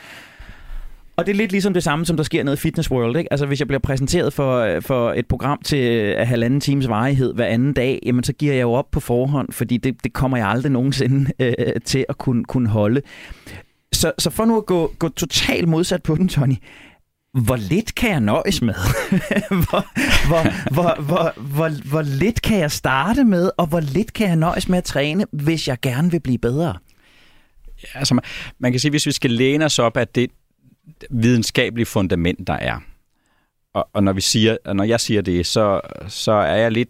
Og 1.16 1.26
det 1.26 1.32
er 1.32 1.36
lidt 1.36 1.52
ligesom 1.52 1.74
det 1.74 1.82
samme, 1.82 2.06
som 2.06 2.16
der 2.16 2.24
sker 2.24 2.44
nede 2.44 2.54
i 2.54 2.56
Fitness 2.56 2.90
World. 2.90 3.16
Ikke? 3.16 3.32
Altså 3.32 3.46
hvis 3.46 3.60
jeg 3.60 3.66
bliver 3.68 3.80
præsenteret 3.80 4.32
for, 4.32 4.58
øh, 4.58 4.82
for 4.82 5.12
et 5.12 5.26
program 5.26 5.60
til 5.64 5.78
øh, 5.78 6.28
halvanden 6.28 6.60
times 6.60 6.88
varighed 6.88 7.34
hver 7.34 7.46
anden 7.46 7.72
dag, 7.72 8.02
jamen 8.06 8.24
så 8.24 8.32
giver 8.32 8.54
jeg 8.54 8.62
jo 8.62 8.72
op 8.72 8.90
på 8.90 9.00
forhånd, 9.00 9.52
fordi 9.52 9.76
det, 9.76 10.04
det 10.04 10.12
kommer 10.12 10.36
jeg 10.36 10.48
aldrig 10.48 10.72
nogensinde 10.72 11.32
øh, 11.44 11.54
til 11.84 12.04
at 12.08 12.18
kunne, 12.18 12.44
kunne 12.44 12.68
holde. 12.68 13.02
Så, 13.92 14.12
så 14.18 14.30
for 14.30 14.44
nu 14.44 14.56
at 14.56 14.66
gå, 14.66 14.92
gå 14.98 15.08
totalt 15.08 15.68
modsat 15.68 16.02
på 16.02 16.14
den, 16.14 16.28
Tony, 16.28 16.54
hvor 17.44 17.56
lidt 17.56 17.94
kan 17.94 18.10
jeg 18.10 18.20
nøjes 18.20 18.62
med? 18.62 18.74
hvor, 19.68 19.86
hvor, 20.26 20.72
hvor, 20.72 21.02
hvor, 21.02 21.32
hvor, 21.40 21.88
hvor 21.88 22.02
lidt 22.02 22.42
kan 22.42 22.58
jeg 22.58 22.70
starte 22.70 23.24
med, 23.24 23.50
og 23.56 23.66
hvor 23.66 23.80
lidt 23.80 24.12
kan 24.12 24.28
jeg 24.28 24.36
nøjes 24.36 24.68
med 24.68 24.78
at 24.78 24.84
træne, 24.84 25.26
hvis 25.32 25.68
jeg 25.68 25.78
gerne 25.82 26.10
vil 26.10 26.20
blive 26.20 26.38
bedre? 26.38 26.78
Ja, 27.82 27.98
altså 27.98 28.14
man, 28.14 28.24
man 28.58 28.72
kan 28.72 28.80
sige, 28.80 28.90
hvis 28.90 29.06
vi 29.06 29.12
skal 29.12 29.30
læne 29.30 29.64
os 29.64 29.78
op 29.78 29.96
af 29.96 30.08
det 30.08 30.30
videnskabelige 31.10 31.86
fundament, 31.86 32.46
der 32.46 32.52
er, 32.54 32.80
og, 33.74 33.88
og 33.92 34.02
når, 34.02 34.12
vi 34.12 34.20
siger, 34.20 34.56
når 34.74 34.84
jeg 34.84 35.00
siger 35.00 35.22
det, 35.22 35.46
så, 35.46 35.80
så 36.08 36.32
er 36.32 36.56
jeg 36.56 36.72
lidt, 36.72 36.88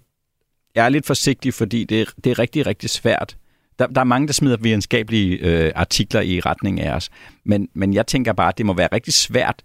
jeg 0.74 0.84
er 0.84 0.88
lidt 0.88 1.06
forsigtig, 1.06 1.54
fordi 1.54 1.84
det, 1.84 2.08
det 2.24 2.30
er 2.30 2.38
rigtig, 2.38 2.66
rigtig 2.66 2.90
svært. 2.90 3.36
Der, 3.78 3.86
der 3.86 4.00
er 4.00 4.04
mange, 4.04 4.26
der 4.26 4.32
smider 4.32 4.56
videnskabelige 4.56 5.38
øh, 5.38 5.72
artikler 5.74 6.20
i 6.20 6.40
retning 6.40 6.80
af 6.80 6.96
os, 6.96 7.10
men, 7.44 7.68
men 7.74 7.94
jeg 7.94 8.06
tænker 8.06 8.32
bare, 8.32 8.48
at 8.48 8.58
det 8.58 8.66
må 8.66 8.74
være 8.74 8.88
rigtig 8.92 9.14
svært 9.14 9.62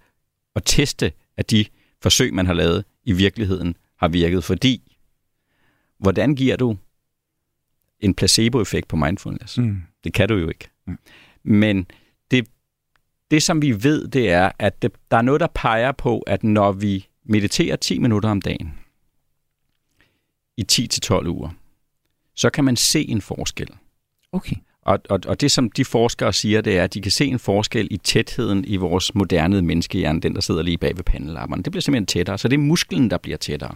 at 0.56 0.64
teste, 0.66 1.12
at 1.38 1.52
de 1.52 1.66
forsøg, 2.02 2.34
man 2.34 2.46
har 2.46 2.54
lavet 2.54 2.86
i 3.04 3.12
virkeligheden, 3.12 3.76
har 3.98 4.08
virket, 4.08 4.44
fordi 4.44 4.98
hvordan 5.98 6.36
giver 6.36 6.56
du 6.56 6.78
en 8.00 8.14
placeboeffekt 8.14 8.88
på 8.88 8.96
mindfulness? 8.96 9.58
Mm. 9.58 9.82
Det 10.04 10.14
kan 10.14 10.30
du 10.30 10.36
jo 10.36 10.48
ikke. 10.48 10.70
Mm. 10.88 10.98
Men 11.44 11.88
det, 12.32 12.48
det, 13.32 13.44
som 13.44 13.62
vi 13.62 13.84
ved, 13.84 14.08
det 14.08 14.32
er, 14.32 14.52
at 14.60 14.82
det, 14.82 14.92
der 15.12 15.18
er 15.18 15.22
noget, 15.22 15.42
der 15.42 15.48
peger 15.56 15.92
på, 15.92 16.20
at 16.20 16.44
når 16.44 16.72
vi 16.72 17.08
mediterer 17.24 17.76
10 17.76 18.00
minutter 18.00 18.30
om 18.30 18.42
dagen 18.42 18.74
i 20.58 20.66
10-12 20.72 21.28
uger, 21.28 21.50
så 22.36 22.50
kan 22.50 22.64
man 22.64 22.76
se 22.76 23.08
en 23.08 23.22
forskel. 23.22 23.70
Okay. 24.32 24.56
Og, 24.86 25.00
og, 25.10 25.20
og 25.28 25.42
det, 25.42 25.52
som 25.52 25.72
de 25.72 25.86
forskere 25.86 26.34
siger, 26.34 26.62
det 26.62 26.78
er, 26.78 26.84
at 26.84 26.94
de 26.94 27.02
kan 27.02 27.12
se 27.12 27.26
en 27.26 27.40
forskel 27.40 27.88
i 27.92 27.98
tætheden 27.98 28.66
i 28.66 28.76
vores 28.76 29.16
moderne 29.16 29.62
menneskehjerne, 29.62 30.22
den 30.22 30.36
der 30.36 30.42
sidder 30.42 30.62
lige 30.62 30.78
bag 30.78 30.98
ved 30.98 31.04
pandelapperne. 31.04 31.64
Det 31.64 31.72
bliver 31.72 31.82
simpelthen 31.82 32.06
tættere, 32.06 32.38
så 32.38 32.48
det 32.48 32.58
er 32.58 32.62
musklen, 32.62 33.10
der 33.10 33.18
bliver 33.18 33.38
tættere. 33.38 33.76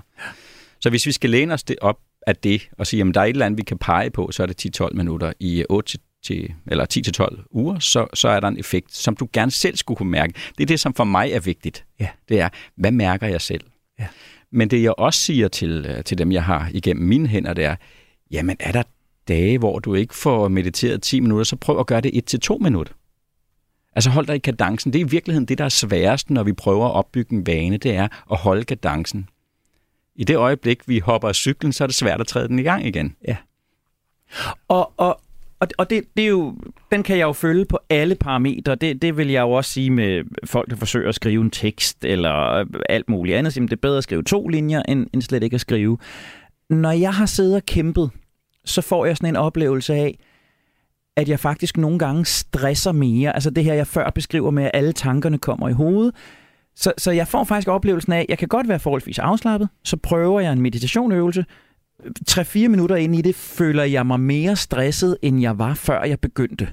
Så 0.81 0.89
hvis 0.89 1.05
vi 1.05 1.11
skal 1.11 1.29
læne 1.29 1.53
os 1.53 1.63
det 1.63 1.75
op 1.81 1.99
af 2.27 2.35
det 2.35 2.69
og 2.77 2.87
sige, 2.87 3.01
at 3.01 3.15
der 3.15 3.21
er 3.21 3.25
et 3.25 3.29
eller 3.29 3.45
andet, 3.45 3.57
vi 3.57 3.63
kan 3.63 3.77
pege 3.77 4.09
på, 4.09 4.31
så 4.31 4.43
er 4.43 4.47
det 4.47 4.81
10-12 4.81 4.93
minutter 4.93 5.33
i 5.39 5.65
8 5.69 5.97
til, 6.23 6.53
eller 6.67 7.33
10-12 7.37 7.47
uger, 7.51 7.79
så, 7.79 8.07
så 8.13 8.27
er 8.27 8.39
der 8.39 8.47
en 8.47 8.59
effekt, 8.59 8.95
som 8.95 9.15
du 9.15 9.27
gerne 9.33 9.51
selv 9.51 9.75
skulle 9.75 9.97
kunne 9.97 10.11
mærke. 10.11 10.33
Det 10.57 10.63
er 10.63 10.67
det, 10.67 10.79
som 10.79 10.93
for 10.93 11.03
mig 11.03 11.31
er 11.31 11.39
vigtigt. 11.39 11.85
Ja. 11.99 12.07
Det 12.29 12.39
er, 12.39 12.49
hvad 12.75 12.91
mærker 12.91 13.27
jeg 13.27 13.41
selv? 13.41 13.61
Ja. 13.99 14.07
Men 14.51 14.69
det, 14.69 14.83
jeg 14.83 14.93
også 14.97 15.19
siger 15.19 15.47
til, 15.47 15.85
øh, 15.89 16.03
til 16.03 16.17
dem, 16.17 16.31
jeg 16.31 16.43
har 16.43 16.69
igennem 16.73 17.05
mine 17.05 17.27
hænder, 17.27 17.53
det 17.53 17.65
er, 17.65 17.75
jamen 18.31 18.57
er 18.59 18.71
der 18.71 18.83
dage, 19.27 19.57
hvor 19.57 19.79
du 19.79 19.93
ikke 19.93 20.15
får 20.15 20.47
mediteret 20.47 21.01
10 21.01 21.19
minutter, 21.19 21.43
så 21.43 21.55
prøv 21.55 21.79
at 21.79 21.87
gøre 21.87 22.01
det 22.01 22.35
1-2 22.49 22.57
minutter. 22.57 22.93
Altså 23.95 24.09
hold 24.09 24.27
dig 24.27 24.35
i 24.35 24.39
kadencen. 24.39 24.93
Det 24.93 25.01
er 25.01 25.05
i 25.05 25.09
virkeligheden 25.09 25.45
det, 25.45 25.57
der 25.57 25.65
er 25.65 25.69
sværest, 25.69 26.29
når 26.29 26.43
vi 26.43 26.53
prøver 26.53 26.85
at 26.85 26.91
opbygge 26.91 27.33
en 27.33 27.47
vane, 27.47 27.77
det 27.77 27.95
er 27.95 28.07
at 28.31 28.37
holde 28.37 28.63
kadencen. 28.63 29.29
I 30.15 30.23
det 30.23 30.35
øjeblik, 30.35 30.87
vi 30.87 30.99
hopper 30.99 31.27
af 31.27 31.35
cyklen, 31.35 31.73
så 31.73 31.83
er 31.83 31.87
det 31.87 31.95
svært 31.95 32.21
at 32.21 32.27
træde 32.27 32.47
den 32.47 32.59
i 32.59 32.63
gang 32.63 32.85
igen. 32.85 33.15
Ja. 33.27 33.37
Og, 34.67 34.91
og, 34.97 35.21
og, 35.59 35.67
og 35.77 35.89
det, 35.89 36.03
det 36.17 36.23
er 36.23 36.29
jo, 36.29 36.55
den 36.91 37.03
kan 37.03 37.17
jeg 37.17 37.23
jo 37.23 37.33
følge 37.33 37.65
på 37.65 37.79
alle 37.89 38.15
parametre. 38.15 38.75
Det, 38.75 39.01
det 39.01 39.17
vil 39.17 39.27
jeg 39.29 39.41
jo 39.41 39.51
også 39.51 39.71
sige 39.71 39.89
med 39.89 40.23
folk, 40.45 40.69
der 40.69 40.75
forsøger 40.75 41.09
at 41.09 41.15
skrive 41.15 41.41
en 41.41 41.51
tekst 41.51 42.05
eller 42.05 42.65
alt 42.89 43.09
muligt 43.09 43.37
andet. 43.37 43.55
det 43.55 43.71
er 43.71 43.75
bedre 43.75 43.97
at 43.97 44.03
skrive 44.03 44.23
to 44.23 44.47
linjer, 44.47 44.83
end, 44.83 45.07
end 45.13 45.21
slet 45.21 45.43
ikke 45.43 45.55
at 45.55 45.61
skrive. 45.61 45.97
Når 46.69 46.91
jeg 46.91 47.13
har 47.13 47.25
siddet 47.25 47.55
og 47.55 47.65
kæmpet, 47.65 48.11
så 48.65 48.81
får 48.81 49.05
jeg 49.05 49.17
sådan 49.17 49.29
en 49.29 49.35
oplevelse 49.35 49.93
af, 49.93 50.19
at 51.17 51.29
jeg 51.29 51.39
faktisk 51.39 51.77
nogle 51.77 51.99
gange 51.99 52.25
stresser 52.25 52.91
mere. 52.91 53.33
Altså 53.33 53.49
det 53.49 53.63
her, 53.63 53.73
jeg 53.73 53.87
før 53.87 54.09
beskriver 54.09 54.51
med, 54.51 54.63
at 54.63 54.71
alle 54.73 54.93
tankerne 54.93 55.37
kommer 55.37 55.69
i 55.69 55.73
hovedet. 55.73 56.15
Så, 56.75 56.93
så 56.97 57.11
jeg 57.11 57.27
får 57.27 57.43
faktisk 57.43 57.67
oplevelsen 57.67 58.13
af, 58.13 58.19
at 58.19 58.25
jeg 58.29 58.37
kan 58.37 58.47
godt 58.47 58.67
være 58.67 58.79
forholdsvis 58.79 59.19
afslappet, 59.19 59.69
så 59.83 59.97
prøver 59.97 60.39
jeg 60.39 60.53
en 60.53 60.61
meditationøvelse. 60.61 61.45
3-4 62.29 62.67
minutter 62.67 62.95
ind 62.95 63.15
i 63.15 63.21
det, 63.21 63.35
føler 63.35 63.83
jeg 63.83 64.05
mig 64.05 64.19
mere 64.19 64.55
stresset, 64.55 65.17
end 65.21 65.41
jeg 65.41 65.59
var, 65.59 65.73
før 65.73 66.03
jeg 66.03 66.19
begyndte. 66.19 66.67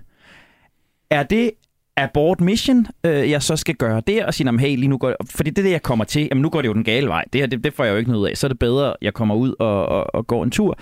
Er 1.10 1.22
det 1.22 1.50
abort 1.96 2.40
mission, 2.40 2.86
øh, 3.04 3.30
jeg 3.30 3.42
så 3.42 3.56
skal 3.56 3.74
gøre 3.74 4.02
det, 4.06 4.24
og 4.24 4.34
sige, 4.34 4.58
hey, 4.58 4.76
lige 4.76 4.88
nu 4.88 4.98
går 4.98 5.14
fordi 5.30 5.50
det 5.50 5.58
er 5.58 5.62
det, 5.62 5.70
jeg 5.70 5.82
kommer 5.82 6.04
til, 6.04 6.28
jamen 6.30 6.42
nu 6.42 6.50
går 6.50 6.62
det 6.62 6.68
jo 6.68 6.74
den 6.74 6.84
gale 6.84 7.08
vej, 7.08 7.24
det 7.32 7.40
her, 7.40 7.46
det, 7.46 7.64
det 7.64 7.74
får 7.74 7.84
jeg 7.84 7.92
jo 7.92 7.96
ikke 7.96 8.10
noget 8.10 8.30
af, 8.30 8.36
så 8.36 8.46
er 8.46 8.48
det 8.48 8.58
bedre, 8.58 8.94
jeg 9.02 9.14
kommer 9.14 9.34
ud 9.34 9.54
og, 9.58 9.86
og, 9.86 10.14
og 10.14 10.26
går 10.26 10.44
en 10.44 10.50
tur. 10.50 10.78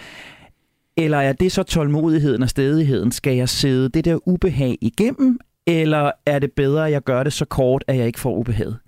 Eller 1.00 1.18
er 1.18 1.32
det 1.32 1.52
så 1.52 1.62
tålmodigheden 1.62 2.42
og 2.42 2.50
stedigheden? 2.50 3.12
Skal 3.12 3.36
jeg 3.36 3.48
sidde 3.48 3.88
det 3.88 4.04
der 4.04 4.28
ubehag 4.28 4.78
igennem, 4.80 5.38
eller 5.66 6.12
er 6.26 6.38
det 6.38 6.52
bedre, 6.52 6.86
at 6.86 6.92
jeg 6.92 7.02
gør 7.02 7.22
det 7.22 7.32
så 7.32 7.44
kort, 7.44 7.84
at 7.86 7.96
jeg 7.96 8.06
ikke 8.06 8.20
får 8.20 8.36
ubehaget? 8.36 8.78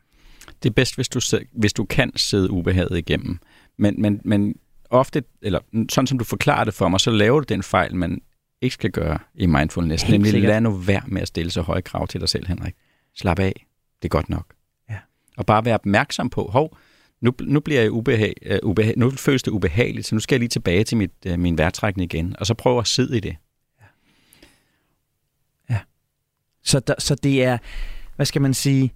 Det 0.63 0.69
er 0.69 0.75
bedst, 0.75 0.95
hvis 0.95 1.09
du, 1.09 1.21
hvis 1.53 1.73
du 1.73 1.85
kan 1.85 2.13
sidde 2.17 2.51
ubehaget 2.51 2.99
igennem. 2.99 3.39
Men, 3.79 4.03
men, 4.03 4.21
men 4.25 4.55
ofte, 4.91 5.23
eller 5.43 5.61
sådan 5.91 6.07
som 6.07 6.19
du 6.19 6.25
forklarer 6.25 6.65
det 6.65 6.75
for 6.75 6.89
mig, 6.89 7.01
så 7.01 7.11
laver 7.11 7.41
du 7.41 7.45
den 7.49 7.63
fejl, 7.63 7.97
man 7.97 8.21
ikke 8.61 8.75
skal 8.75 8.91
gøre 8.91 9.19
i 9.35 9.47
mindfulness. 9.47 10.03
Helt 10.03 10.13
nemlig 10.13 10.31
sikkert. 10.31 10.49
lad 10.49 10.61
nu 10.61 10.71
være 10.71 11.03
med 11.07 11.23
at 11.23 11.29
stille 11.29 11.51
så 11.51 11.63
høje 11.63 11.81
krav 11.83 12.07
til 12.07 12.21
dig 12.21 12.29
selv, 12.29 12.47
Henrik. 12.47 12.75
Slap 13.17 13.39
af. 13.39 13.67
Det 14.03 14.09
er 14.09 14.11
godt 14.11 14.31
nok. 14.31 14.55
Ja. 14.91 14.99
Og 15.37 15.47
bare 15.47 15.65
være 15.65 15.75
opmærksom 15.75 16.31
på, 16.31 16.43
hov, 16.53 16.77
nu, 17.23 17.33
nu 17.41 17.61
bliver 17.61 17.81
jeg 17.81 17.91
ubehag, 17.91 18.35
uh, 18.51 18.71
ubehag, 18.71 18.95
nu 18.97 19.11
føles 19.11 19.43
det 19.43 19.51
ubehageligt, 19.51 20.07
så 20.07 20.15
nu 20.15 20.21
skal 20.21 20.35
jeg 20.35 20.41
lige 20.41 20.49
tilbage 20.49 20.85
til 20.85 20.97
mit, 20.97 21.11
uh, 21.27 21.39
min 21.39 21.59
værtrækning 21.59 22.15
igen, 22.15 22.37
og 22.39 22.47
så 22.47 22.55
prøve 22.55 22.79
at 22.81 22.87
sidde 22.87 23.17
i 23.17 23.21
det. 23.21 23.37
Ja. 23.81 23.87
ja. 25.71 25.79
Så, 26.63 26.81
der, 26.81 26.95
så 26.99 27.15
det 27.15 27.45
er, 27.45 27.59
hvad 28.17 28.27
skal 28.27 28.43
man 28.43 28.55
sige, 28.55 28.93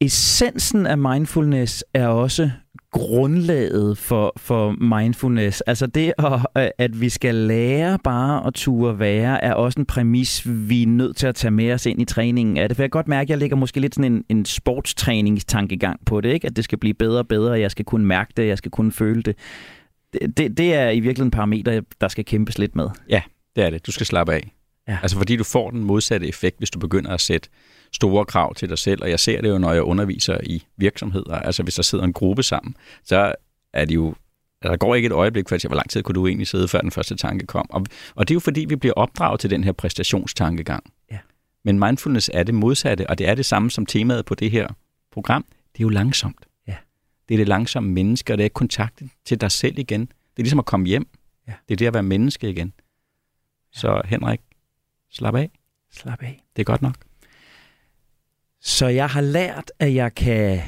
essensen 0.00 0.86
af 0.86 0.98
mindfulness 0.98 1.84
er 1.94 2.06
også 2.06 2.50
grundlaget 2.94 3.98
for, 3.98 4.32
for 4.36 4.70
mindfulness. 4.70 5.60
Altså 5.60 5.86
det, 5.86 6.12
at, 6.54 6.72
at 6.78 7.00
vi 7.00 7.08
skal 7.08 7.34
lære 7.34 7.98
bare 8.04 8.46
at 8.46 8.54
ture 8.54 8.98
være, 8.98 9.44
er 9.44 9.54
også 9.54 9.80
en 9.80 9.86
præmis, 9.86 10.42
vi 10.46 10.82
er 10.82 10.86
nødt 10.86 11.16
til 11.16 11.26
at 11.26 11.34
tage 11.34 11.50
med 11.50 11.72
os 11.72 11.86
ind 11.86 12.00
i 12.00 12.04
træningen 12.04 12.56
af 12.56 12.68
det. 12.68 12.76
For 12.76 12.82
jeg 12.82 12.90
kan 12.90 12.98
godt 12.98 13.08
mærke, 13.08 13.26
at 13.26 13.30
jeg 13.30 13.38
ligger 13.38 13.56
måske 13.56 13.80
lidt 13.80 13.94
sådan 13.94 14.12
en, 14.12 14.24
en 14.28 14.44
sportstræningstankegang 14.44 16.00
på 16.06 16.20
det, 16.20 16.32
ikke? 16.32 16.46
at 16.46 16.56
det 16.56 16.64
skal 16.64 16.78
blive 16.78 16.94
bedre 16.94 17.18
og 17.18 17.28
bedre, 17.28 17.60
jeg 17.60 17.70
skal 17.70 17.84
kunne 17.84 18.06
mærke 18.06 18.32
det, 18.36 18.46
jeg 18.46 18.58
skal 18.58 18.70
kunne 18.70 18.92
føle 18.92 19.22
det. 19.22 19.36
Det, 20.12 20.38
det, 20.38 20.58
det 20.58 20.74
er 20.74 20.90
i 20.90 21.00
virkeligheden 21.00 21.26
en 21.26 21.30
parameter, 21.30 21.80
der 22.00 22.08
skal 22.08 22.24
kæmpes 22.24 22.58
lidt 22.58 22.76
med. 22.76 22.88
Ja, 23.08 23.22
det 23.56 23.64
er 23.64 23.70
det. 23.70 23.86
Du 23.86 23.92
skal 23.92 24.06
slappe 24.06 24.32
af. 24.32 24.52
Ja. 24.88 24.98
Altså 25.02 25.16
fordi 25.16 25.36
du 25.36 25.44
får 25.44 25.70
den 25.70 25.84
modsatte 25.84 26.28
effekt, 26.28 26.58
hvis 26.58 26.70
du 26.70 26.78
begynder 26.78 27.10
at 27.10 27.20
sætte 27.20 27.48
store 27.92 28.24
krav 28.24 28.54
til 28.54 28.68
dig 28.68 28.78
selv, 28.78 29.02
og 29.02 29.10
jeg 29.10 29.20
ser 29.20 29.40
det 29.40 29.48
jo, 29.48 29.58
når 29.58 29.72
jeg 29.72 29.82
underviser 29.82 30.38
i 30.42 30.64
virksomheder. 30.76 31.34
Altså 31.34 31.62
hvis 31.62 31.74
der 31.74 31.82
sidder 31.82 32.04
en 32.04 32.12
gruppe 32.12 32.42
sammen, 32.42 32.76
så 33.04 33.34
er 33.72 33.84
det 33.84 33.94
jo 33.94 34.14
der 34.62 34.76
går 34.76 34.94
ikke 34.94 35.06
et 35.06 35.12
øjeblik, 35.12 35.48
for 35.48 35.54
at 35.54 35.60
sige, 35.60 35.68
hvor 35.68 35.76
lang 35.76 35.90
tid 35.90 36.02
kunne 36.02 36.14
du 36.14 36.26
egentlig 36.26 36.46
sidde, 36.46 36.68
før 36.68 36.80
den 36.80 36.90
første 36.90 37.16
tanke 37.16 37.46
kom. 37.46 37.66
Og, 37.70 37.86
og 38.14 38.28
det 38.28 38.34
er 38.34 38.36
jo 38.36 38.40
fordi, 38.40 38.64
vi 38.68 38.76
bliver 38.76 38.92
opdraget 38.92 39.40
til 39.40 39.50
den 39.50 39.64
her 39.64 39.72
præstationstankegang. 39.72 40.84
Ja. 41.10 41.18
Men 41.64 41.78
mindfulness 41.78 42.30
er 42.34 42.42
det 42.42 42.54
modsatte, 42.54 43.10
og 43.10 43.18
det 43.18 43.28
er 43.28 43.34
det 43.34 43.46
samme 43.46 43.70
som 43.70 43.86
temaet 43.86 44.24
på 44.24 44.34
det 44.34 44.50
her 44.50 44.68
program. 45.12 45.44
Det 45.72 45.80
er 45.80 45.84
jo 45.84 45.88
langsomt. 45.88 46.46
Ja. 46.68 46.76
Det 47.28 47.34
er 47.34 47.38
det 47.38 47.48
langsomme 47.48 47.90
menneske, 47.90 48.32
og 48.32 48.38
det 48.38 48.46
er 48.46 48.48
kontakten 48.48 49.10
til 49.24 49.40
dig 49.40 49.50
selv 49.50 49.78
igen. 49.78 50.00
Det 50.00 50.38
er 50.38 50.42
ligesom 50.42 50.58
at 50.58 50.66
komme 50.66 50.86
hjem. 50.86 51.08
Ja. 51.48 51.52
Det 51.68 51.74
er 51.74 51.76
det 51.76 51.86
at 51.86 51.94
være 51.94 52.02
menneske 52.02 52.50
igen. 52.50 52.72
Så 53.72 54.02
Henrik, 54.04 54.40
slap 55.14 55.34
af. 55.34 55.50
Slap 55.92 56.22
af. 56.22 56.44
Det 56.56 56.62
er 56.62 56.64
godt 56.64 56.82
nok. 56.82 56.94
Så 58.60 58.86
jeg 58.86 59.06
har 59.06 59.20
lært, 59.20 59.72
at 59.78 59.94
jeg 59.94 60.14
kan 60.14 60.60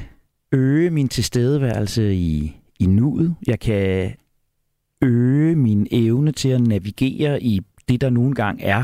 øge 0.51 0.89
min 0.89 1.07
tilstedeværelse 1.07 2.15
i, 2.15 2.55
i 2.79 2.85
nuet. 2.85 3.35
Jeg 3.47 3.59
kan 3.59 4.15
øge 5.01 5.55
min 5.55 5.87
evne 5.91 6.31
til 6.31 6.49
at 6.49 6.61
navigere 6.61 7.43
i 7.43 7.61
det, 7.87 8.01
der 8.01 8.09
nogle 8.09 8.35
gange 8.35 8.63
er 8.63 8.83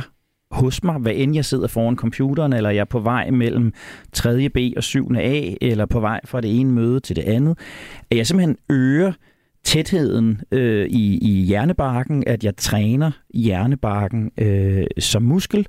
hos 0.51 0.83
mig, 0.83 0.99
hvad 0.99 1.13
end 1.15 1.35
jeg 1.35 1.45
sidder 1.45 1.67
foran 1.67 1.95
computeren, 1.95 2.53
eller 2.53 2.69
jeg 2.69 2.79
er 2.79 2.85
på 2.85 2.99
vej 2.99 3.29
mellem 3.29 3.73
3. 4.13 4.49
B 4.49 4.57
og 4.77 4.83
7. 4.83 5.11
A, 5.15 5.53
eller 5.61 5.85
på 5.85 5.99
vej 5.99 6.19
fra 6.25 6.41
det 6.41 6.59
ene 6.59 6.71
møde 6.71 6.99
til 6.99 7.15
det 7.15 7.23
andet. 7.23 7.59
At 8.11 8.17
jeg 8.17 8.27
simpelthen 8.27 8.57
øger 8.69 9.13
tætheden 9.63 10.41
øh, 10.51 10.87
i, 10.87 11.17
i 11.17 11.43
hjernebarken, 11.45 12.23
at 12.27 12.43
jeg 12.43 12.57
træner 12.57 13.11
hjernebarken 13.33 14.31
øh, 14.37 14.85
som 14.99 15.23
muskel. 15.23 15.67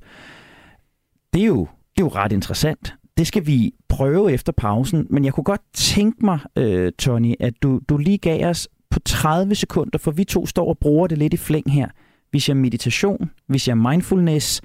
Det 1.33 1.41
er, 1.41 1.45
jo, 1.45 1.67
det 1.95 2.01
er 2.01 2.05
jo 2.05 2.07
ret 2.07 2.31
interessant 2.31 2.95
det 3.17 3.27
skal 3.27 3.47
vi 3.47 3.73
prøve 3.87 4.31
efter 4.31 4.51
pausen, 4.51 5.07
men 5.09 5.25
jeg 5.25 5.33
kunne 5.33 5.43
godt 5.43 5.61
tænke 5.73 6.25
mig, 6.25 6.39
øh, 6.55 6.91
Tony, 6.99 7.33
at 7.39 7.53
du, 7.63 7.79
du 7.89 7.97
lige 7.97 8.17
gav 8.17 8.49
os 8.49 8.67
på 8.89 8.99
30 8.99 9.55
sekunder, 9.55 9.97
for 9.97 10.11
vi 10.11 10.23
to 10.23 10.45
står 10.45 10.69
og 10.69 10.77
bruger 10.77 11.07
det 11.07 11.17
lidt 11.17 11.33
i 11.33 11.37
flæng 11.37 11.71
her. 11.71 11.87
Vi 12.31 12.39
siger 12.39 12.55
meditation, 12.55 13.31
vi 13.47 13.57
siger 13.57 13.75
mindfulness, 13.75 14.61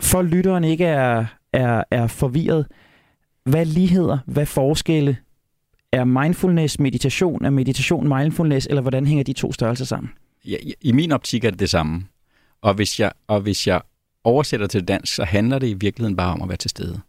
for 0.00 0.22
lytteren 0.22 0.64
ikke 0.64 0.84
er, 0.84 1.26
er, 1.52 1.84
er 1.90 2.06
forvirret. 2.06 2.66
Hvad 3.44 3.64
ligheder, 3.64 4.18
hvad 4.26 4.46
forskelle 4.46 5.16
er 5.92 6.04
mindfulness 6.04 6.78
meditation, 6.78 7.44
er 7.44 7.50
meditation 7.50 8.08
mindfulness, 8.08 8.66
eller 8.66 8.82
hvordan 8.82 9.06
hænger 9.06 9.24
de 9.24 9.32
to 9.32 9.52
størrelser 9.52 9.84
sammen? 9.84 10.10
Ja, 10.44 10.56
I 10.80 10.92
min 10.92 11.12
optik 11.12 11.44
er 11.44 11.50
det 11.50 11.60
det 11.60 11.70
samme. 11.70 12.04
Og 12.60 12.74
hvis 12.74 13.00
jeg, 13.00 13.12
og 13.26 13.40
hvis 13.40 13.66
jeg 13.66 13.80
oversætter 14.24 14.66
til 14.66 14.84
dansk, 14.84 15.14
så 15.14 15.24
handler 15.24 15.58
det 15.58 15.68
i 15.68 15.74
virkeligheden 15.74 16.16
bare 16.16 16.32
om 16.32 16.42
at 16.42 16.48
være 16.48 16.56
til 16.56 16.70
stede. 16.70 17.00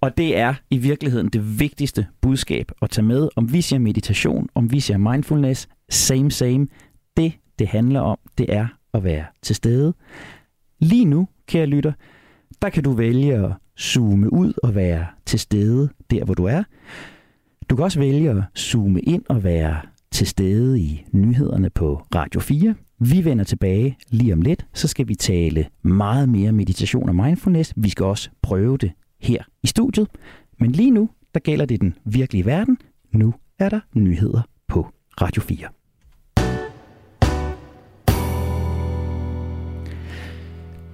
Og 0.00 0.16
det 0.16 0.36
er 0.36 0.54
i 0.70 0.78
virkeligheden 0.78 1.28
det 1.28 1.60
vigtigste 1.60 2.06
budskab 2.20 2.72
at 2.82 2.90
tage 2.90 3.04
med, 3.04 3.28
om 3.36 3.52
vi 3.52 3.60
siger 3.60 3.80
meditation, 3.80 4.48
om 4.54 4.72
vi 4.72 4.80
siger 4.80 4.98
mindfulness, 4.98 5.68
same 5.88 6.30
same. 6.30 6.68
Det, 7.16 7.32
det 7.58 7.68
handler 7.68 8.00
om, 8.00 8.18
det 8.38 8.54
er 8.54 8.66
at 8.94 9.04
være 9.04 9.24
til 9.42 9.56
stede. 9.56 9.94
Lige 10.78 11.04
nu, 11.04 11.28
kære 11.46 11.66
lytter, 11.66 11.92
der 12.62 12.68
kan 12.68 12.82
du 12.82 12.92
vælge 12.92 13.34
at 13.34 13.52
zoome 13.78 14.32
ud 14.32 14.52
og 14.62 14.74
være 14.74 15.06
til 15.26 15.38
stede 15.38 15.88
der, 16.10 16.24
hvor 16.24 16.34
du 16.34 16.44
er. 16.44 16.62
Du 17.70 17.76
kan 17.76 17.84
også 17.84 17.98
vælge 17.98 18.30
at 18.30 18.42
zoome 18.56 19.00
ind 19.00 19.22
og 19.28 19.44
være 19.44 19.80
til 20.10 20.26
stede 20.26 20.80
i 20.80 21.04
nyhederne 21.12 21.70
på 21.70 22.02
Radio 22.14 22.40
4. 22.40 22.74
Vi 22.98 23.24
vender 23.24 23.44
tilbage 23.44 23.96
lige 24.10 24.32
om 24.32 24.42
lidt, 24.42 24.66
så 24.74 24.88
skal 24.88 25.08
vi 25.08 25.14
tale 25.14 25.66
meget 25.82 26.28
mere 26.28 26.52
meditation 26.52 27.08
og 27.08 27.14
mindfulness. 27.14 27.72
Vi 27.76 27.88
skal 27.88 28.06
også 28.06 28.30
prøve 28.42 28.76
det 28.76 28.92
her 29.20 29.42
i 29.62 29.66
studiet. 29.66 30.08
Men 30.58 30.70
lige 30.70 30.90
nu, 30.90 31.08
der 31.34 31.40
gælder 31.40 31.66
det 31.66 31.80
den 31.80 31.94
virkelige 32.04 32.46
verden. 32.46 32.78
Nu 33.12 33.34
er 33.58 33.68
der 33.68 33.80
nyheder 33.94 34.42
på 34.68 34.88
Radio 35.20 35.42
4. 35.42 35.68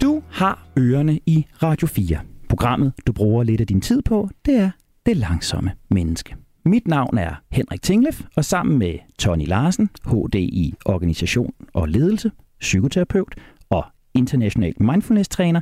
Du 0.03 0.23
har 0.31 0.69
ørerne 0.79 1.21
i 1.27 1.47
Radio 1.63 1.87
4. 1.87 2.19
Programmet, 2.49 2.93
du 3.07 3.13
bruger 3.13 3.43
lidt 3.43 3.61
af 3.61 3.67
din 3.67 3.81
tid 3.81 4.03
på, 4.03 4.29
det 4.47 4.57
er 4.57 4.71
Det 5.07 5.17
Langsomme 5.17 5.73
Menneske. 5.91 6.37
Mit 6.65 6.89
navn 6.89 7.19
er 7.19 7.35
Henrik 7.51 7.83
Tinglef, 7.83 8.23
og 8.37 8.45
sammen 8.45 8.79
med 8.79 8.99
Tony 9.19 9.47
Larsen, 9.47 9.91
HD 10.07 10.35
i 10.35 10.75
Organisation 10.85 11.55
og 11.75 11.89
Ledelse, 11.89 12.31
psykoterapeut 12.61 13.35
og 13.71 13.85
international 14.15 14.75
mindfulness-træner, 14.81 15.61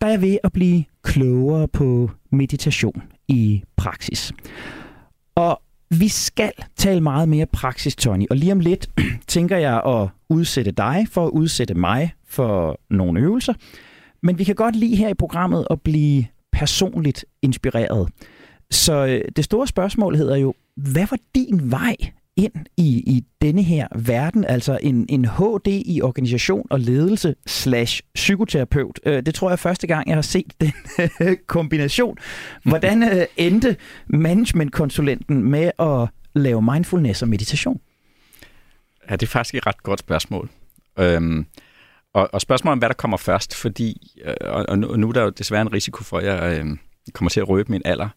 der 0.00 0.06
er 0.06 0.10
jeg 0.10 0.20
ved 0.20 0.38
at 0.44 0.52
blive 0.52 0.84
klogere 1.02 1.68
på 1.68 2.10
meditation 2.30 3.02
i 3.28 3.62
praksis. 3.76 4.32
Og 5.34 5.62
vi 5.90 6.08
skal 6.08 6.52
tale 6.76 7.00
meget 7.00 7.28
mere 7.28 7.46
praksis, 7.46 7.96
Tony. 7.96 8.26
Og 8.30 8.36
lige 8.36 8.52
om 8.52 8.60
lidt 8.60 8.90
tænker 9.26 9.56
jeg 9.56 9.82
at 9.86 10.08
udsætte 10.28 10.70
dig 10.70 11.06
for 11.10 11.26
at 11.26 11.30
udsætte 11.30 11.74
mig 11.74 12.14
for 12.26 12.80
nogle 12.90 13.20
øvelser. 13.20 13.54
Men 14.22 14.38
vi 14.38 14.44
kan 14.44 14.54
godt 14.54 14.76
lide 14.76 14.96
her 14.96 15.08
i 15.08 15.14
programmet 15.14 15.66
at 15.70 15.80
blive 15.80 16.26
personligt 16.52 17.24
inspireret. 17.42 18.08
Så 18.72 19.06
øh, 19.06 19.24
det 19.36 19.44
store 19.44 19.66
spørgsmål 19.66 20.16
hedder 20.16 20.36
jo, 20.36 20.54
hvad 20.76 21.06
var 21.10 21.18
din 21.34 21.70
vej 21.70 21.96
ind 22.36 22.52
i, 22.76 23.02
i 23.06 23.24
denne 23.42 23.62
her 23.62 23.88
verden, 23.96 24.44
altså 24.44 24.78
en, 24.82 25.06
en 25.08 25.24
HD 25.24 25.66
i 25.66 26.02
organisation 26.02 26.66
og 26.70 26.80
ledelse 26.80 27.34
slash 27.46 28.02
psykoterapeut. 28.14 29.00
Øh, 29.06 29.22
det 29.26 29.34
tror 29.34 29.48
jeg 29.48 29.52
er 29.52 29.56
første 29.56 29.86
gang, 29.86 30.08
jeg 30.08 30.16
har 30.16 30.22
set 30.22 30.52
den 30.60 30.72
øh, 31.20 31.36
kombination. 31.46 32.18
Hvordan 32.64 33.02
øh, 33.02 33.26
endte 33.36 33.76
managementkonsulenten 34.06 35.50
med 35.50 35.70
at 35.78 36.08
lave 36.34 36.62
mindfulness 36.62 37.22
og 37.22 37.28
meditation? 37.28 37.80
Ja, 39.10 39.16
det 39.16 39.26
er 39.26 39.30
faktisk 39.30 39.54
et 39.54 39.66
ret 39.66 39.82
godt 39.82 40.00
spørgsmål. 40.00 40.50
Øhm, 40.98 41.46
og, 42.14 42.28
og 42.32 42.40
spørgsmålet 42.40 42.72
om, 42.72 42.78
hvad 42.78 42.88
der 42.88 42.94
kommer 42.94 43.16
først, 43.16 43.54
fordi, 43.54 44.20
øh, 44.24 44.34
og, 44.40 44.66
og 44.68 44.78
nu 44.78 45.08
er 45.08 45.12
der 45.12 45.22
jo 45.22 45.30
desværre 45.30 45.62
en 45.62 45.72
risiko 45.72 46.04
for, 46.04 46.18
at 46.18 46.24
jeg 46.24 46.58
øh, 46.58 46.66
kommer 47.12 47.30
til 47.30 47.40
at 47.40 47.48
røbe 47.48 47.72
min 47.72 47.82
alder, 47.84 48.08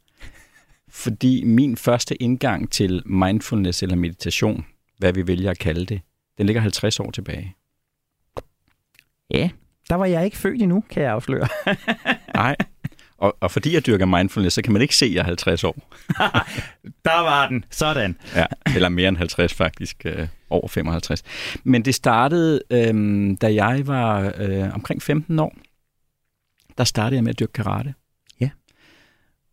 fordi 0.95 1.43
min 1.43 1.77
første 1.77 2.15
indgang 2.23 2.71
til 2.71 3.03
mindfulness 3.05 3.83
eller 3.83 3.95
meditation, 3.95 4.65
hvad 4.97 5.13
vi 5.13 5.27
vælger 5.27 5.51
at 5.51 5.59
kalde 5.59 5.85
det, 5.85 6.01
den 6.37 6.45
ligger 6.45 6.61
50 6.61 6.99
år 6.99 7.11
tilbage. 7.11 7.55
Ja, 9.31 9.49
der 9.89 9.95
var 9.95 10.05
jeg 10.05 10.25
ikke 10.25 10.37
født 10.37 10.61
endnu, 10.61 10.83
kan 10.89 11.03
jeg 11.03 11.11
afsløre. 11.11 11.47
Nej, 12.35 12.55
og, 13.17 13.37
og 13.39 13.51
fordi 13.51 13.73
jeg 13.73 13.85
dyrker 13.85 14.05
mindfulness, 14.05 14.53
så 14.53 14.61
kan 14.61 14.73
man 14.73 14.81
ikke 14.81 14.95
se, 14.95 15.05
at 15.05 15.13
jeg 15.13 15.19
er 15.19 15.23
50 15.23 15.63
år. 15.63 15.75
der 17.05 17.21
var 17.21 17.47
den. 17.49 17.65
Sådan. 17.69 18.17
Ja, 18.35 18.45
eller 18.75 18.89
mere 18.89 19.09
end 19.09 19.17
50 19.17 19.53
faktisk. 19.53 20.05
Øh, 20.05 20.27
over 20.49 20.67
55. 20.67 21.23
Men 21.63 21.85
det 21.85 21.95
startede, 21.95 22.61
øh, 22.69 23.31
da 23.41 23.53
jeg 23.53 23.87
var 23.87 24.33
øh, 24.37 24.73
omkring 24.73 25.01
15 25.01 25.39
år. 25.39 25.55
Der 26.77 26.83
startede 26.83 27.15
jeg 27.15 27.23
med 27.23 27.29
at 27.29 27.39
dyrke 27.39 27.53
karate. 27.53 27.93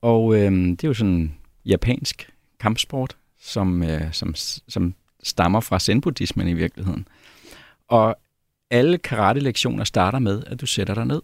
Og 0.02 0.34
øh, 0.34 0.52
det 0.52 0.84
er 0.84 0.88
jo 0.88 0.94
sådan 0.94 1.34
japansk 1.64 2.32
kampsport, 2.60 3.16
som, 3.40 3.82
øh, 3.82 4.12
som, 4.12 4.34
som 4.68 4.94
stammer 5.22 5.60
fra 5.60 5.78
zen-buddhismen 5.78 6.48
i 6.48 6.54
virkeligheden. 6.54 7.08
Og 7.88 8.16
alle 8.70 8.98
karate-lektioner 8.98 9.84
starter 9.84 10.18
med, 10.18 10.44
at 10.46 10.60
du 10.60 10.66
sætter 10.66 10.94
dig 10.94 11.06
ned 11.06 11.22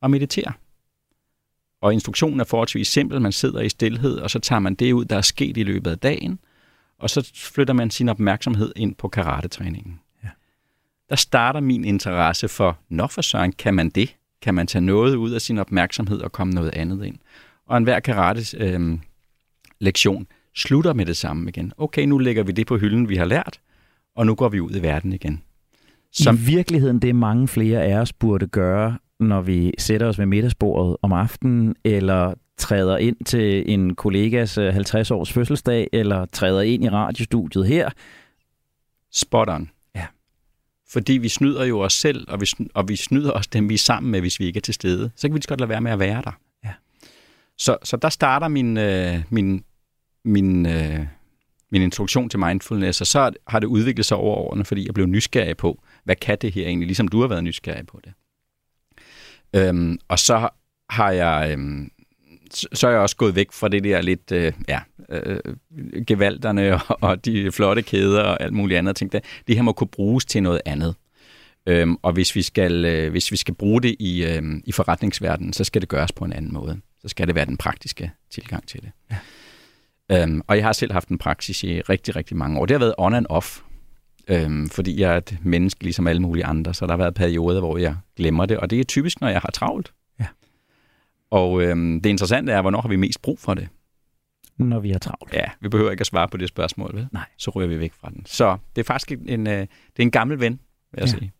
og 0.00 0.10
mediterer. 0.10 0.52
Og 1.80 1.92
instruktionen 1.92 2.40
er 2.40 2.44
forholdsvis 2.44 2.88
simpel. 2.88 3.20
Man 3.20 3.32
sidder 3.32 3.60
i 3.60 3.68
stillhed, 3.68 4.18
og 4.18 4.30
så 4.30 4.38
tager 4.38 4.60
man 4.60 4.74
det 4.74 4.92
ud, 4.92 5.04
der 5.04 5.16
er 5.16 5.20
sket 5.20 5.56
i 5.56 5.62
løbet 5.62 5.90
af 5.90 5.98
dagen, 5.98 6.38
og 6.98 7.10
så 7.10 7.30
flytter 7.34 7.74
man 7.74 7.90
sin 7.90 8.08
opmærksomhed 8.08 8.72
ind 8.76 8.94
på 8.94 9.08
karate-træningen. 9.08 10.00
Ja. 10.24 10.28
Der 11.08 11.16
starter 11.16 11.60
min 11.60 11.84
interesse 11.84 12.48
for, 12.48 12.78
når 12.88 13.06
for 13.06 13.22
søren 13.22 13.52
kan 13.52 13.74
man 13.74 13.90
det? 13.90 14.16
Kan 14.42 14.54
man 14.54 14.66
tage 14.66 14.82
noget 14.82 15.16
ud 15.16 15.30
af 15.30 15.40
sin 15.40 15.58
opmærksomhed 15.58 16.20
og 16.20 16.32
komme 16.32 16.52
noget 16.52 16.70
andet 16.74 17.04
ind? 17.04 17.16
Og 17.66 17.76
enhver 17.76 18.00
karate 18.00 18.58
øh, 18.58 18.98
lektion 19.80 20.26
slutter 20.56 20.92
med 20.92 21.06
det 21.06 21.16
samme 21.16 21.48
igen. 21.48 21.72
Okay, 21.76 22.04
nu 22.04 22.18
lægger 22.18 22.42
vi 22.42 22.52
det 22.52 22.66
på 22.66 22.76
hylden, 22.76 23.08
vi 23.08 23.16
har 23.16 23.24
lært, 23.24 23.60
og 24.16 24.26
nu 24.26 24.34
går 24.34 24.48
vi 24.48 24.60
ud 24.60 24.76
i 24.76 24.82
verden 24.82 25.12
igen. 25.12 25.42
Som... 26.12 26.34
I 26.34 26.38
virkeligheden 26.38 26.98
det 26.98 27.14
mange 27.14 27.48
flere 27.48 27.82
af 27.82 27.98
os 27.98 28.12
burde 28.12 28.46
gøre, 28.46 28.98
når 29.20 29.40
vi 29.40 29.72
sætter 29.78 30.06
os 30.06 30.18
ved 30.18 30.26
middagsbordet 30.26 30.96
om 31.02 31.12
aftenen, 31.12 31.74
eller 31.84 32.34
træder 32.58 32.96
ind 32.96 33.16
til 33.24 33.72
en 33.72 33.94
kollegas 33.94 34.58
50-års 34.58 35.30
øh, 35.30 35.34
fødselsdag, 35.34 35.88
eller 35.92 36.26
træder 36.26 36.60
ind 36.60 36.84
i 36.84 36.88
radiostudiet 36.88 37.66
her. 37.66 37.90
Spot 39.12 39.48
on. 39.48 39.70
Ja. 40.90 40.92
Fordi 40.92 41.12
vi 41.12 41.28
snyder 41.28 41.64
jo 41.64 41.80
os 41.80 41.92
selv, 41.92 42.30
og 42.30 42.40
vi, 42.40 42.46
og 42.74 42.88
vi 42.88 42.96
snyder 42.96 43.30
også 43.30 43.50
dem, 43.52 43.68
vi 43.68 43.74
er 43.74 43.78
sammen 43.78 44.12
med, 44.12 44.20
hvis 44.20 44.40
vi 44.40 44.44
ikke 44.44 44.56
er 44.56 44.60
til 44.60 44.74
stede. 44.74 45.10
Så 45.16 45.28
kan 45.28 45.34
vi 45.34 45.40
godt 45.48 45.60
lade 45.60 45.68
være 45.68 45.80
med 45.80 45.92
at 45.92 45.98
være 45.98 46.22
der. 46.24 46.32
Så, 47.60 47.76
så 47.82 47.96
der 47.96 48.08
starter 48.08 48.48
min, 48.48 48.76
øh, 48.76 49.22
min, 49.30 49.64
min, 50.24 50.66
øh, 50.66 51.06
min 51.70 51.82
introduktion 51.82 52.28
til 52.28 52.38
mindfulness, 52.38 53.00
og 53.00 53.06
så 53.06 53.32
har 53.46 53.58
det 53.58 53.66
udviklet 53.66 54.06
sig 54.06 54.16
over 54.16 54.36
årene, 54.36 54.64
fordi 54.64 54.86
jeg 54.86 54.94
blev 54.94 55.06
nysgerrig 55.06 55.56
på, 55.56 55.82
hvad 56.04 56.16
kan 56.16 56.38
det 56.40 56.52
her 56.52 56.66
egentlig, 56.66 56.86
ligesom 56.86 57.08
du 57.08 57.20
har 57.20 57.28
været 57.28 57.44
nysgerrig 57.44 57.86
på 57.86 58.00
det. 58.04 58.12
Øhm, 59.56 59.98
og 60.08 60.18
så 60.18 60.48
har 60.90 61.10
jeg... 61.10 61.52
Øhm, 61.52 61.90
så 62.72 62.86
er 62.86 62.90
jeg 62.90 63.00
også 63.00 63.16
gået 63.16 63.36
væk 63.36 63.52
fra 63.52 63.68
det 63.68 63.84
der 63.84 64.00
lidt, 64.00 64.32
øh, 64.32 64.52
ja, 64.68 64.80
øh, 65.08 65.40
gevalderne 66.06 66.74
og, 66.74 66.98
og 67.00 67.24
de 67.24 67.52
flotte 67.52 67.82
kæder 67.82 68.22
og 68.22 68.42
alt 68.42 68.52
muligt 68.52 68.78
andet. 68.78 68.88
Jeg 68.88 68.96
tænkte, 68.96 69.20
det 69.46 69.56
her 69.56 69.62
må 69.62 69.72
kunne 69.72 69.88
bruges 69.88 70.24
til 70.24 70.42
noget 70.42 70.60
andet. 70.64 70.94
Øhm, 71.66 71.96
og 72.02 72.12
hvis 72.12 72.36
vi, 72.36 72.42
skal, 72.42 72.84
øh, 72.84 73.10
hvis 73.10 73.32
vi 73.32 73.36
skal 73.36 73.54
bruge 73.54 73.82
det 73.82 73.96
i, 73.98 74.24
øh, 74.24 74.42
i 74.64 74.72
forretningsverdenen, 74.72 75.52
så 75.52 75.64
skal 75.64 75.80
det 75.80 75.88
gøres 75.88 76.12
på 76.12 76.24
en 76.24 76.32
anden 76.32 76.52
måde 76.52 76.80
så 77.02 77.08
skal 77.08 77.26
det 77.26 77.34
være 77.34 77.44
den 77.44 77.56
praktiske 77.56 78.12
tilgang 78.30 78.68
til 78.68 78.80
det. 78.82 78.90
Ja. 79.10 80.22
Øhm, 80.22 80.42
og 80.46 80.56
jeg 80.56 80.64
har 80.64 80.72
selv 80.72 80.92
haft 80.92 81.08
en 81.08 81.18
praksis 81.18 81.64
i 81.64 81.80
rigtig, 81.80 82.16
rigtig 82.16 82.36
mange 82.36 82.60
år. 82.60 82.66
Det 82.66 82.74
har 82.74 82.78
været 82.78 82.94
on 82.98 83.14
and 83.14 83.26
off, 83.28 83.60
øhm, 84.28 84.68
fordi 84.68 85.00
jeg 85.00 85.12
er 85.12 85.16
et 85.16 85.38
menneske 85.42 85.84
ligesom 85.84 86.06
alle 86.06 86.22
mulige 86.22 86.44
andre, 86.44 86.74
så 86.74 86.86
der 86.86 86.92
har 86.92 86.98
været 86.98 87.14
perioder, 87.14 87.60
hvor 87.60 87.78
jeg 87.78 87.96
glemmer 88.16 88.46
det, 88.46 88.58
og 88.58 88.70
det 88.70 88.80
er 88.80 88.84
typisk, 88.84 89.20
når 89.20 89.28
jeg 89.28 89.40
har 89.40 89.50
travlt. 89.50 89.92
Og 91.30 91.62
øhm, 91.62 92.00
det 92.00 92.10
interessante 92.10 92.52
er, 92.52 92.60
hvornår 92.60 92.80
har 92.80 92.88
vi 92.88 92.96
mest 92.96 93.22
brug 93.22 93.38
for 93.38 93.54
det? 93.54 93.68
Når 94.58 94.80
vi 94.80 94.90
har 94.90 94.98
travlt. 94.98 95.34
Ja, 95.34 95.44
vi 95.60 95.68
behøver 95.68 95.90
ikke 95.90 96.00
at 96.00 96.06
svare 96.06 96.28
på 96.28 96.36
det 96.36 96.48
spørgsmål, 96.48 96.90
vel? 96.94 97.08
Nej. 97.12 97.24
Så 97.38 97.50
ryger 97.50 97.68
vi 97.68 97.78
væk 97.78 97.92
fra 97.92 98.10
den. 98.10 98.26
Så 98.26 98.56
det 98.76 98.80
er 98.80 98.84
faktisk 98.84 99.12
en, 99.12 99.28
en, 99.28 99.46
øh, 99.46 99.60
det 99.60 99.98
er 99.98 100.02
en 100.02 100.10
gammel 100.10 100.40
ven, 100.40 100.52
vil 100.92 101.00
jeg 101.00 101.06
ja. 101.06 101.06
sige. 101.06 101.32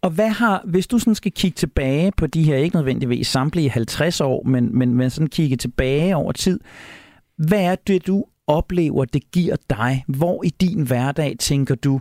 Og 0.00 0.10
hvad 0.10 0.28
har, 0.28 0.62
hvis 0.64 0.86
du 0.86 0.98
sådan 0.98 1.14
skal 1.14 1.32
kigge 1.32 1.54
tilbage 1.54 2.12
på 2.16 2.26
de 2.26 2.42
her, 2.42 2.56
ikke 2.56 2.76
nødvendigvis 2.76 3.26
samtlige 3.26 3.70
50 3.70 4.20
år, 4.20 4.42
men, 4.42 4.78
men, 4.78 4.94
men 4.94 5.10
sådan 5.10 5.28
kigge 5.28 5.56
tilbage 5.56 6.16
over 6.16 6.32
tid, 6.32 6.60
hvad 7.36 7.64
er 7.64 7.74
det, 7.74 8.06
du 8.06 8.24
oplever, 8.46 9.04
det 9.04 9.30
giver 9.30 9.56
dig? 9.70 10.04
Hvor 10.08 10.44
i 10.44 10.48
din 10.48 10.82
hverdag 10.82 11.36
tænker 11.38 11.74
du, 11.74 12.00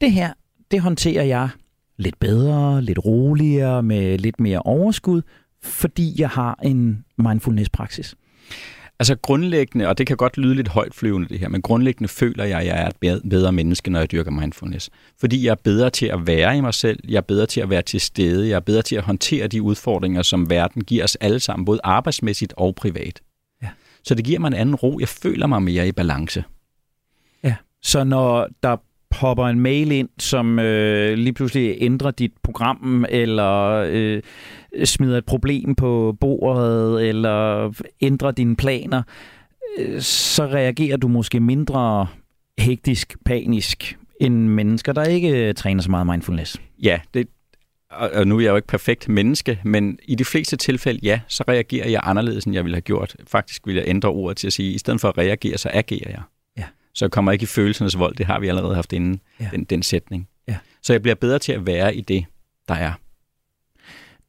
det 0.00 0.12
her, 0.12 0.32
det 0.70 0.80
håndterer 0.80 1.24
jeg 1.24 1.48
lidt 1.96 2.18
bedre, 2.18 2.82
lidt 2.82 2.98
roligere, 3.04 3.82
med 3.82 4.18
lidt 4.18 4.40
mere 4.40 4.58
overskud, 4.58 5.22
fordi 5.66 6.14
jeg 6.18 6.28
har 6.28 6.58
en 6.62 7.04
mindfulness-praksis? 7.18 8.14
Altså 8.98 9.16
grundlæggende, 9.16 9.88
og 9.88 9.98
det 9.98 10.06
kan 10.06 10.16
godt 10.16 10.36
lyde 10.36 10.54
lidt 10.54 10.68
højt 10.68 10.94
flyvende 10.94 11.28
det 11.28 11.38
her, 11.38 11.48
men 11.48 11.62
grundlæggende 11.62 12.08
føler 12.08 12.44
jeg, 12.44 12.60
at 12.60 12.66
jeg 12.66 12.82
er 12.82 12.88
et 12.88 13.22
bedre 13.30 13.52
menneske, 13.52 13.90
når 13.90 13.98
jeg 13.98 14.12
dyrker 14.12 14.30
mindfulness. 14.30 14.90
Fordi 15.20 15.44
jeg 15.44 15.50
er 15.50 15.56
bedre 15.64 15.90
til 15.90 16.06
at 16.06 16.26
være 16.26 16.56
i 16.56 16.60
mig 16.60 16.74
selv, 16.74 16.98
jeg 17.08 17.16
er 17.16 17.20
bedre 17.20 17.46
til 17.46 17.60
at 17.60 17.70
være 17.70 17.82
til 17.82 18.00
stede, 18.00 18.48
jeg 18.48 18.56
er 18.56 18.60
bedre 18.60 18.82
til 18.82 18.96
at 18.96 19.02
håndtere 19.02 19.46
de 19.46 19.62
udfordringer, 19.62 20.22
som 20.22 20.50
verden 20.50 20.84
giver 20.84 21.04
os 21.04 21.16
alle 21.16 21.40
sammen, 21.40 21.64
både 21.64 21.80
arbejdsmæssigt 21.84 22.54
og 22.56 22.74
privat. 22.74 23.20
Ja. 23.62 23.68
Så 24.04 24.14
det 24.14 24.24
giver 24.24 24.38
mig 24.38 24.48
en 24.48 24.54
anden 24.54 24.74
ro. 24.74 24.98
Jeg 25.00 25.08
føler 25.08 25.46
mig 25.46 25.62
mere 25.62 25.88
i 25.88 25.92
balance. 25.92 26.44
Ja, 27.44 27.54
så 27.82 28.04
når 28.04 28.48
der 28.62 28.76
popper 29.10 29.46
en 29.46 29.60
mail 29.60 29.92
ind, 29.92 30.08
som 30.18 30.58
øh, 30.58 31.18
lige 31.18 31.32
pludselig 31.32 31.76
ændrer 31.80 32.10
dit 32.10 32.32
program, 32.42 33.06
eller 33.08 33.84
øh, 33.88 34.22
smider 34.84 35.18
et 35.18 35.24
problem 35.24 35.74
på 35.74 36.16
bordet, 36.20 37.08
eller 37.08 37.70
ændrer 38.00 38.30
dine 38.30 38.56
planer, 38.56 39.02
øh, 39.78 40.00
så 40.00 40.46
reagerer 40.46 40.96
du 40.96 41.08
måske 41.08 41.40
mindre 41.40 42.06
hektisk, 42.58 43.16
panisk, 43.24 43.98
end 44.20 44.34
mennesker, 44.48 44.92
der 44.92 45.04
ikke 45.04 45.52
træner 45.52 45.82
så 45.82 45.90
meget 45.90 46.06
mindfulness. 46.06 46.60
Ja, 46.82 47.00
det, 47.14 47.28
og, 47.90 48.10
og 48.10 48.26
nu 48.28 48.36
er 48.36 48.40
jeg 48.40 48.50
jo 48.50 48.56
ikke 48.56 48.68
perfekt 48.68 49.08
menneske, 49.08 49.60
men 49.64 49.98
i 50.08 50.14
de 50.14 50.24
fleste 50.24 50.56
tilfælde, 50.56 51.00
ja, 51.02 51.20
så 51.28 51.44
reagerer 51.48 51.88
jeg 51.88 52.00
anderledes, 52.04 52.44
end 52.44 52.54
jeg 52.54 52.64
ville 52.64 52.76
have 52.76 52.80
gjort. 52.82 53.16
Faktisk 53.26 53.66
vil 53.66 53.74
jeg 53.74 53.84
ændre 53.86 54.08
ordet 54.08 54.36
til 54.36 54.46
at 54.46 54.52
sige, 54.52 54.68
at 54.68 54.74
i 54.74 54.78
stedet 54.78 55.00
for 55.00 55.08
at 55.08 55.18
reagere, 55.18 55.58
så 55.58 55.70
agerer 55.72 56.10
jeg. 56.10 56.22
Ja. 56.58 56.64
Så 56.94 57.04
jeg 57.04 57.10
kommer 57.10 57.32
ikke 57.32 57.42
i 57.42 57.46
følelsernes 57.46 57.98
vold, 57.98 58.14
det 58.14 58.26
har 58.26 58.40
vi 58.40 58.48
allerede 58.48 58.74
haft 58.74 58.92
inden, 58.92 59.20
Ja. 59.40 59.48
den, 59.52 59.64
den 59.64 59.82
sætning. 59.82 60.28
Ja. 60.48 60.56
Så 60.82 60.92
jeg 60.92 61.02
bliver 61.02 61.14
bedre 61.14 61.38
til 61.38 61.52
at 61.52 61.66
være 61.66 61.96
i 61.96 62.00
det, 62.00 62.24
der 62.68 62.74
er. 62.74 62.92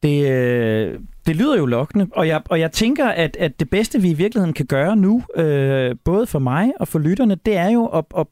Det, 0.04 0.30
øh, 0.32 1.00
det 1.28 1.36
lyder 1.36 1.58
jo 1.58 1.66
lokkende, 1.66 2.08
og 2.12 2.28
jeg, 2.28 2.42
og 2.50 2.60
jeg 2.60 2.72
tænker, 2.72 3.06
at, 3.06 3.38
at 3.40 3.60
det 3.60 3.70
bedste, 3.70 4.02
vi 4.02 4.10
i 4.10 4.14
virkeligheden 4.14 4.54
kan 4.54 4.66
gøre 4.66 4.96
nu, 4.96 5.24
øh, 5.36 5.96
både 6.06 6.28
for 6.28 6.40
mig 6.40 6.72
og 6.80 6.88
for 6.88 7.00
lytterne, 7.00 7.36
det 7.46 7.58
er 7.58 7.70
jo 7.70 7.86
at, 7.86 8.06
at 8.18 8.28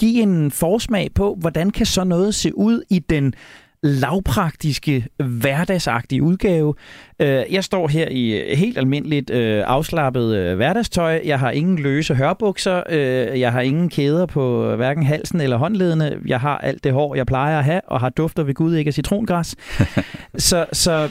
give 0.00 0.22
en 0.22 0.50
forsmag 0.50 1.10
på, 1.14 1.36
hvordan 1.40 1.70
kan 1.70 1.86
så 1.86 2.04
noget 2.04 2.34
se 2.34 2.58
ud 2.58 2.82
i 2.90 2.98
den 2.98 3.34
lavpraktiske, 3.82 5.06
hverdagsagtige 5.24 6.22
udgave. 6.22 6.74
Øh, 7.20 7.42
Jeg 7.50 7.64
står 7.64 7.88
her 7.88 8.08
i 8.10 8.54
helt 8.56 8.78
almindeligt 8.78 9.30
øh, 9.30 9.64
afslappet 9.66 10.36
øh, 10.36 10.56
hverdagstøj. 10.56 11.20
Jeg 11.24 11.38
har 11.38 11.50
ingen 11.50 11.78
løse 11.78 12.14
hørbukser. 12.14 12.82
Øh, 12.90 13.40
Jeg 13.40 13.52
har 13.52 13.60
ingen 13.60 13.88
kæder 13.88 14.26
på 14.26 14.74
hverken 14.76 15.02
halsen 15.02 15.40
eller 15.40 15.56
håndledene. 15.56 16.18
Jeg 16.26 16.40
har 16.40 16.58
alt 16.58 16.84
det 16.84 16.92
hår, 16.92 17.14
jeg 17.14 17.26
plejer 17.26 17.58
at 17.58 17.64
have, 17.64 17.80
og 17.86 18.00
har 18.00 18.08
dufter 18.08 18.42
ved 18.42 18.54
Gud 18.54 18.74
ikke 18.74 18.88
af 18.88 18.94
citrongræs. 18.94 19.56
så, 20.48 20.66
så 20.72 21.10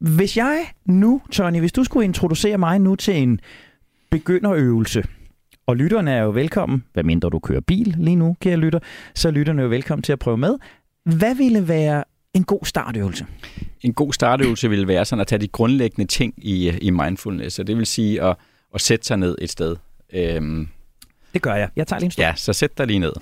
hvis 0.00 0.36
jeg 0.36 0.58
nu, 0.86 1.20
Tony, 1.32 1.58
hvis 1.58 1.72
du 1.72 1.84
skulle 1.84 2.04
introducere 2.04 2.58
mig 2.58 2.78
nu 2.78 2.94
til 2.96 3.16
en 3.16 3.40
begynderøvelse, 4.10 5.04
og 5.66 5.76
lytterne 5.76 6.10
er 6.12 6.22
jo 6.22 6.30
velkommen, 6.30 6.84
hvad 6.92 7.02
mindre 7.04 7.30
du 7.30 7.38
kører 7.38 7.60
bil 7.60 7.94
lige 7.98 8.16
nu, 8.16 8.36
kære 8.40 8.56
lytter, 8.56 8.78
så 9.14 9.28
er 9.28 9.32
lytterne 9.32 9.62
jo 9.62 9.68
velkommen 9.68 10.02
til 10.02 10.12
at 10.12 10.18
prøve 10.18 10.36
med. 10.36 10.54
Hvad 11.04 11.34
ville 11.34 11.68
være 11.68 12.04
en 12.34 12.44
god 12.44 12.64
startøvelse? 12.64 13.26
En 13.80 13.92
god 13.92 14.12
startøvelse 14.12 14.68
vil 14.70 14.88
være 14.88 15.04
sådan 15.04 15.20
at 15.20 15.26
tage 15.26 15.38
de 15.38 15.48
grundlæggende 15.48 16.10
ting 16.10 16.34
i, 16.36 16.70
i 16.70 16.90
mindfulness, 16.90 17.58
og 17.58 17.66
det 17.66 17.76
vil 17.76 17.86
sige 17.86 18.22
at, 18.22 18.36
at 18.74 18.80
sætte 18.80 19.06
sig 19.06 19.16
ned 19.16 19.38
et 19.40 19.50
sted. 19.50 19.76
Øhm, 20.12 20.68
Det 21.32 21.42
gør 21.42 21.54
jeg. 21.54 21.68
Jeg 21.76 21.86
tager 21.86 22.00
lige 22.00 22.06
en 22.06 22.10
stund. 22.10 22.26
Ja, 22.26 22.34
så 22.36 22.52
sæt 22.52 22.78
dig 22.78 22.86
lige 22.86 22.98
ned. 22.98 23.12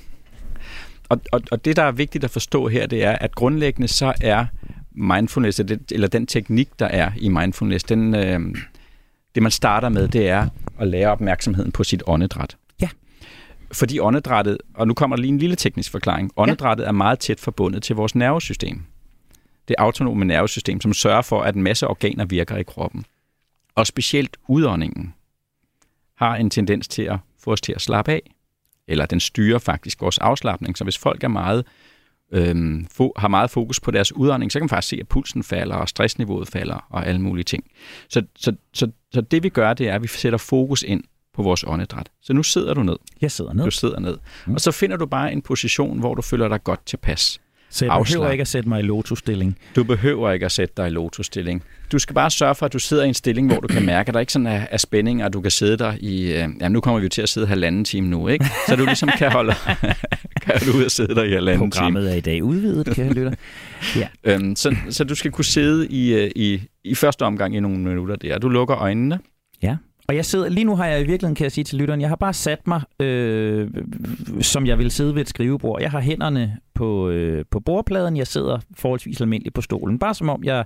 Og, 1.08 1.20
og, 1.32 1.40
og 1.50 1.64
det, 1.64 1.76
der 1.76 1.82
er 1.82 1.92
vigtigt 1.92 2.24
at 2.24 2.30
forstå 2.30 2.68
her, 2.68 2.86
det 2.86 3.04
er, 3.04 3.12
at 3.12 3.34
grundlæggende 3.34 3.88
så 3.88 4.12
er 4.20 4.46
mindfulness, 4.92 5.60
eller 5.92 6.08
den 6.08 6.26
teknik, 6.26 6.68
der 6.78 6.86
er 6.86 7.10
i 7.16 7.28
mindfulness, 7.28 7.84
den, 7.84 8.14
øh, 8.14 8.40
det 9.34 9.42
man 9.42 9.52
starter 9.52 9.88
med, 9.88 10.08
det 10.08 10.28
er 10.28 10.48
at 10.80 10.88
lære 10.88 11.08
opmærksomheden 11.08 11.72
på 11.72 11.84
sit 11.84 12.02
åndedræt. 12.06 12.56
Ja. 13.72 13.76
Fordi 13.76 13.98
åndedrættet, 14.00 14.58
og 14.74 14.88
nu 14.88 14.94
kommer 14.94 15.16
der 15.16 15.20
lige 15.20 15.32
en 15.32 15.38
lille 15.38 15.56
teknisk 15.56 15.90
forklaring, 15.90 16.30
åndedrættet 16.36 16.86
er 16.86 16.92
meget 16.92 17.18
tæt 17.18 17.40
forbundet 17.40 17.82
til 17.82 17.96
vores 17.96 18.14
nervesystem. 18.14 18.82
Det 19.68 19.76
autonome 19.78 20.24
nervesystem, 20.24 20.80
som 20.80 20.92
sørger 20.92 21.22
for, 21.22 21.42
at 21.42 21.54
en 21.54 21.62
masse 21.62 21.88
organer 21.88 22.24
virker 22.24 22.56
i 22.56 22.62
kroppen. 22.62 23.04
Og 23.74 23.86
specielt 23.86 24.36
udåndingen 24.48 25.14
har 26.16 26.36
en 26.36 26.50
tendens 26.50 26.88
til 26.88 27.02
at 27.02 27.18
få 27.38 27.52
os 27.52 27.60
til 27.60 27.72
at 27.72 27.80
slappe 27.80 28.12
af. 28.12 28.34
Eller 28.88 29.06
den 29.06 29.20
styrer 29.20 29.58
faktisk 29.58 30.00
vores 30.00 30.18
afslappning. 30.18 30.78
Så 30.78 30.84
hvis 30.84 30.98
folk 30.98 31.24
er 31.24 31.28
meget, 31.28 31.66
øhm, 32.32 32.86
fo- 33.00 33.12
har 33.16 33.28
meget 33.28 33.50
fokus 33.50 33.80
på 33.80 33.90
deres 33.90 34.16
udånding, 34.16 34.52
så 34.52 34.58
kan 34.58 34.64
man 34.64 34.68
faktisk 34.68 34.88
se, 34.88 34.96
at 35.00 35.08
pulsen 35.08 35.42
falder, 35.42 35.74
og 35.74 35.88
stressniveauet 35.88 36.48
falder, 36.48 36.86
og 36.90 37.06
alle 37.06 37.20
mulige 37.20 37.44
ting. 37.44 37.64
Så, 38.08 38.22
så, 38.36 38.56
så, 38.72 38.90
så 39.12 39.20
det 39.20 39.42
vi 39.42 39.48
gør, 39.48 39.74
det 39.74 39.88
er, 39.88 39.94
at 39.94 40.02
vi 40.02 40.08
sætter 40.08 40.38
fokus 40.38 40.82
ind 40.82 41.04
på 41.34 41.42
vores 41.42 41.64
åndedræt. 41.66 42.08
Så 42.22 42.32
nu 42.32 42.42
sidder 42.42 42.74
du 42.74 42.82
ned. 42.82 42.96
Jeg 43.20 43.30
sidder 43.30 43.52
ned. 43.52 43.64
Du 43.64 43.70
sidder 43.70 44.00
ned. 44.00 44.16
Og 44.46 44.60
så 44.60 44.70
finder 44.70 44.96
du 44.96 45.06
bare 45.06 45.32
en 45.32 45.42
position, 45.42 45.98
hvor 45.98 46.14
du 46.14 46.22
føler 46.22 46.48
dig 46.48 46.64
godt 46.64 46.86
tilpas. 46.86 47.40
Så 47.72 47.84
jeg 47.84 47.90
behøver 47.90 48.00
afslap. 48.00 48.32
ikke 48.32 48.42
at 48.42 48.48
sætte 48.48 48.68
mig 48.68 48.78
i 48.80 48.82
lotusstilling. 48.82 49.58
Du 49.76 49.84
behøver 49.84 50.32
ikke 50.32 50.46
at 50.46 50.52
sætte 50.52 50.74
dig 50.76 50.86
i 50.86 50.90
lotusstilling. 50.90 51.62
Du 51.92 51.98
skal 51.98 52.14
bare 52.14 52.30
sørge 52.30 52.54
for, 52.54 52.66
at 52.66 52.72
du 52.72 52.78
sidder 52.78 53.04
i 53.04 53.08
en 53.08 53.14
stilling, 53.14 53.52
hvor 53.52 53.60
du 53.60 53.68
kan 53.68 53.86
mærke, 53.86 54.08
at 54.08 54.14
der 54.14 54.20
ikke 54.20 54.32
sådan 54.32 54.46
er, 54.46 54.66
er 54.70 54.76
spænding, 54.76 55.24
og 55.24 55.32
du 55.32 55.40
kan 55.40 55.50
sidde 55.50 55.76
der 55.76 55.94
i... 56.00 56.22
Øh, 56.22 56.38
jamen, 56.38 56.72
nu 56.72 56.80
kommer 56.80 57.00
vi 57.00 57.04
jo 57.04 57.08
til 57.08 57.22
at 57.22 57.28
sidde 57.28 57.46
halvanden 57.46 57.84
time 57.84 58.08
nu, 58.08 58.28
ikke? 58.28 58.46
Så 58.68 58.76
du 58.76 58.84
ligesom 58.84 59.08
kan 59.18 59.32
holde... 59.32 59.54
kan 60.42 60.60
du 60.66 60.78
ud 60.78 60.84
og 60.84 60.90
sidde 60.90 61.14
der 61.14 61.22
i 61.22 61.32
halvanden 61.32 61.70
time. 61.70 61.70
Programmet 61.70 62.12
er 62.12 62.14
i 62.16 62.20
dag 62.20 62.42
udvidet, 62.42 62.94
kære 62.96 63.12
lytter. 63.12 63.34
Øhm, 64.24 64.56
så, 64.56 64.76
så 64.90 65.04
du 65.04 65.14
skal 65.14 65.30
kunne 65.30 65.44
sidde 65.44 65.88
i, 65.88 66.14
øh, 66.14 66.30
i, 66.36 66.62
i 66.84 66.94
første 66.94 67.22
omgang 67.22 67.56
i 67.56 67.60
nogle 67.60 67.78
minutter 67.78 68.16
der. 68.16 68.38
Du 68.38 68.48
lukker 68.48 68.76
øjnene. 68.76 69.18
Og 70.08 70.16
jeg 70.16 70.24
sidder, 70.24 70.48
lige 70.48 70.64
nu 70.64 70.76
har 70.76 70.86
jeg 70.86 71.00
i 71.00 71.04
virkeligheden, 71.04 71.34
kan 71.34 71.44
jeg 71.44 71.52
sige 71.52 71.64
til 71.64 71.78
lytteren, 71.78 72.00
jeg 72.00 72.08
har 72.08 72.16
bare 72.16 72.32
sat 72.32 72.66
mig, 72.66 72.82
øh, 73.00 73.70
som 74.40 74.66
jeg 74.66 74.78
vil 74.78 74.90
sidde 74.90 75.14
ved 75.14 75.22
et 75.22 75.28
skrivebord. 75.28 75.80
Jeg 75.80 75.90
har 75.90 76.00
hænderne 76.00 76.58
på, 76.74 77.08
øh, 77.08 77.44
på 77.50 77.60
bordpladen, 77.60 78.16
jeg 78.16 78.26
sidder 78.26 78.58
forholdsvis 78.76 79.20
almindeligt 79.20 79.54
på 79.54 79.60
stolen. 79.60 79.98
Bare 79.98 80.14
som 80.14 80.28
om 80.28 80.44
jeg 80.44 80.64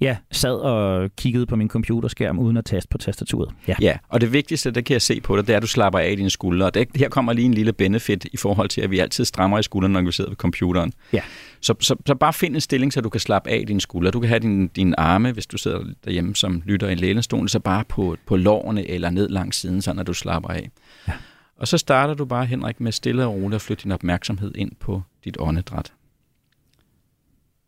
ja, 0.00 0.16
sad 0.30 0.54
og 0.54 1.10
kiggede 1.16 1.46
på 1.46 1.56
min 1.56 1.68
computerskærm 1.68 2.38
uden 2.38 2.56
at 2.56 2.64
taste 2.64 2.88
på 2.88 2.98
tastaturet. 2.98 3.50
Ja. 3.68 3.74
Ja, 3.80 3.96
og 4.08 4.20
det 4.20 4.32
vigtigste, 4.32 4.70
det 4.70 4.84
kan 4.84 4.92
jeg 4.92 5.02
se 5.02 5.20
på 5.20 5.36
dig, 5.36 5.46
det 5.46 5.52
er, 5.52 5.56
at 5.56 5.62
du 5.62 5.66
slapper 5.66 5.98
af 5.98 6.10
i 6.12 6.14
dine 6.14 6.30
skuldre. 6.30 6.66
Og 6.66 6.74
det, 6.74 6.88
her 6.94 7.08
kommer 7.08 7.32
lige 7.32 7.46
en 7.46 7.54
lille 7.54 7.72
benefit 7.72 8.26
i 8.32 8.36
forhold 8.36 8.68
til, 8.68 8.80
at 8.80 8.90
vi 8.90 8.98
altid 8.98 9.24
strammer 9.24 9.58
i 9.58 9.62
skuldrene, 9.62 9.92
når 9.92 10.02
vi 10.02 10.12
sidder 10.12 10.30
ved 10.30 10.36
computeren. 10.36 10.92
Ja. 11.12 11.20
Så, 11.60 11.74
så, 11.80 11.96
så 12.06 12.14
bare 12.14 12.32
find 12.32 12.54
en 12.54 12.60
stilling, 12.60 12.92
så 12.92 13.00
du 13.00 13.08
kan 13.08 13.20
slappe 13.20 13.50
af 13.50 13.58
i 13.58 13.64
dine 13.64 13.80
skuldre. 13.80 14.10
Du 14.10 14.20
kan 14.20 14.28
have 14.28 14.40
dine, 14.40 14.68
dine 14.68 15.00
arme, 15.00 15.32
hvis 15.32 15.46
du 15.46 15.58
sidder 15.58 15.84
derhjemme 16.04 16.36
som 16.36 16.62
lytter 16.66 16.88
i 16.88 16.92
en 16.92 16.98
lænestol, 16.98 17.48
så 17.48 17.60
bare 17.60 17.84
på, 17.84 18.16
på 18.26 18.36
lårene 18.36 18.90
eller 18.90 19.10
ned 19.10 19.28
langs 19.28 19.56
siden, 19.56 19.82
så 19.82 19.92
når 19.92 20.02
du 20.02 20.14
slapper 20.14 20.48
af. 20.48 20.70
Ja. 21.08 21.12
Og 21.56 21.68
så 21.68 21.78
starter 21.78 22.14
du 22.14 22.24
bare, 22.24 22.46
Henrik, 22.46 22.80
med 22.80 22.92
stille 22.92 23.24
og 23.24 23.34
roligt 23.34 23.54
at 23.54 23.60
flytte 23.60 23.84
din 23.84 23.92
opmærksomhed 23.92 24.52
ind 24.54 24.72
på 24.80 25.02
dit 25.24 25.36
åndedræt. 25.40 25.92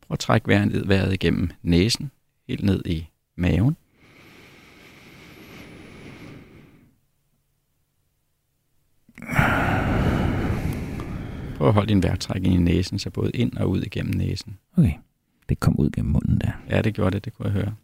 Prøv 0.07 0.15
at 0.15 0.19
trække 0.19 0.49
vejret, 0.49 0.89
vejret 0.89 1.13
igennem 1.13 1.51
næsen, 1.63 2.11
helt 2.51 2.65
ned 2.65 2.83
i 2.87 3.07
maven. 3.37 3.77
Prøv 11.57 11.69
at 11.69 11.75
holde 11.75 11.89
din 11.89 12.03
vejrtrækning 12.03 12.55
i 12.55 12.59
næsen, 12.59 12.99
så 12.99 13.11
både 13.11 13.31
ind 13.31 13.57
og 13.57 13.71
ud 13.71 13.83
igennem 13.83 14.15
næsen. 14.15 14.59
Okay, 14.77 14.93
det 15.49 15.61
kom 15.61 15.77
ud 15.79 15.91
gennem 15.91 16.13
munden 16.13 16.41
der. 16.41 16.53
Ja, 16.71 16.83
det 16.83 16.95
gjorde 16.95 17.11
det, 17.11 17.25
det 17.25 17.35
kunne 17.35 17.47
jeg 17.47 17.53
høre. 17.53 17.75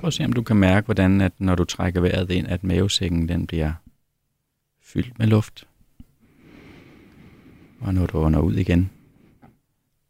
Prøv 0.00 0.08
at 0.08 0.14
se, 0.14 0.24
om 0.24 0.32
du 0.32 0.42
kan 0.42 0.56
mærke, 0.56 0.84
hvordan 0.84 1.20
at 1.20 1.32
når 1.38 1.54
du 1.54 1.64
trækker 1.64 2.00
vejret 2.00 2.30
ind, 2.30 2.46
at 2.46 2.64
mavesækken 2.64 3.28
den 3.28 3.46
bliver 3.46 3.72
fyldt 4.80 5.18
med 5.18 5.26
luft. 5.26 5.66
Og 7.80 7.94
når 7.94 8.06
du 8.06 8.18
ånder 8.18 8.40
ud 8.40 8.54
igen, 8.54 8.90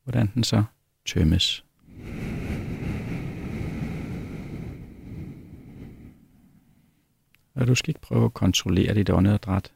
hvordan 0.04 0.30
den 0.34 0.44
så 0.44 0.64
tømmes. 1.06 1.64
Og 7.54 7.66
du 7.66 7.74
skal 7.74 7.90
ikke 7.90 8.00
prøve 8.00 8.24
at 8.24 8.34
kontrollere 8.34 8.94
dit 8.94 9.10
åndedræt. 9.10 9.72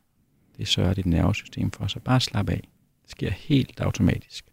Det 0.56 0.68
sørger 0.68 0.94
dit 0.94 1.06
nervesystem 1.06 1.70
for, 1.70 1.86
så 1.86 2.00
bare 2.00 2.20
slap 2.20 2.48
af. 2.48 2.68
Det 3.02 3.10
sker 3.10 3.30
helt 3.30 3.80
automatisk. 3.80 4.44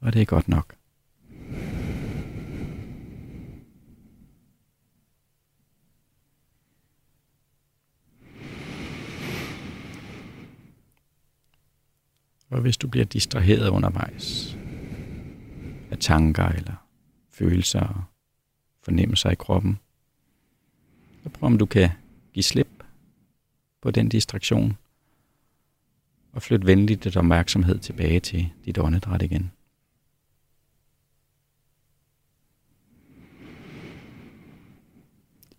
Og 0.00 0.12
det 0.12 0.22
er 0.22 0.26
godt 0.26 0.48
nok. 0.48 0.74
Og 12.54 12.60
hvis 12.60 12.76
du 12.76 12.88
bliver 12.88 13.04
distraheret 13.04 13.68
undervejs 13.68 14.58
af 15.90 15.98
tanker 15.98 16.48
eller 16.48 16.86
følelser 17.30 17.80
og 17.80 18.04
fornemmelser 18.82 19.30
i 19.30 19.34
kroppen, 19.34 19.78
så 21.22 21.28
prøv 21.28 21.46
om 21.46 21.58
du 21.58 21.66
kan 21.66 21.90
give 22.32 22.42
slip 22.42 22.84
på 23.82 23.90
den 23.90 24.08
distraktion 24.08 24.76
og 26.32 26.42
flyt 26.42 26.66
venligt 26.66 27.04
dit 27.04 27.16
opmærksomhed 27.16 27.78
tilbage 27.78 28.20
til 28.20 28.52
dit 28.64 28.78
åndedræt 28.78 29.22
igen. 29.22 29.52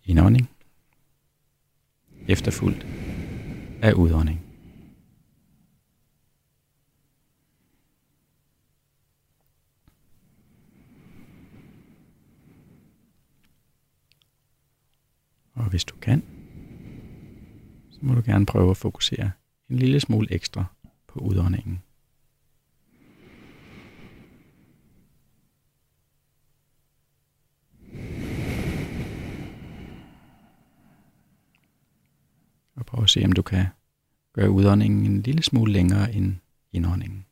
Indånding. 0.04 0.50
Efterfulgt 2.28 2.86
af 3.82 3.92
udånding. 3.92 4.45
Og 15.56 15.70
hvis 15.70 15.84
du 15.84 15.96
kan, 15.96 16.22
så 17.90 17.98
må 18.02 18.14
du 18.14 18.22
gerne 18.24 18.46
prøve 18.46 18.70
at 18.70 18.76
fokusere 18.76 19.30
en 19.70 19.76
lille 19.76 20.00
smule 20.00 20.32
ekstra 20.32 20.64
på 21.08 21.18
udåndingen. 21.18 21.82
Og 32.76 32.86
prøv 32.86 33.04
at 33.04 33.10
se, 33.10 33.24
om 33.24 33.32
du 33.32 33.42
kan 33.42 33.66
gøre 34.32 34.50
udåndingen 34.50 35.06
en 35.06 35.22
lille 35.22 35.42
smule 35.42 35.72
længere 35.72 36.14
end 36.14 36.34
indåndingen. 36.72 37.26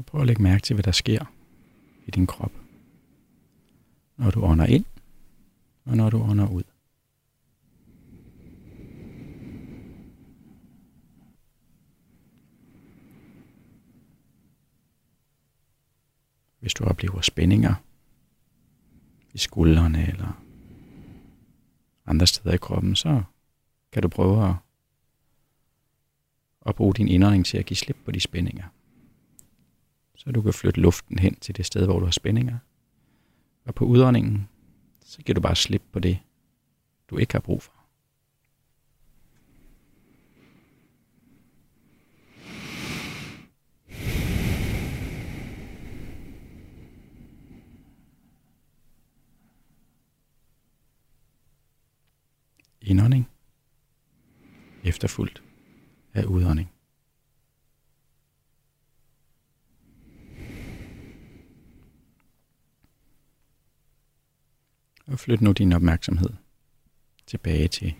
Og 0.00 0.06
prøv 0.06 0.20
at 0.20 0.26
lægge 0.26 0.42
mærke 0.42 0.62
til, 0.62 0.74
hvad 0.74 0.82
der 0.82 0.92
sker 0.92 1.24
i 2.06 2.10
din 2.10 2.26
krop. 2.26 2.52
Når 4.16 4.30
du 4.30 4.42
ånder 4.42 4.66
ind, 4.66 4.84
og 5.84 5.96
når 5.96 6.10
du 6.10 6.22
ånder 6.22 6.48
ud. 6.48 6.62
Hvis 16.60 16.74
du 16.74 16.84
oplever 16.84 17.20
spændinger 17.20 17.74
i 19.32 19.38
skuldrene 19.38 20.08
eller 20.08 20.42
andre 22.06 22.26
steder 22.26 22.54
i 22.54 22.58
kroppen, 22.58 22.96
så 22.96 23.22
kan 23.92 24.02
du 24.02 24.08
prøve 24.08 24.48
at, 24.48 24.54
at 26.66 26.74
bruge 26.74 26.94
din 26.94 27.08
indånding 27.08 27.46
til 27.46 27.58
at 27.58 27.66
give 27.66 27.76
slip 27.76 27.96
på 28.04 28.10
de 28.10 28.20
spændinger. 28.20 28.64
Så 30.20 30.32
du 30.32 30.42
kan 30.42 30.52
flytte 30.52 30.80
luften 30.80 31.18
hen 31.18 31.34
til 31.34 31.56
det 31.56 31.66
sted, 31.66 31.86
hvor 31.86 31.98
du 31.98 32.04
har 32.04 32.12
spændinger. 32.12 32.58
Og 33.64 33.74
på 33.74 33.84
udåndingen, 33.84 34.48
så 35.04 35.22
giver 35.22 35.34
du 35.34 35.40
bare 35.40 35.56
slip 35.56 35.82
på 35.92 35.98
det, 35.98 36.18
du 37.10 37.16
ikke 37.16 37.34
har 37.34 37.40
brug 37.40 37.62
for. 37.62 37.72
Indånding. 52.82 53.28
Efterfulgt 54.84 55.42
af 56.14 56.24
udånding. 56.24 56.70
Og 65.10 65.18
flyt 65.18 65.40
nu 65.40 65.52
din 65.52 65.72
opmærksomhed 65.72 66.30
tilbage 67.26 67.68
til 67.68 67.94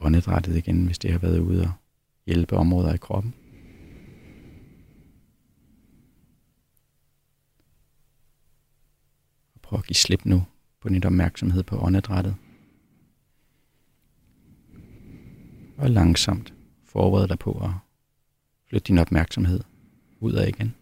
åndedrættet 0.00 0.56
igen, 0.56 0.86
hvis 0.86 0.98
det 0.98 1.12
har 1.12 1.18
været 1.18 1.38
ude 1.38 1.62
og 1.62 1.72
hjælpe 2.26 2.56
områder 2.56 2.94
i 2.94 2.96
kroppen. 2.96 3.34
Og 9.54 9.60
prøv 9.62 9.78
at 9.78 9.86
give 9.86 9.94
slip 9.94 10.24
nu 10.24 10.44
på 10.80 10.88
din 10.88 11.04
opmærksomhed 11.04 11.62
på 11.62 11.78
åndedrættet. 11.78 12.36
Og 15.76 15.90
langsomt 15.90 16.54
forbered 16.84 17.28
dig 17.28 17.38
på 17.38 17.52
at 17.52 17.70
flytte 18.68 18.86
din 18.86 18.98
opmærksomhed 18.98 19.60
ud 20.20 20.32
af 20.32 20.48
igen. 20.48 20.74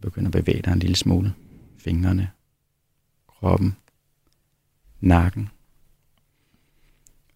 Begynd 0.00 0.26
at 0.26 0.32
bevæge 0.32 0.62
dig 0.62 0.72
en 0.72 0.78
lille 0.78 0.96
smule. 0.96 1.34
Fingrene, 1.78 2.30
kroppen, 3.40 3.76
nakken. 5.00 5.48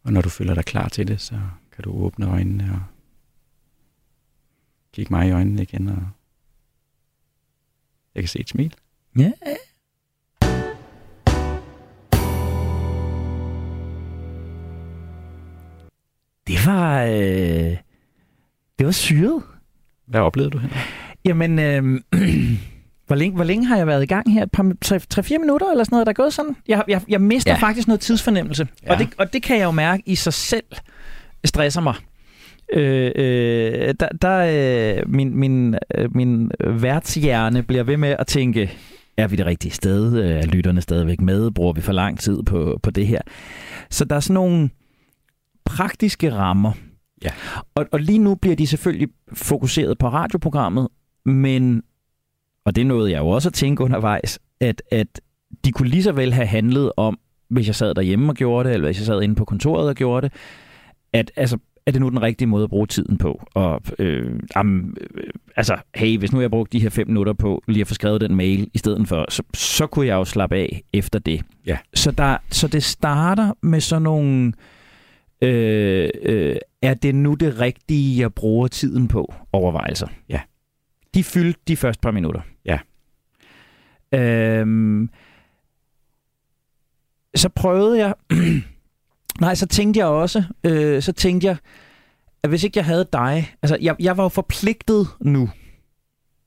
Og 0.02 0.12
når 0.12 0.20
du 0.20 0.28
føler 0.28 0.54
dig 0.54 0.64
klar 0.64 0.88
til 0.88 1.08
det, 1.08 1.20
så 1.20 1.40
kan 1.72 1.84
du 1.84 1.90
åbne 1.90 2.26
øjnene 2.26 2.72
og 2.72 2.82
kigge 4.92 5.14
mig 5.14 5.28
i 5.28 5.30
øjnene 5.30 5.62
igen. 5.62 5.88
Og 5.88 6.08
jeg 8.14 8.22
kan 8.22 8.28
se 8.28 8.40
et 8.40 8.48
smil. 8.48 8.74
Ja. 9.18 9.32
Det 16.46 16.66
var... 16.66 17.02
Øh, 17.02 17.76
det 18.78 18.86
var 18.86 18.92
syret. 18.92 19.42
Hvad 20.06 20.20
oplevede 20.20 20.50
du 20.50 20.58
her? 20.58 20.68
Jamen, 21.24 21.58
øh, 21.58 22.00
hvor, 23.10 23.16
længe, 23.16 23.34
hvor 23.36 23.44
længe 23.44 23.66
har 23.66 23.76
jeg 23.76 23.86
været 23.86 24.02
i 24.02 24.06
gang 24.06 24.32
her? 24.32 24.42
Et 24.42 24.50
par, 24.50 24.72
3-4 25.20 25.38
minutter 25.38 25.70
eller 25.70 25.84
sådan 25.84 25.94
noget, 25.94 26.06
der 26.06 26.10
er 26.10 26.14
gået 26.14 26.32
sådan? 26.32 26.56
Jeg, 26.68 26.84
jeg, 26.88 27.02
jeg 27.08 27.20
mister 27.20 27.52
ja. 27.52 27.58
Faktisk 27.58 27.88
noget 27.88 28.00
tidsfornemmelse. 28.00 28.68
Ja. 28.82 28.86
Ja. 28.86 28.92
Og, 28.92 28.98
det, 28.98 29.08
og 29.18 29.32
det 29.32 29.42
kan 29.42 29.58
jeg 29.58 29.64
jo 29.64 29.70
mærke 29.70 30.02
i 30.06 30.14
sig 30.14 30.32
selv 30.32 30.64
stresser 31.44 31.80
mig. 31.80 31.94
Øh, 32.72 33.12
øh, 33.16 33.94
der, 34.00 34.08
der 34.22 34.98
øh, 34.98 35.10
min, 35.12 35.36
min, 35.36 35.74
øh, 35.94 36.16
min 36.16 36.50
værtshjerne 36.66 37.62
bliver 37.62 37.82
ved 37.82 37.96
med 37.96 38.16
at 38.18 38.26
tænke, 38.26 38.72
er 39.16 39.28
vi 39.28 39.36
det 39.36 39.46
rigtige 39.46 39.72
sted? 39.72 40.16
Øh, 40.16 40.30
Er 40.30 40.46
lytterne 40.46 40.80
stadigvæk 40.80 41.20
med? 41.20 41.50
Bruger 41.50 41.72
vi 41.72 41.80
for 41.80 41.92
lang 41.92 42.18
tid 42.18 42.42
på, 42.42 42.80
på 42.82 42.90
det 42.90 43.06
her? 43.06 43.20
Så 43.90 44.04
der 44.04 44.16
er 44.16 44.20
sådan 44.20 44.34
nogle 44.34 44.70
praktiske 45.64 46.34
rammer. 46.34 46.72
Ja. 47.24 47.30
Og, 47.74 47.86
og 47.92 48.00
lige 48.00 48.18
nu 48.18 48.34
bliver 48.34 48.56
de 48.56 48.66
selvfølgelig 48.66 49.08
fokuseret 49.32 49.98
på 49.98 50.08
radioprogrammet, 50.08 50.88
men, 51.24 51.82
og 52.70 52.76
det 52.76 52.86
nåede 52.86 53.10
jeg 53.10 53.18
jo 53.18 53.28
også 53.28 53.48
at 53.48 53.52
tænke 53.52 53.84
undervejs, 53.84 54.38
at, 54.60 54.82
at 54.90 55.20
de 55.64 55.72
kunne 55.72 55.88
lige 55.88 56.02
så 56.02 56.12
vel 56.12 56.32
have 56.32 56.46
handlet 56.46 56.92
om, 56.96 57.18
hvis 57.48 57.66
jeg 57.66 57.74
sad 57.74 57.94
derhjemme 57.94 58.32
og 58.32 58.36
gjorde 58.36 58.68
det, 58.68 58.74
eller 58.74 58.88
hvis 58.88 58.98
jeg 58.98 59.06
sad 59.06 59.22
inde 59.22 59.34
på 59.34 59.44
kontoret 59.44 59.88
og 59.88 59.94
gjorde 59.94 60.28
det, 60.28 60.36
at 61.12 61.30
altså, 61.36 61.58
er 61.86 61.90
det 61.90 62.00
nu 62.00 62.08
den 62.08 62.22
rigtige 62.22 62.48
måde 62.48 62.64
at 62.64 62.70
bruge 62.70 62.86
tiden 62.86 63.18
på? 63.18 63.42
Og 63.54 63.82
øh, 63.98 64.40
am, 64.54 64.96
øh, 65.14 65.22
altså, 65.56 65.76
hey, 65.94 66.18
hvis 66.18 66.32
nu 66.32 66.40
jeg 66.40 66.50
brugte 66.50 66.78
de 66.78 66.82
her 66.82 66.90
fem 66.90 67.06
minutter 67.06 67.32
på 67.32 67.62
lige 67.68 67.80
at 67.80 67.86
få 67.86 67.94
skrevet 67.94 68.20
den 68.20 68.36
mail 68.36 68.70
i 68.74 68.78
stedet 68.78 69.08
for, 69.08 69.26
så, 69.28 69.42
så 69.54 69.86
kunne 69.86 70.06
jeg 70.06 70.14
jo 70.14 70.24
slappe 70.24 70.56
af 70.56 70.82
efter 70.92 71.18
det. 71.18 71.42
Ja. 71.66 71.78
Så, 71.94 72.10
der, 72.10 72.36
så 72.50 72.68
det 72.68 72.82
starter 72.82 73.52
med 73.62 73.80
sådan 73.80 74.02
nogle, 74.02 74.52
øh, 75.42 76.08
øh, 76.22 76.56
er 76.82 76.94
det 76.94 77.14
nu 77.14 77.34
det 77.34 77.60
rigtige, 77.60 78.20
jeg 78.20 78.34
bruger 78.34 78.68
tiden 78.68 79.08
på 79.08 79.34
overvejelser? 79.52 80.08
Ja. 80.28 80.40
De 81.14 81.24
fyldte 81.24 81.60
de 81.68 81.76
første 81.76 82.00
par 82.00 82.10
minutter. 82.10 82.40
Øhm, 84.14 85.10
så 87.34 87.48
prøvede 87.48 87.98
jeg, 87.98 88.14
nej, 89.40 89.54
så 89.54 89.66
tænkte 89.66 90.00
jeg 90.00 90.06
også, 90.06 90.44
øh, 90.64 91.02
så 91.02 91.12
tænkte 91.12 91.46
jeg, 91.46 91.56
at 92.42 92.50
hvis 92.50 92.64
ikke 92.64 92.78
jeg 92.78 92.84
havde 92.84 93.06
dig, 93.12 93.54
altså 93.62 93.78
jeg, 93.80 93.96
jeg 94.00 94.16
var 94.16 94.22
jo 94.22 94.28
forpligtet 94.28 95.08
nu, 95.20 95.50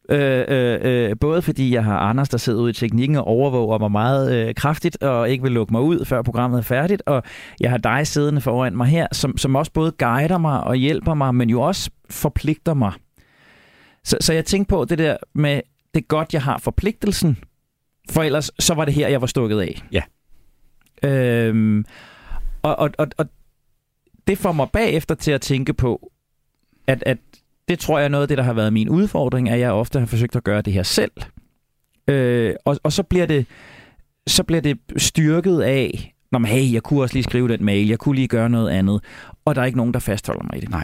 Øh, 0.09 0.45
øh, 0.47 0.79
øh, 0.81 1.15
både 1.21 1.41
fordi 1.41 1.73
jeg 1.73 1.83
har 1.83 1.97
Anders, 1.97 2.29
der 2.29 2.37
sidder 2.37 2.61
ude 2.61 2.69
i 2.69 2.73
teknikken 2.73 3.17
og 3.17 3.27
overvåger 3.27 3.77
mig 3.77 3.91
meget 3.91 4.47
øh, 4.47 4.55
kraftigt, 4.55 5.03
og 5.03 5.29
ikke 5.29 5.43
vil 5.43 5.51
lukke 5.51 5.73
mig 5.73 5.81
ud, 5.81 6.05
før 6.05 6.21
programmet 6.21 6.57
er 6.57 6.61
færdigt, 6.61 7.03
og 7.05 7.23
jeg 7.59 7.69
har 7.69 7.77
dig 7.77 8.07
siddende 8.07 8.41
foran 8.41 8.77
mig 8.77 8.87
her, 8.87 9.07
som, 9.11 9.37
som 9.37 9.55
også 9.55 9.71
både 9.71 9.91
guider 9.91 10.37
mig 10.37 10.63
og 10.63 10.75
hjælper 10.75 11.13
mig, 11.13 11.35
men 11.35 11.49
jo 11.49 11.61
også 11.61 11.89
forpligter 12.09 12.73
mig. 12.73 12.91
Så, 14.03 14.17
så 14.21 14.33
jeg 14.33 14.45
tænkte 14.45 14.69
på 14.69 14.85
det 14.85 14.97
der 14.97 15.17
med, 15.33 15.61
det 15.93 16.01
er 16.01 16.07
godt, 16.07 16.33
jeg 16.33 16.41
har 16.41 16.57
forpligtelsen, 16.57 17.37
for 18.11 18.23
ellers 18.23 18.51
så 18.59 18.73
var 18.73 18.85
det 18.85 18.93
her, 18.93 19.07
jeg 19.07 19.21
var 19.21 19.27
stukket 19.27 19.59
af. 19.59 19.81
Ja. 19.91 20.01
Øhm, 21.03 21.85
og, 22.61 22.79
og, 22.79 22.89
og, 22.97 23.07
og 23.17 23.25
det 24.27 24.37
får 24.37 24.51
mig 24.51 24.67
bagefter 24.73 25.15
til 25.15 25.31
at 25.31 25.41
tænke 25.41 25.73
på, 25.73 26.11
at, 26.87 27.03
at 27.05 27.17
det 27.67 27.79
tror 27.79 27.97
jeg 27.97 28.05
er 28.05 28.09
noget 28.09 28.21
af 28.21 28.27
det, 28.27 28.37
der 28.37 28.43
har 28.43 28.53
været 28.53 28.73
min 28.73 28.89
udfordring, 28.89 29.49
at 29.49 29.59
jeg 29.59 29.71
ofte 29.71 29.99
har 29.99 30.05
forsøgt 30.05 30.35
at 30.35 30.43
gøre 30.43 30.61
det 30.61 30.73
her 30.73 30.83
selv. 30.83 31.11
Øh, 32.07 32.55
og, 32.65 32.77
og 32.83 32.91
så 32.91 33.03
bliver 33.03 33.25
det 33.25 33.45
så 34.27 34.43
bliver 34.43 34.61
det 34.61 34.77
styrket 34.97 35.61
af, 35.61 36.13
Nå, 36.31 36.39
men 36.39 36.51
hey, 36.51 36.73
jeg 36.73 36.83
kunne 36.83 37.01
også 37.01 37.15
lige 37.15 37.23
skrive 37.23 37.47
den 37.47 37.65
mail, 37.65 37.87
jeg 37.87 37.99
kunne 37.99 38.15
lige 38.15 38.27
gøre 38.27 38.49
noget 38.49 38.69
andet, 38.69 39.03
og 39.45 39.55
der 39.55 39.61
er 39.61 39.65
ikke 39.65 39.77
nogen, 39.77 39.93
der 39.93 39.99
fastholder 39.99 40.43
mig 40.43 40.57
i 40.57 40.59
det. 40.61 40.69
Nej. 40.69 40.83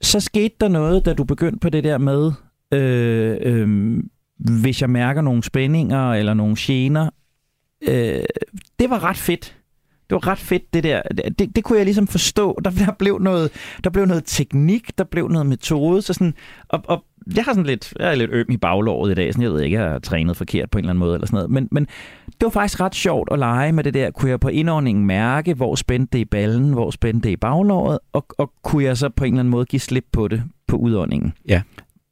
Så 0.00 0.20
skete 0.20 0.54
der 0.60 0.68
noget, 0.68 1.04
da 1.04 1.14
du 1.14 1.24
begyndte 1.24 1.58
på 1.58 1.68
det 1.68 1.84
der 1.84 1.98
med, 1.98 2.32
øh, 2.72 3.36
øh, 3.40 3.98
hvis 4.38 4.80
jeg 4.82 4.90
mærker 4.90 5.20
nogle 5.22 5.42
spændinger 5.42 6.12
eller 6.12 6.34
nogle 6.34 6.56
gener, 6.58 7.10
øh, 7.82 8.22
det 8.78 8.90
var 8.90 9.04
ret 9.04 9.16
fedt. 9.16 9.56
Det 10.10 10.14
var 10.14 10.26
ret 10.26 10.38
fedt, 10.38 10.74
det 10.74 10.84
der. 10.84 11.02
Det, 11.38 11.56
det 11.56 11.64
kunne 11.64 11.78
jeg 11.78 11.84
ligesom 11.84 12.06
forstå. 12.06 12.60
Der, 12.64 12.70
der, 12.70 12.92
blev 12.98 13.18
noget, 13.18 13.50
der 13.84 13.90
blev 13.90 14.06
noget 14.06 14.22
teknik, 14.26 14.98
der 14.98 15.04
blev 15.04 15.28
noget 15.28 15.46
metode. 15.46 16.02
Så 16.02 16.12
sådan, 16.12 16.34
og, 16.68 16.82
og 16.84 17.04
jeg 17.36 17.44
har 17.44 17.52
sådan 17.52 17.66
lidt, 17.66 17.94
jeg 17.98 18.10
er 18.10 18.14
lidt 18.14 18.30
øm 18.30 18.46
i 18.50 18.56
baglåret 18.56 19.10
i 19.10 19.14
dag, 19.14 19.32
sådan 19.32 19.42
jeg 19.42 19.52
ved 19.52 19.62
ikke, 19.62 19.80
jeg 19.80 19.90
har 19.90 19.98
trænet 19.98 20.36
forkert 20.36 20.70
på 20.70 20.78
en 20.78 20.84
eller 20.84 20.90
anden 20.90 21.00
måde 21.00 21.14
eller 21.14 21.26
sådan 21.26 21.36
noget. 21.36 21.50
Men, 21.50 21.68
men 21.70 21.86
det 22.26 22.42
var 22.42 22.48
faktisk 22.48 22.80
ret 22.80 22.94
sjovt 22.94 23.28
at 23.32 23.38
lege 23.38 23.72
med 23.72 23.84
det 23.84 23.94
der. 23.94 24.10
Kunne 24.10 24.30
jeg 24.30 24.40
på 24.40 24.48
indåndingen 24.48 25.06
mærke, 25.06 25.54
hvor 25.54 25.74
spændte 25.74 26.12
det 26.12 26.18
i 26.18 26.24
ballen, 26.24 26.72
hvor 26.72 26.90
spændte 26.90 27.28
det 27.28 27.32
i 27.32 27.36
baglåret, 27.36 27.98
og, 28.12 28.26
og 28.38 28.52
kunne 28.62 28.84
jeg 28.84 28.96
så 28.96 29.08
på 29.08 29.24
en 29.24 29.32
eller 29.32 29.40
anden 29.40 29.50
måde 29.50 29.64
give 29.64 29.80
slip 29.80 30.04
på 30.12 30.28
det 30.28 30.42
på 30.66 30.76
udåndingen. 30.76 31.32
Ja 31.48 31.62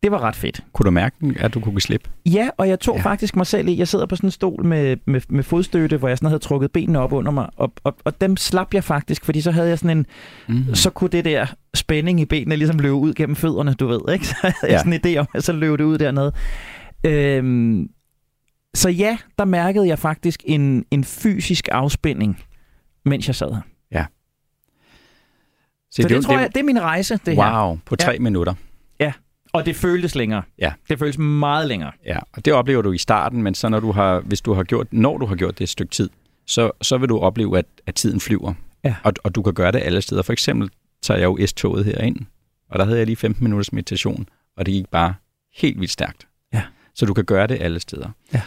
det 0.03 0.11
var 0.13 0.21
ret 0.21 0.37
fedt. 0.37 0.61
Kunne 0.73 0.85
du 0.85 0.91
mærke, 0.91 1.17
at 1.41 1.55
du 1.55 1.61
kunne 1.61 1.73
give 1.73 1.81
slip? 1.81 2.09
Ja, 2.27 2.49
og 2.57 2.69
jeg 2.69 2.81
tog 2.81 2.95
Ja. 2.97 3.01
ja. 3.01 3.05
faktisk 3.11 3.37
mig 3.37 3.47
selv 3.47 3.69
i. 3.69 3.79
Jeg 3.79 3.89
sidder 3.89 4.07
på 4.07 4.17
sådan 4.17 4.27
en 4.27 4.31
stol 4.31 4.65
med, 4.67 4.97
med, 5.07 5.21
med 5.29 5.43
fodstøtte, 5.45 5.97
hvor 5.97 6.09
jeg 6.09 6.19
sådan 6.19 6.29
havde 6.29 6.39
trukket 6.43 6.73
benene 6.73 6.99
op 6.99 7.13
under 7.13 7.33
mig, 7.33 7.51
og, 7.57 7.73
og, 7.85 7.97
og 8.05 8.21
dem 8.21 8.37
slap 8.37 8.75
jeg 8.75 8.85
faktisk, 8.85 9.25
fordi 9.25 9.41
så 9.41 9.51
havde 9.51 9.69
jeg 9.69 9.79
sådan 9.79 9.99
en, 9.99 10.07
Mm. 10.49 10.75
så 10.75 10.91
kunne 10.91 11.11
det 11.11 11.25
der 11.25 11.47
spænding 11.75 12.21
i 12.21 12.25
benene 12.25 12.57
ligesom 12.57 12.79
løbe 12.79 12.95
ud 12.95 13.15
gennem 13.15 13.37
fødderne, 13.37 13.75
du 13.75 13.87
ved, 13.87 14.01
ikke? 14.13 14.27
Så 14.31 14.35
havde 14.43 14.55
jeg 14.63 14.71
Ja. 14.71 14.79
sådan 14.79 14.93
en 14.93 15.01
idé 15.07 15.19
om, 15.19 15.27
at 15.35 15.45
så 15.45 15.53
løb 15.53 15.79
det 15.79 15.85
ud 15.85 15.99
dernede. 15.99 16.33
Øhm, 17.07 17.89
så 18.75 18.89
ja, 18.89 19.19
der 19.39 19.45
mærkede 19.45 19.89
jeg 19.89 19.99
faktisk 19.99 20.43
en, 20.47 20.85
en 20.91 21.05
fysisk 21.05 21.69
afspænding, 21.73 22.41
mens 23.05 23.27
jeg 23.27 23.35
sad 23.35 23.53
her. 23.93 24.05
Så 25.91 26.03
det, 26.03 26.11
det 26.11 26.25
tror 26.25 26.39
jeg, 26.39 26.49
det 26.55 26.61
er 26.61 26.65
min 26.65 26.81
rejse, 26.83 27.21
det 27.27 27.37
her. 27.37 27.63
Wow, 27.65 27.79
på 27.87 27.97
tre 27.97 28.13
Ja. 28.13 28.19
minutter. 28.19 28.55
Og 29.53 29.67
det 29.67 29.77
føltes 29.77 30.15
længere. 30.15 30.43
Ja. 30.59 30.73
Det 30.89 30.99
føltes 30.99 31.19
meget 31.19 31.69
længere. 31.69 31.93
Ja, 32.05 32.19
og 32.33 32.45
det 32.45 32.53
oplever 32.53 32.83
du 32.83 32.93
i 32.93 32.99
starten, 32.99 33.43
men 33.43 33.55
så 33.55 33.69
når 33.69 33.81
du 33.81 33.93
har, 33.93 34.21
hvis 34.21 34.41
du 34.41 34.55
har 34.55 34.63
gjort, 34.63 34.93
når 34.93 35.19
du 35.19 35.27
har 35.27 35.37
gjort 35.37 35.59
det 35.59 35.65
et 35.65 35.69
stykke 35.69 35.91
tid, 35.91 36.11
så, 36.47 36.71
så 36.83 36.99
vil 36.99 37.09
du 37.09 37.19
opleve, 37.19 37.59
at, 37.59 37.67
at 37.87 37.95
tiden 37.95 38.21
flyver. 38.21 38.55
Ja. 38.85 38.95
Og, 39.03 39.13
og 39.25 39.35
du 39.35 39.43
kan 39.43 39.55
gøre 39.55 39.73
det 39.73 39.79
alle 39.85 40.03
steder. 40.03 40.23
For 40.23 40.33
eksempel 40.33 40.71
tager 41.03 41.19
jeg 41.19 41.25
jo 41.25 41.47
S-toget 41.47 41.85
herind, 41.85 42.17
og 42.71 42.79
der 42.79 42.85
havde 42.85 42.99
jeg 42.99 43.07
lige 43.07 43.17
15 43.17 43.45
minutters 43.45 43.73
meditation, 43.73 44.29
og 44.57 44.67
det 44.67 44.75
gik 44.75 44.89
bare 44.89 45.15
helt 45.55 45.81
vildt 45.81 45.93
stærkt. 45.93 46.29
Ja. 46.53 46.63
Så 46.95 47.07
du 47.07 47.15
kan 47.15 47.25
gøre 47.25 47.47
det 47.47 47.59
alle 47.61 47.81
steder. 47.81 48.09
Ja. 48.35 48.41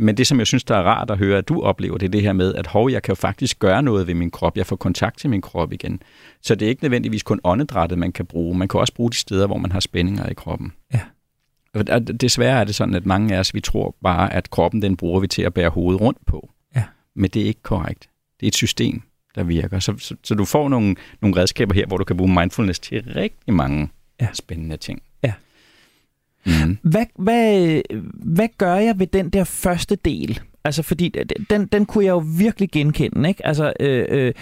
Men 0.00 0.16
det, 0.16 0.26
som 0.26 0.38
jeg 0.38 0.46
synes, 0.46 0.64
der 0.64 0.76
er 0.76 0.82
rart 0.82 1.10
at 1.10 1.18
høre, 1.18 1.38
at 1.38 1.48
du 1.48 1.62
oplever, 1.62 1.98
det 1.98 2.06
er 2.06 2.10
det 2.10 2.22
her 2.22 2.32
med, 2.32 2.54
at 2.54 2.66
hov, 2.66 2.90
jeg 2.90 3.02
kan 3.02 3.12
jo 3.12 3.16
faktisk 3.16 3.58
gøre 3.58 3.82
noget 3.82 4.06
ved 4.06 4.14
min 4.14 4.30
krop. 4.30 4.56
Jeg 4.56 4.66
får 4.66 4.76
kontakt 4.76 5.18
til 5.18 5.30
min 5.30 5.40
krop 5.40 5.72
igen. 5.72 6.02
Så 6.42 6.54
det 6.54 6.66
er 6.66 6.68
ikke 6.70 6.84
nødvendigvis 6.84 7.22
kun 7.22 7.40
åndedrættet, 7.44 7.98
man 7.98 8.12
kan 8.12 8.26
bruge. 8.26 8.58
Man 8.58 8.68
kan 8.68 8.80
også 8.80 8.94
bruge 8.94 9.10
de 9.10 9.16
steder, 9.16 9.46
hvor 9.46 9.58
man 9.58 9.72
har 9.72 9.80
spændinger 9.80 10.26
i 10.28 10.34
kroppen. 10.34 10.72
Ja. 10.94 11.00
Og 11.74 12.20
Desværre 12.20 12.60
er 12.60 12.64
det 12.64 12.74
sådan, 12.74 12.94
at 12.94 13.06
mange 13.06 13.34
af 13.34 13.38
os, 13.38 13.54
vi 13.54 13.60
tror 13.60 13.94
bare, 14.02 14.32
at 14.32 14.50
kroppen, 14.50 14.82
den 14.82 14.96
bruger 14.96 15.20
vi 15.20 15.26
til 15.26 15.42
at 15.42 15.54
bære 15.54 15.68
hovedet 15.68 16.00
rundt 16.00 16.26
på. 16.26 16.50
Ja. 16.76 16.84
Men 17.16 17.30
det 17.30 17.42
er 17.42 17.46
ikke 17.46 17.62
korrekt. 17.62 18.08
Det 18.40 18.46
er 18.46 18.48
et 18.48 18.54
system, 18.54 19.02
der 19.34 19.42
virker. 19.44 19.78
Så, 19.78 19.94
så, 19.98 20.16
så 20.24 20.34
du 20.34 20.44
får 20.44 20.68
nogle, 20.68 20.96
nogle 21.20 21.36
redskaber 21.36 21.74
her, 21.74 21.86
hvor 21.86 21.96
du 21.96 22.04
kan 22.04 22.16
bruge 22.16 22.34
mindfulness 22.34 22.80
til 22.80 23.02
rigtig 23.16 23.54
mange 23.54 23.88
Ja. 24.20 24.28
spændende 24.32 24.76
ting. 24.76 25.02
Mm. 26.46 26.78
Hvad, 26.82 27.04
hvad, 27.18 27.80
hvad 28.14 28.48
gør 28.58 28.74
jeg 28.74 28.98
ved 28.98 29.06
den 29.06 29.30
der 29.30 29.44
første 29.44 29.96
del? 29.96 30.40
Altså, 30.64 30.82
fordi 30.82 31.14
den, 31.50 31.66
den 31.66 31.86
kunne 31.86 32.04
jeg 32.04 32.10
jo 32.10 32.24
virkelig 32.38 32.70
genkende, 32.70 33.28
ikke? 33.28 33.46
Altså, 33.46 33.72
øh, 33.80 34.06
øh, 34.08 34.32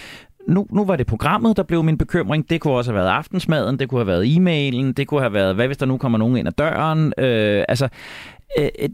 nu, 0.49 0.67
nu 0.71 0.85
var 0.85 0.97
det 0.97 1.07
programmet, 1.07 1.57
der 1.57 1.63
blev 1.63 1.85
min 1.85 1.99
bekymring. 1.99 2.51
Det 2.51 2.61
kunne 2.61 2.75
også 2.75 2.91
have 2.91 2.99
været 2.99 3.11
aftensmaden, 3.11 3.79
det 3.79 3.89
kunne 3.89 3.99
have 3.99 4.07
været 4.07 4.27
e-mailen, 4.37 4.93
det 4.93 5.07
kunne 5.07 5.21
have 5.21 5.33
været, 5.33 5.55
hvad 5.55 5.67
hvis 5.67 5.77
der 5.77 5.87
nu 5.87 5.97
kommer 5.99 6.19
nogen 6.19 6.37
ind 6.37 6.49
ad 6.49 6.53
døren? 6.53 7.13
Øh, 7.19 7.65
altså, 7.69 7.89
øh, 8.59 8.69
øh, 8.83 8.89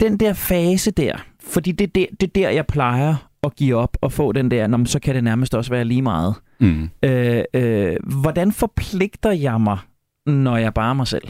den 0.00 0.20
der 0.20 0.32
fase 0.32 0.90
der, 0.90 1.16
fordi 1.40 1.72
det, 1.72 1.94
det, 1.94 2.06
det 2.20 2.26
er 2.26 2.30
der, 2.34 2.50
jeg 2.50 2.66
plejer 2.66 3.28
at 3.42 3.56
give 3.56 3.76
op 3.76 3.96
og 4.00 4.12
få 4.12 4.32
den 4.32 4.50
der, 4.50 4.66
"Nå, 4.66 4.84
så 4.84 4.98
kan 5.00 5.14
det 5.14 5.24
nærmest 5.24 5.54
også 5.54 5.70
være 5.70 5.84
lige 5.84 6.02
meget. 6.02 6.34
Mm. 6.60 6.88
Øh, 7.02 7.44
øh, 7.54 7.96
hvordan 8.22 8.52
forpligter 8.52 9.30
jeg 9.30 9.60
mig, 9.60 9.78
når 10.26 10.56
jeg 10.56 10.74
bare 10.74 10.90
er 10.90 10.94
mig 10.94 11.06
selv? 11.06 11.28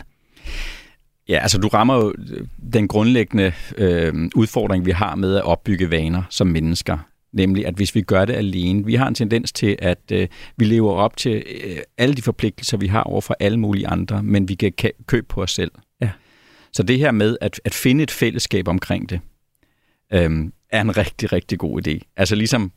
Ja, 1.28 1.38
altså 1.38 1.58
du 1.58 1.68
rammer 1.68 1.96
jo 1.96 2.14
den 2.72 2.88
grundlæggende 2.88 3.52
øh, 3.76 4.30
udfordring, 4.34 4.86
vi 4.86 4.90
har 4.90 5.14
med 5.14 5.36
at 5.36 5.42
opbygge 5.42 5.90
vaner 5.90 6.22
som 6.30 6.46
mennesker. 6.46 6.98
Nemlig, 7.32 7.66
at 7.66 7.74
hvis 7.74 7.94
vi 7.94 8.02
gør 8.02 8.24
det 8.24 8.34
alene, 8.34 8.84
vi 8.84 8.94
har 8.94 9.08
en 9.08 9.14
tendens 9.14 9.52
til, 9.52 9.76
at 9.78 10.12
øh, 10.12 10.28
vi 10.56 10.64
lever 10.64 10.92
op 10.92 11.16
til 11.16 11.44
øh, 11.64 11.76
alle 11.98 12.14
de 12.14 12.22
forpligtelser, 12.22 12.76
vi 12.76 12.86
har 12.86 13.02
over 13.02 13.20
for 13.20 13.36
alle 13.40 13.58
mulige 13.60 13.88
andre, 13.88 14.22
men 14.22 14.48
vi 14.48 14.54
kan 14.54 14.72
ka- 14.82 15.04
købe 15.06 15.26
på 15.28 15.42
os 15.42 15.50
selv. 15.50 15.70
Ja. 16.00 16.10
Så 16.72 16.82
det 16.82 16.98
her 16.98 17.10
med 17.10 17.36
at, 17.40 17.60
at 17.64 17.74
finde 17.74 18.02
et 18.02 18.10
fællesskab 18.10 18.68
omkring 18.68 19.10
det, 19.10 19.20
øh, 20.12 20.30
er 20.70 20.80
en 20.80 20.96
rigtig, 20.96 21.32
rigtig 21.32 21.58
god 21.58 21.88
idé. 21.88 22.12
Altså 22.16 22.34
ligesom, 22.34 22.72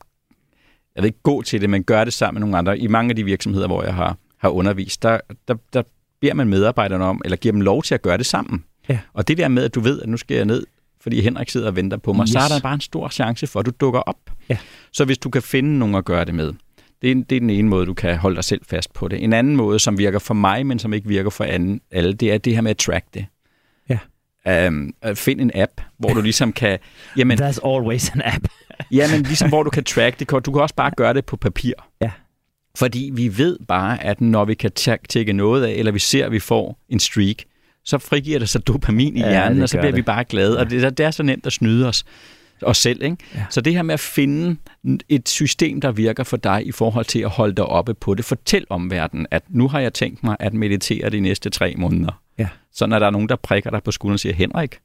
jeg 0.94 1.02
ved 1.02 1.08
ikke 1.08 1.22
gå 1.22 1.42
til 1.42 1.60
det, 1.60 1.70
men 1.70 1.84
gør 1.84 2.04
det 2.04 2.12
sammen 2.12 2.34
med 2.34 2.40
nogle 2.40 2.58
andre. 2.58 2.78
I 2.78 2.86
mange 2.86 3.10
af 3.10 3.16
de 3.16 3.24
virksomheder, 3.24 3.66
hvor 3.66 3.82
jeg 3.82 3.94
har, 3.94 4.16
har 4.38 4.48
undervist, 4.48 5.02
der, 5.02 5.20
der, 5.48 5.54
der 5.72 5.82
beder 6.20 6.34
man 6.34 6.48
medarbejderne 6.48 7.04
om, 7.04 7.20
eller 7.24 7.36
giver 7.36 7.52
dem 7.52 7.60
lov 7.60 7.82
til 7.82 7.94
at 7.94 8.02
gøre 8.02 8.18
det 8.18 8.26
sammen. 8.26 8.64
Ja. 8.88 8.98
Og 9.12 9.28
det 9.28 9.38
der 9.38 9.48
med, 9.48 9.64
at 9.64 9.74
du 9.74 9.80
ved, 9.80 10.02
at 10.02 10.08
nu 10.08 10.16
skal 10.16 10.36
jeg 10.36 10.44
ned, 10.44 10.66
fordi 11.00 11.20
Henrik 11.20 11.50
sidder 11.50 11.66
og 11.66 11.76
venter 11.76 11.96
på 11.96 12.12
mig, 12.12 12.22
yes. 12.22 12.30
så 12.30 12.38
er 12.38 12.48
der 12.48 12.60
bare 12.60 12.74
en 12.74 12.80
stor 12.80 13.08
chance 13.08 13.46
for, 13.46 13.60
at 13.60 13.66
du 13.66 13.72
dukker 13.80 14.00
op. 14.00 14.30
Ja. 14.48 14.56
Så 14.92 15.04
hvis 15.04 15.18
du 15.18 15.30
kan 15.30 15.42
finde 15.42 15.78
nogen 15.78 15.94
at 15.94 16.04
gøre 16.04 16.24
det 16.24 16.34
med, 16.34 16.52
det 17.02 17.10
er, 17.10 17.14
det 17.14 17.36
er 17.36 17.40
den 17.40 17.50
ene 17.50 17.68
måde, 17.68 17.86
du 17.86 17.94
kan 17.94 18.16
holde 18.16 18.36
dig 18.36 18.44
selv 18.44 18.60
fast 18.64 18.92
på 18.92 19.08
det. 19.08 19.24
En 19.24 19.32
anden 19.32 19.56
måde, 19.56 19.78
som 19.78 19.98
virker 19.98 20.18
for 20.18 20.34
mig, 20.34 20.66
men 20.66 20.78
som 20.78 20.92
ikke 20.92 21.08
virker 21.08 21.30
for 21.30 21.44
anden, 21.44 21.80
alle, 21.90 22.12
det 22.12 22.32
er 22.32 22.38
det 22.38 22.54
her 22.54 22.60
med 22.60 22.70
at 22.70 22.76
track 22.76 23.04
det. 23.14 23.26
Ja. 23.88 24.66
Um, 24.66 24.94
find 25.14 25.40
en 25.40 25.50
app, 25.54 25.72
hvor 25.98 26.08
du 26.08 26.20
ligesom 26.20 26.52
kan... 26.52 26.78
Jamen, 27.18 27.42
There's 27.42 27.68
always 27.68 28.10
an 28.10 28.22
app. 28.24 28.44
Jamen, 28.90 29.22
ligesom 29.22 29.48
hvor 29.48 29.62
du 29.62 29.70
kan 29.70 29.84
track 29.84 30.18
det. 30.18 30.30
Du 30.30 30.52
kan 30.52 30.62
også 30.62 30.74
bare 30.74 30.90
gøre 30.96 31.14
det 31.14 31.24
på 31.24 31.36
papir. 31.36 31.72
Ja. 32.76 32.84
Fordi 32.84 33.10
vi 33.14 33.38
ved 33.38 33.58
bare, 33.68 34.04
at 34.04 34.20
når 34.20 34.44
vi 34.44 34.54
kan 34.54 34.70
tæ- 34.80 35.06
tække 35.08 35.32
noget 35.32 35.64
af, 35.64 35.72
eller 35.72 35.92
vi 35.92 35.98
ser, 35.98 36.26
at 36.26 36.32
vi 36.32 36.38
får 36.40 36.78
en 36.88 37.00
streak, 37.00 37.36
så 37.84 37.98
frigiver 37.98 38.38
det 38.38 38.48
så 38.48 38.58
dopamin 38.58 39.16
i 39.16 39.20
Ja, 39.20 39.28
hjernen, 39.30 39.62
og 39.62 39.68
så 39.68 39.76
bliver 39.76 39.86
det. 39.90 39.96
vi 39.96 40.02
bare 40.02 40.24
glade. 40.24 40.58
Og 40.58 40.70
det, 40.70 40.98
det 40.98 41.06
er 41.06 41.10
så 41.10 41.22
nemt 41.22 41.46
at 41.46 41.52
snyde 41.52 41.88
os, 41.88 42.04
os 42.62 42.78
selv. 42.78 43.02
Ikke? 43.02 43.16
Ja. 43.34 43.44
Så 43.50 43.60
det 43.60 43.72
her 43.74 43.82
med 43.82 43.94
at 43.94 44.00
finde 44.00 44.56
et 45.08 45.28
system, 45.28 45.80
der 45.80 45.92
virker 45.92 46.24
for 46.24 46.36
dig 46.36 46.66
i 46.66 46.72
forhold 46.72 47.04
til 47.04 47.20
at 47.20 47.28
holde 47.30 47.54
dig 47.54 47.64
oppe 47.66 47.94
på 47.94 48.14
det. 48.14 48.24
Fortæl 48.24 48.66
om 48.70 48.90
verden, 48.90 49.26
at 49.30 49.42
nu 49.48 49.68
har 49.68 49.80
jeg 49.80 49.92
tænkt 49.94 50.24
mig 50.24 50.36
at 50.40 50.54
meditere 50.54 51.10
de 51.10 51.20
næste 51.20 51.50
tre 51.50 51.74
måneder. 51.78 52.20
Ja. 52.38 52.48
Så 52.72 52.86
når 52.86 52.98
der 52.98 53.06
er 53.06 53.10
nogen, 53.10 53.28
der 53.28 53.36
prikker 53.36 53.70
dig 53.70 53.82
på 53.82 53.90
skulderen 53.90 54.14
og 54.14 54.20
siger, 54.20 54.34
Henrik, 54.34 54.78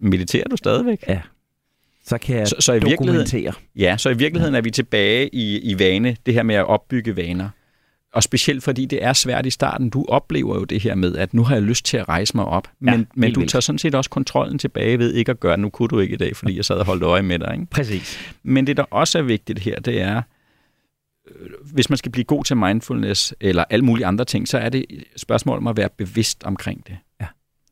mediterer 0.00 0.48
du 0.50 0.56
stadigvæk? 0.56 1.04
Ja. 1.08 1.20
Så 2.08 2.18
kan 2.18 2.36
jeg 2.36 2.48
Så, 2.48 2.56
så 2.58 2.72
i 2.72 2.80
dokumentere. 2.80 3.52
Ja, 3.76 3.96
så 3.96 4.10
i 4.10 4.16
virkeligheden 4.16 4.54
er 4.54 4.60
vi 4.60 4.70
tilbage 4.70 5.34
i, 5.34 5.58
i 5.58 5.78
vane, 5.78 6.16
det 6.26 6.34
her 6.34 6.42
med 6.42 6.54
at 6.54 6.66
opbygge 6.66 7.16
vaner. 7.16 7.48
Og 8.12 8.22
specielt 8.22 8.64
fordi 8.64 8.84
det 8.84 9.04
er 9.04 9.12
svært 9.12 9.46
i 9.46 9.50
starten. 9.50 9.90
Du 9.90 10.04
oplever 10.08 10.54
jo 10.54 10.64
det 10.64 10.82
her 10.82 10.94
med, 10.94 11.16
at 11.16 11.34
nu 11.34 11.44
har 11.44 11.54
jeg 11.54 11.62
lyst 11.62 11.84
til 11.84 11.96
at 11.96 12.08
rejse 12.08 12.36
mig 12.36 12.44
op. 12.44 12.68
Men, 12.80 12.94
Ja, 12.94 13.04
men 13.14 13.32
du 13.32 13.46
tager 13.46 13.60
sådan 13.60 13.78
set 13.78 13.94
også 13.94 14.10
kontrollen 14.10 14.58
tilbage 14.58 14.98
ved 14.98 15.14
ikke 15.14 15.30
at 15.30 15.40
gøre. 15.40 15.56
Nu 15.56 15.68
kunne 15.68 15.88
du 15.88 15.98
ikke 16.00 16.14
i 16.14 16.16
dag, 16.16 16.36
fordi 16.36 16.56
jeg 16.56 16.64
sad 16.64 16.76
og 16.76 16.86
holdt 16.86 17.02
øje 17.02 17.22
med 17.22 17.38
dig. 17.38 17.52
Ikke? 17.52 17.66
Præcis. 17.66 18.34
Men 18.42 18.66
det, 18.66 18.76
der 18.76 18.84
også 18.90 19.18
er 19.18 19.22
vigtigt 19.22 19.58
her, 19.58 19.80
det 19.80 20.00
er, 20.00 20.22
øh, 21.30 21.48
hvis 21.72 21.90
man 21.90 21.96
skal 21.96 22.12
blive 22.12 22.24
god 22.24 22.44
til 22.44 22.56
mindfulness 22.56 23.34
eller 23.40 23.64
alle 23.70 23.84
mulige 23.84 24.06
andre 24.06 24.24
ting, 24.24 24.48
så 24.48 24.58
er 24.58 24.68
det 24.68 24.84
et 24.90 25.04
spørgsmål 25.16 25.58
om 25.58 25.66
at 25.66 25.76
være 25.76 25.88
bevidst 25.98 26.44
omkring 26.44 26.86
det. 26.86 26.96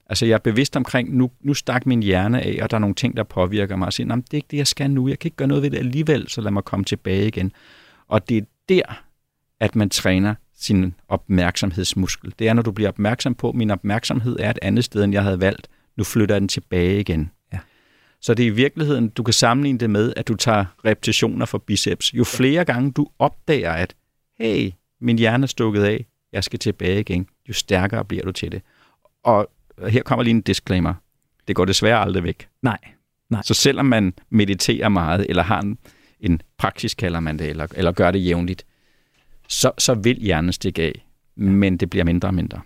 Altså 0.09 0.27
jeg 0.27 0.35
er 0.35 0.39
bevidst 0.39 0.77
omkring, 0.77 1.17
nu, 1.17 1.31
nu 1.41 1.55
stak 1.55 1.87
min 1.87 2.03
hjerne 2.03 2.43
af, 2.43 2.59
og 2.63 2.71
der 2.71 2.77
er 2.77 2.79
nogle 2.79 2.95
ting, 2.95 3.17
der 3.17 3.23
påvirker 3.23 3.77
mig, 3.77 3.87
og 3.87 3.93
siger, 3.93 4.07
"Nå, 4.07 4.15
men 4.15 4.23
det 4.23 4.33
er 4.33 4.37
ikke 4.37 4.49
det, 4.51 4.57
jeg 4.57 4.67
skal 4.67 4.91
nu, 4.91 5.09
jeg 5.09 5.19
kan 5.19 5.29
ikke 5.29 5.37
gøre 5.37 5.49
noget 5.49 5.63
ved 5.63 5.71
det 5.71 5.79
alligevel, 5.79 6.29
så 6.29 6.41
lad 6.41 6.51
mig 6.51 6.65
komme 6.65 6.85
tilbage 6.85 7.27
igen. 7.27 7.53
Og 8.09 8.29
det 8.29 8.37
er 8.37 8.43
der, 8.69 9.03
at 9.61 9.77
man 9.77 9.91
træner 9.91 10.35
sin 10.59 10.95
opmærksomhedsmuskel. 11.09 12.35
Det 12.39 12.49
er, 12.49 12.53
når 12.53 12.63
du 12.63 12.73
bliver 12.73 12.89
opmærksom 12.89 13.35
på, 13.35 13.49
at 13.49 13.55
min 13.55 13.71
opmærksomhed 13.71 14.37
er 14.41 14.51
et 14.51 14.59
andet 14.63 14.85
sted, 14.85 15.05
end 15.05 15.13
jeg 15.13 15.23
havde 15.23 15.41
valgt. 15.41 15.69
Nu 15.97 16.05
flytter 16.05 16.35
jeg 16.35 16.41
den 16.41 16.49
tilbage 16.49 17.01
igen. 17.01 17.31
Ja. 17.53 17.59
Så 18.21 18.35
det 18.35 18.43
er 18.43 18.47
i 18.47 18.51
virkeligheden, 18.51 19.09
du 19.09 19.23
kan 19.23 19.35
sammenligne 19.35 19.79
det 19.79 19.91
med, 19.91 20.13
at 20.17 20.29
du 20.29 20.35
tager 20.35 20.65
repetitioner 20.85 21.47
for 21.47 21.59
biceps. 21.59 22.15
Jo 22.15 22.25
flere 22.25 22.65
gange 22.65 22.93
du 22.93 23.09
opdager, 23.19 23.73
at 23.73 23.95
hey, 24.39 24.71
min 25.01 25.19
hjerne 25.19 25.43
er 25.43 25.47
stukket 25.47 25.83
af, 25.83 26.07
jeg 26.33 26.45
skal 26.45 26.59
tilbage 26.59 27.01
igen, 27.01 27.29
jo 27.49 27.53
stærkere 27.53 28.05
bliver 28.05 28.25
du 28.25 28.33
til 28.33 28.53
det. 28.53 28.63
Og 29.25 29.49
her 29.89 30.03
kommer 30.03 30.23
lige 30.23 30.35
en 30.35 30.41
disclaimer. 30.41 30.95
Det 31.49 31.57
går 31.57 31.65
desværre 31.65 31.99
aldrig 31.99 32.25
væk. 32.25 32.49
Nej. 32.63 32.79
Nej. 33.31 33.43
Så 33.45 33.55
selvom 33.55 33.87
man 33.87 34.15
mediterer 34.31 34.89
meget, 34.89 35.27
eller 35.29 35.43
har 35.43 35.61
en, 35.61 35.79
en 36.21 36.41
praksis, 36.59 36.95
kalder 36.95 37.21
man 37.21 37.39
det, 37.39 37.49
eller, 37.49 37.67
eller 37.75 37.93
gør 37.93 38.11
det 38.11 38.25
jævnligt, 38.25 38.67
så, 39.49 39.71
så 39.79 39.95
vil 39.95 40.17
hjernen 40.17 40.53
stikke 40.53 40.83
af, 40.83 41.07
men 41.37 41.77
det 41.77 41.91
bliver 41.91 42.05
mindre 42.05 42.29
og 42.29 42.35
mindre. 42.35 42.61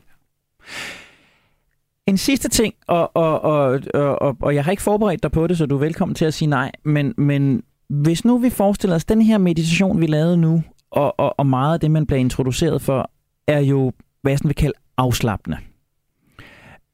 En 2.06 2.18
sidste 2.18 2.48
ting, 2.48 2.74
og, 2.86 3.16
og, 3.16 3.40
og, 3.40 3.80
og, 3.94 4.36
og, 4.40 4.54
jeg 4.54 4.64
har 4.64 4.70
ikke 4.70 4.82
forberedt 4.82 5.22
dig 5.22 5.32
på 5.32 5.46
det, 5.46 5.58
så 5.58 5.66
du 5.66 5.74
er 5.74 5.78
velkommen 5.80 6.14
til 6.14 6.24
at 6.24 6.34
sige 6.34 6.48
nej, 6.48 6.72
men, 6.84 7.14
men 7.16 7.62
hvis 7.88 8.24
nu 8.24 8.38
vi 8.38 8.50
forestiller 8.50 8.96
os, 8.96 9.04
den 9.04 9.22
her 9.22 9.38
meditation, 9.38 10.00
vi 10.00 10.06
lavede 10.06 10.36
nu, 10.36 10.62
og, 10.90 11.20
og, 11.20 11.38
og 11.38 11.46
meget 11.46 11.74
af 11.74 11.80
det, 11.80 11.90
man 11.90 12.06
bliver 12.06 12.20
introduceret 12.20 12.82
for, 12.82 13.10
er 13.46 13.60
jo, 13.60 13.92
hvad 14.22 14.32
jeg 14.32 14.38
sådan 14.38 14.48
vil 14.48 14.54
kalde 14.54 14.74
afslappende. 14.96 15.58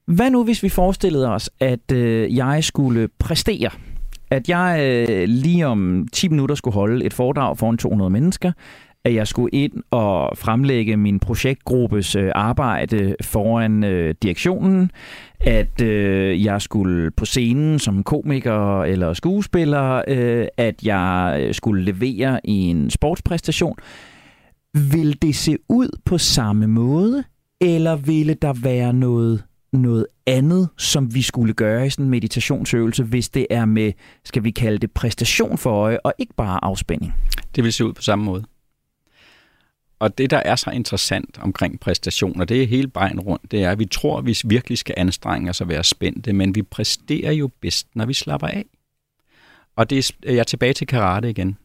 Hvad 0.06 0.30
nu, 0.30 0.44
hvis 0.44 0.62
vi 0.62 0.68
forestillede 0.68 1.28
os, 1.28 1.50
at 1.60 1.92
øh, 1.92 2.36
jeg 2.36 2.64
skulle 2.64 3.08
præstere? 3.18 3.70
At 4.30 4.48
jeg 4.48 4.80
øh, 5.08 5.28
lige 5.28 5.66
om 5.66 6.08
10 6.12 6.28
minutter 6.28 6.54
skulle 6.54 6.74
holde 6.74 7.04
et 7.04 7.12
foredrag 7.12 7.58
foran 7.58 7.78
200 7.78 8.10
mennesker, 8.10 8.52
at 9.04 9.14
jeg 9.14 9.26
skulle 9.26 9.50
ind 9.50 9.72
og 9.90 10.38
fremlægge 10.38 10.96
min 10.96 11.20
projektgruppes 11.20 12.16
øh, 12.16 12.32
arbejde 12.34 13.16
foran 13.22 13.84
øh, 13.84 14.14
direktionen, 14.22 14.90
at 15.40 15.82
øh, 15.82 16.44
jeg 16.44 16.62
skulle 16.62 17.10
på 17.10 17.24
scenen 17.24 17.78
som 17.78 18.04
komiker 18.04 18.82
eller 18.82 19.12
skuespiller, 19.12 20.02
øh, 20.08 20.46
at 20.56 20.82
jeg 20.84 21.36
øh, 21.40 21.54
skulle 21.54 21.84
levere 21.84 22.40
i 22.44 22.52
en 22.52 22.90
sportspræstation. 22.90 23.76
Vil 24.92 25.22
det 25.22 25.34
se 25.36 25.56
ud 25.68 25.88
på 26.04 26.18
samme 26.18 26.66
måde, 26.66 27.24
Eller 27.60 27.96
ville 27.96 28.34
der 28.34 28.52
være 28.52 28.92
noget, 28.92 29.42
noget 29.72 30.06
andet, 30.26 30.68
som 30.76 31.14
vi 31.14 31.22
skulle 31.22 31.54
gøre 31.54 31.86
i 31.86 31.90
sådan 31.90 32.04
en 32.04 32.10
meditationsøvelse, 32.10 33.02
hvis 33.02 33.28
det 33.28 33.46
er 33.50 33.64
med, 33.64 33.92
skal 34.24 34.44
vi 34.44 34.50
kalde 34.50 34.78
det, 34.78 34.92
præstation 34.92 35.58
for 35.58 35.70
øje, 35.70 35.98
og 36.04 36.12
ikke 36.18 36.34
bare 36.34 36.64
afspænding? 36.64 37.14
Det 37.56 37.64
vil 37.64 37.72
se 37.72 37.84
ud 37.84 37.92
på 37.92 38.02
samme 38.02 38.24
måde. 38.24 38.44
Og 39.98 40.18
det, 40.18 40.30
der 40.30 40.38
er 40.38 40.56
så 40.56 40.70
interessant 40.70 41.38
omkring 41.38 41.80
præstation, 41.80 42.40
og 42.40 42.48
det 42.48 42.62
er 42.62 42.66
hele 42.66 42.90
vejen 42.94 43.20
rundt, 43.20 43.50
det 43.50 43.64
er, 43.64 43.70
at 43.70 43.78
vi 43.78 43.84
tror, 43.84 44.18
at 44.18 44.26
vi 44.26 44.38
virkelig 44.44 44.78
skal 44.78 44.94
anstrenge 44.98 45.50
os 45.50 45.60
og 45.60 45.68
være 45.68 45.84
spændte, 45.84 46.32
men 46.32 46.54
vi 46.54 46.62
præsterer 46.62 47.32
jo 47.32 47.50
bedst, 47.60 47.88
når 47.94 48.06
vi 48.06 48.14
slapper 48.14 48.46
af. 48.46 48.64
Og 49.76 49.90
det 49.90 49.98
er 49.98 50.32
jeg 50.32 50.38
er 50.38 50.44
tilbage 50.44 50.72
til 50.72 50.86
karate 50.86 51.30
igen. 51.30 51.58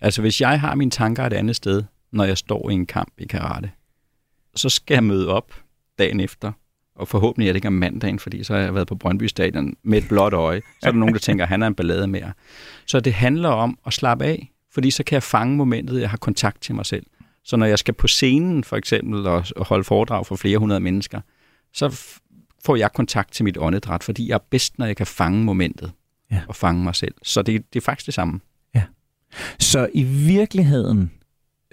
Altså, 0.00 0.20
hvis 0.20 0.40
jeg 0.40 0.60
har 0.60 0.74
mine 0.74 0.90
tanker 0.90 1.24
et 1.24 1.32
andet 1.32 1.56
sted, 1.56 1.82
når 2.12 2.24
jeg 2.24 2.38
står 2.38 2.70
i 2.70 2.74
en 2.74 2.86
kamp 2.86 3.12
i 3.18 3.26
karate, 3.26 3.70
så 4.56 4.68
skal 4.68 4.94
jeg 4.94 5.04
møde 5.04 5.28
op 5.28 5.54
dagen 5.98 6.20
efter, 6.20 6.52
og 6.96 7.08
forhåbentlig 7.08 7.48
er 7.48 7.52
det 7.52 7.56
ikke 7.56 7.68
om 7.68 7.74
mandagen, 7.74 8.18
fordi 8.18 8.44
så 8.44 8.54
har 8.54 8.60
jeg 8.60 8.74
været 8.74 8.88
på 8.88 8.94
Brøndby 8.94 9.24
Stadion 9.24 9.74
med 9.82 9.98
et 9.98 10.08
blåt 10.08 10.32
øje. 10.32 10.62
Så 10.80 10.88
er 10.88 10.90
der 10.90 10.98
nogen, 10.98 11.14
der 11.14 11.20
tænker, 11.20 11.44
at 11.44 11.48
han 11.48 11.62
er 11.62 11.66
en 11.66 11.74
ballade 11.74 12.06
mere. 12.06 12.32
Så 12.86 13.00
det 13.00 13.12
handler 13.12 13.48
om 13.48 13.78
at 13.86 13.92
slappe 13.92 14.24
af, 14.24 14.52
fordi 14.72 14.90
så 14.90 15.04
kan 15.04 15.14
jeg 15.14 15.22
fange 15.22 15.56
momentet, 15.56 16.00
jeg 16.00 16.10
har 16.10 16.16
kontakt 16.16 16.62
til 16.62 16.74
mig 16.74 16.86
selv. 16.86 17.06
Så 17.44 17.56
når 17.56 17.66
jeg 17.66 17.78
skal 17.78 17.94
på 17.94 18.06
scenen 18.06 18.64
for 18.64 18.76
eksempel 18.76 19.26
og 19.26 19.44
holde 19.56 19.84
foredrag 19.84 20.26
for 20.26 20.36
flere 20.36 20.58
hundrede 20.58 20.80
mennesker, 20.80 21.20
så 21.74 22.14
får 22.64 22.76
jeg 22.76 22.92
kontakt 22.92 23.32
til 23.32 23.44
mit 23.44 23.58
åndedræt, 23.58 24.04
fordi 24.04 24.28
jeg 24.28 24.34
er 24.34 24.44
bedst, 24.50 24.78
når 24.78 24.86
jeg 24.86 24.96
kan 24.96 25.06
fange 25.06 25.44
momentet 25.44 25.92
ja. 26.30 26.40
og 26.48 26.56
fange 26.56 26.84
mig 26.84 26.94
selv. 26.94 27.14
Så 27.22 27.42
det, 27.42 27.72
det 27.72 27.80
er 27.80 27.84
faktisk 27.84 28.06
det 28.06 28.14
samme. 28.14 28.40
Ja. 28.74 28.82
Så 29.58 29.88
i 29.94 30.02
virkeligheden, 30.02 31.12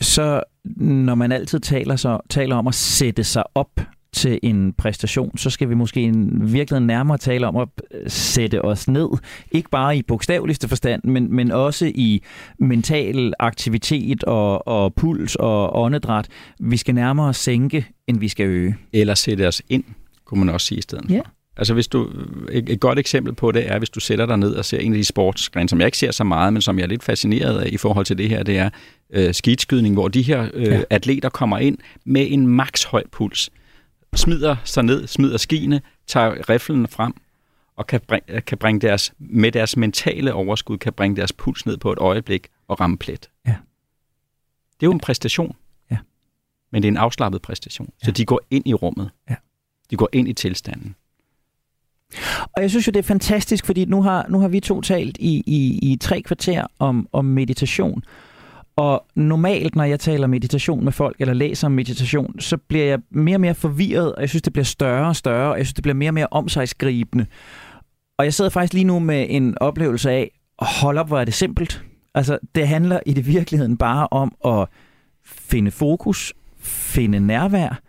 så 0.02 0.44
når 0.76 1.16
man 1.16 1.32
altid 1.32 1.60
taler, 1.60 1.96
så, 1.96 2.20
taler 2.30 2.56
om 2.56 2.68
at 2.68 2.76
sætte 2.76 3.24
sig 3.24 3.44
op 3.56 3.82
til 4.14 4.40
en 4.44 4.74
præstation, 4.74 5.38
så 5.38 5.50
skal 5.50 5.70
vi 5.70 5.76
måske 5.76 6.14
virkelig 6.42 6.82
nærmere 6.82 7.18
tale 7.18 7.48
om 7.48 7.56
at 7.56 7.68
øh, 7.92 8.02
sætte 8.08 8.66
os 8.66 8.88
ned. 8.88 9.10
Ikke 9.52 9.70
bare 9.70 9.98
i 9.98 10.02
bogstaveligste 10.02 10.68
forstand, 10.68 11.04
men, 11.04 11.36
men 11.36 11.52
også 11.52 11.92
i 11.96 12.24
mental 12.60 13.34
aktivitet 13.40 14.24
og, 14.24 14.68
og 14.68 14.94
puls 14.94 15.36
og 15.36 15.82
åndedræt. 15.82 16.28
Vi 16.60 16.78
skal 16.78 16.96
nærmere 16.96 17.34
sænke, 17.34 17.86
end 18.08 18.20
vi 18.20 18.28
skal 18.28 18.46
øge. 18.46 18.76
Eller 18.94 19.14
sætte 19.14 19.48
os 19.48 19.62
ind, 19.70 19.84
kunne 20.26 20.40
man 20.40 20.54
også 20.54 20.68
sige 20.68 20.80
i 20.80 20.82
stedet 20.82 21.06
for. 21.06 21.14
Ja. 21.14 21.22
Altså 21.58 21.74
hvis 21.74 21.88
du, 21.88 22.10
et, 22.52 22.70
et 22.70 22.80
godt 22.80 23.00
eksempel 23.00 23.34
på 23.34 23.52
det 23.52 23.72
er, 23.72 23.78
hvis 23.78 23.90
du 23.90 24.00
sætter 24.00 24.26
dig 24.26 24.38
ned 24.38 24.54
og 24.54 24.66
ser 24.66 24.78
en 24.78 24.94
af 24.94 24.98
de 24.98 25.06
sportsgrene, 25.06 25.70
som 25.70 25.80
jeg 25.80 25.88
ikke 25.88 25.98
ser 25.98 26.12
så 26.12 26.24
meget, 26.24 26.54
men 26.54 26.62
som 26.62 26.78
jeg 26.78 26.84
er 26.84 26.88
lidt 26.88 27.04
fascineret 27.04 27.60
af 27.60 27.70
i 27.72 27.78
forhold 27.78 28.06
til 28.06 28.18
det 28.18 28.30
her, 28.30 28.44
det 28.44 28.58
er 28.58 28.70
øh, 29.14 29.34
skidskydning, 29.34 29.94
hvor 29.94 30.08
de 30.08 30.22
her 30.22 30.48
øh, 30.54 30.66
ja. 30.66 30.82
atleter 30.90 31.30
kommer 31.30 31.58
ind 31.58 31.78
med 32.06 32.28
en 32.30 32.48
maks 32.48 32.84
høj 32.84 33.04
puls 33.12 33.50
smider 34.18 34.56
sig 34.64 34.84
ned, 34.84 35.08
smider 35.08 35.38
skiene, 35.38 35.82
tager 36.08 36.50
riflen 36.50 36.88
frem 36.88 37.14
og 37.76 37.88
kan, 37.88 38.02
bring, 38.08 38.26
kan 38.46 38.58
bringe 38.58 38.82
deres, 38.82 39.14
med 39.18 39.52
deres 39.52 39.78
mentale 39.78 40.34
overskud, 40.34 40.78
kan 40.78 40.94
bringe 40.94 41.18
deres 41.18 41.34
puls 41.34 41.66
ned 41.66 41.78
på 41.78 41.92
et 41.92 42.00
øjeblik 42.00 42.48
og 42.68 42.80
ramme 42.80 42.98
plet. 42.98 43.30
Ja. 43.48 43.56
Det 44.80 44.84
er 44.84 44.88
jo 44.88 44.92
en 44.92 45.00
præstation. 45.00 45.56
Ja. 45.92 45.98
Men 46.72 46.82
det 46.82 46.88
er 46.88 46.92
en 46.92 46.98
afslappet 46.98 47.42
præstation. 47.42 47.90
Ja. 48.02 48.06
Så 48.06 48.12
de 48.12 48.26
går 48.26 48.42
ind 48.50 48.68
i 48.68 48.74
rummet. 48.74 49.10
Ja. 49.30 49.36
De 49.90 49.96
går 49.96 50.10
ind 50.14 50.28
i 50.28 50.34
tilstanden. 50.34 50.96
Og 52.56 52.62
jeg 52.62 52.70
synes 52.70 52.88
jo, 52.88 52.92
det 52.92 53.00
er 53.00 53.04
fantastisk, 53.04 53.66
fordi 53.66 53.86
nu 53.86 54.02
har, 54.02 54.26
nu 54.30 54.40
har 54.40 54.48
vi 54.48 54.60
to 54.60 54.82
talt 54.82 55.18
i, 55.20 55.44
i, 55.46 55.92
i 55.92 55.98
tre 55.98 56.22
kvarter 56.22 56.68
om, 56.80 57.10
om 57.12 57.26
meditation. 57.26 58.04
Og 58.78 59.06
normalt, 59.16 59.76
når 59.76 59.84
jeg 59.84 60.00
taler 60.00 60.28
meditation 60.28 60.84
med 60.84 60.92
folk, 60.92 61.16
eller 61.20 61.34
læser 61.34 61.68
om 61.68 61.72
meditation, 61.72 62.40
så 62.40 62.58
bliver 62.58 62.86
jeg 62.86 63.00
mere 63.10 63.36
og 63.36 63.42
mere 63.42 63.56
forvirret, 63.56 64.16
og 64.16 64.22
jeg 64.22 64.30
synes, 64.30 64.42
det 64.42 64.54
bliver 64.54 64.66
større 64.66 65.08
og 65.08 65.16
større, 65.16 65.52
og 65.52 65.58
jeg 65.58 65.66
synes, 65.66 65.74
det 65.74 65.84
bliver 65.84 65.96
mere 65.96 66.10
og 66.10 66.14
mere 66.14 66.28
omsejsgribende. 66.32 67.26
Og 68.18 68.26
jeg 68.26 68.34
sidder 68.34 68.52
faktisk 68.52 68.74
lige 68.74 68.84
nu 68.84 69.00
med 69.00 69.26
en 69.30 69.58
oplevelse 69.62 70.12
af, 70.12 70.32
hold 70.60 70.98
op, 70.98 71.08
hvor 71.08 71.20
er 71.20 71.26
det 71.26 71.34
simpelt. 71.34 71.84
Altså, 72.16 72.40
det 72.56 72.68
handler 72.68 73.00
i 73.06 73.14
det 73.14 73.28
virkeligheden 73.28 73.78
bare 73.78 74.08
om 74.12 74.36
at 74.46 74.68
finde 75.26 75.72
fokus, 75.72 76.34
finde 76.60 77.20
nærvær, 77.20 77.82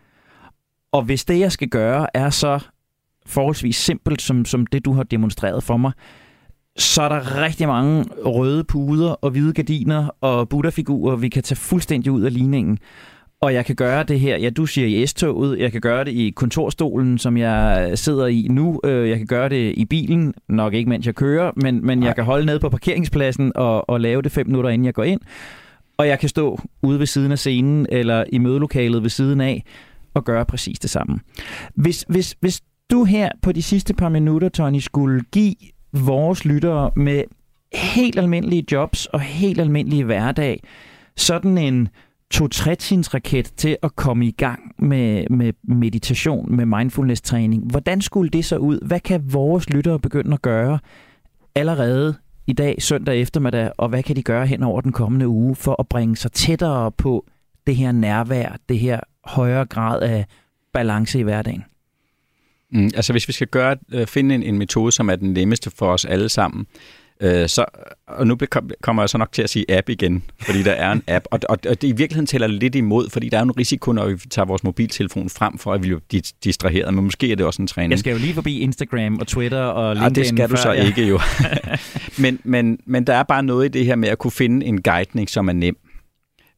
og 0.93 1.03
hvis 1.03 1.25
det, 1.25 1.39
jeg 1.39 1.53
skal 1.53 1.69
gøre, 1.69 2.07
er 2.15 2.31
så 2.31 2.59
forholdsvis 3.27 3.77
simpelt, 3.77 4.23
som, 4.23 4.45
som 4.45 4.67
det, 4.67 4.85
du 4.85 4.93
har 4.93 5.03
demonstreret 5.03 5.63
for 5.63 5.77
mig, 5.77 5.93
så 6.79 7.03
er 7.03 7.09
der 7.09 7.43
rigtig 7.43 7.69
mange 7.69 8.05
røde 8.25 8.65
puder 8.65 9.11
og 9.11 9.31
hvide 9.31 9.53
gardiner 9.53 10.09
og 10.21 10.49
buddha-figurer, 10.49 11.17
vi 11.17 11.29
kan 11.29 11.43
tage 11.43 11.57
fuldstændig 11.57 12.13
ud 12.13 12.23
af 12.23 12.35
ligningen. 12.35 12.79
Og 13.41 13.55
jeg 13.55 13.65
kan 13.65 13.77
gøre 13.77 14.03
det 14.03 14.21
her, 14.21 14.37
ja, 14.37 14.51
du 14.51 14.67
siger 14.67 14.87
i 14.87 15.07
S-toget, 15.07 15.59
jeg 15.59 15.73
kan 15.73 15.81
gøre 15.81 16.05
det 16.05 16.11
i 16.11 16.33
kontorstolen, 16.37 17.19
som 17.19 17.37
jeg 17.37 17.93
sidder 17.95 18.27
i 18.27 18.47
nu, 18.51 18.81
øh, 18.85 19.09
jeg 19.09 19.19
kan 19.19 19.27
gøre 19.27 19.49
det 19.49 19.75
i 19.77 19.85
bilen, 19.85 20.35
nok 20.49 20.75
ikke 20.75 20.89
mens 20.89 21.07
jeg 21.07 21.15
kører, 21.15 21.51
men, 21.57 21.87
men 21.87 22.03
jeg 22.03 22.15
kan 22.15 22.25
holde 22.25 22.47
ned 22.47 22.61
på 22.61 22.69
parkeringspladsen 22.69 23.53
og, 23.55 23.91
og 23.91 24.01
lave 24.01 24.23
det 24.23 24.33
fem 24.33 24.47
minutter, 24.47 24.71
inden 24.71 24.87
jeg 24.87 24.95
går 24.95 25.05
ind. 25.05 25.21
Og 25.99 26.09
jeg 26.09 26.19
kan 26.19 26.29
stå 26.29 26.61
ude 26.83 26.99
ved 26.99 27.07
siden 27.07 27.33
af 27.33 27.39
scenen, 27.39 27.87
eller 27.93 28.25
i 28.33 28.39
mødelokalet 28.39 29.03
ved 29.03 29.11
siden 29.11 29.41
af, 29.41 29.65
og 30.15 30.25
gøre 30.25 30.45
præcis 30.45 30.79
det 30.79 30.91
samme. 30.91 31.21
Hvis, 31.75 32.05
hvis, 32.09 32.37
hvis 32.41 32.61
du 32.91 33.05
her 33.05 33.29
på 33.43 33.53
de 33.53 33.63
sidste 33.63 33.95
par 33.95 34.09
minutter, 34.09 34.49
Tony, 34.49 34.79
skulle 34.79 35.23
give 35.33 35.55
vores 35.93 36.45
lyttere 36.45 36.91
med 36.97 37.25
helt 37.73 38.19
almindelige 38.19 38.65
jobs 38.73 39.07
og 39.07 39.21
helt 39.21 39.61
almindelige 39.61 40.05
hverdag 40.05 40.63
sådan 41.17 41.59
en 41.59 41.89
to 42.31 42.45
raket 42.45 43.53
til 43.57 43.77
at 43.83 43.97
komme 43.97 44.27
i 44.27 44.31
gang 44.31 44.73
med, 44.79 45.25
med 45.31 45.53
meditation, 45.63 46.57
med 46.57 46.67
mindfulness-træning. 46.67 47.71
Hvordan 47.71 48.01
skulle 48.01 48.31
det 48.31 48.45
så 48.45 48.57
ud? 48.57 48.87
Hvad 48.87 49.01
kan 49.01 49.33
vores 49.33 49.71
lyttere 49.71 49.99
begynde 49.99 50.33
at 50.33 50.43
gøre 50.43 50.79
allerede 51.55 52.15
i 52.47 52.53
dag, 52.53 52.83
søndag 52.83 53.21
eftermiddag, 53.21 53.73
og 53.79 53.89
hvad 53.89 54.03
kan 54.03 54.17
de 54.17 54.23
gøre 54.23 54.47
hen 54.47 54.63
over 54.63 54.81
den 54.81 54.93
kommende 54.93 55.29
uge 55.29 55.57
for 55.57 55.77
at 55.81 55.89
bringe 55.89 56.17
sig 56.17 56.33
tættere 56.33 56.93
på 56.93 57.27
det 57.67 57.77
her 57.77 57.93
nærvær, 57.93 58.57
det 58.69 58.79
her 58.79 59.01
højere 59.25 59.67
grad 59.67 60.03
af 60.03 60.27
balance 60.73 61.19
i 61.19 61.23
hverdagen? 61.23 61.65
Mm, 62.73 62.85
altså 62.85 63.13
hvis 63.13 63.29
vi 63.29 63.33
skal 63.33 63.47
gøre, 63.47 63.77
øh, 63.93 64.07
finde 64.07 64.35
en, 64.35 64.43
en 64.43 64.59
metode, 64.59 64.93
som 64.93 65.11
er 65.11 65.17
den 65.17 65.33
nemmeste 65.33 65.71
for 65.71 65.93
os 65.93 66.05
alle 66.05 66.29
sammen, 66.29 66.67
øh, 67.21 67.49
så, 67.49 67.65
og 68.09 68.27
nu 68.27 68.37
kommer 68.83 69.03
jeg 69.03 69.09
så 69.09 69.19
nok 69.19 69.33
til 69.33 69.43
at 69.43 69.51
sige 69.51 69.77
app 69.77 69.89
igen, 69.89 70.23
fordi 70.41 70.63
der 70.63 70.73
er 70.73 70.93
en 70.93 71.03
app, 71.09 71.25
og, 71.31 71.41
og, 71.49 71.59
og 71.69 71.83
det 71.83 71.89
i 71.89 71.93
virkeligheden 71.93 72.27
tæller 72.27 72.47
lidt 72.47 72.75
imod, 72.75 73.11
fordi 73.11 73.29
der 73.29 73.39
er 73.39 73.43
en 73.43 73.59
risiko, 73.59 73.93
når 73.93 74.09
vi 74.09 74.17
tager 74.31 74.47
vores 74.47 74.65
mobiltelefon 74.65 75.31
frem, 75.31 75.59
for 75.59 75.73
at 75.73 75.83
vi 75.83 75.95
bliver 76.09 76.33
distraheret, 76.45 76.95
men 76.95 77.05
måske 77.05 77.33
er 77.33 77.37
det 77.37 77.47
også 77.47 77.63
en 77.63 77.69
træning. 77.69 77.91
Jeg 77.91 77.99
skal 77.99 78.13
jo 78.13 78.19
lige 78.19 78.35
forbi 78.35 78.61
Instagram 78.61 79.19
og 79.19 79.27
Twitter 79.27 79.63
og 79.63 79.95
LinkedIn. 79.97 80.17
Ja, 80.17 80.21
det 80.21 80.27
skal 80.27 80.51
du 80.51 80.57
så 80.57 80.73
ja. 80.73 80.87
ikke 80.87 81.09
jo. 81.09 81.21
men, 82.23 82.41
men, 82.45 82.79
men 82.87 83.05
der 83.05 83.15
er 83.15 83.23
bare 83.23 83.43
noget 83.43 83.65
i 83.65 83.69
det 83.69 83.87
her 83.87 83.97
med 83.97 84.09
at 84.09 84.19
kunne 84.19 84.31
finde 84.31 84.67
en 84.67 84.83
guidning, 84.83 85.31
som 85.31 85.49
er 85.49 85.53
nem. 85.53 85.77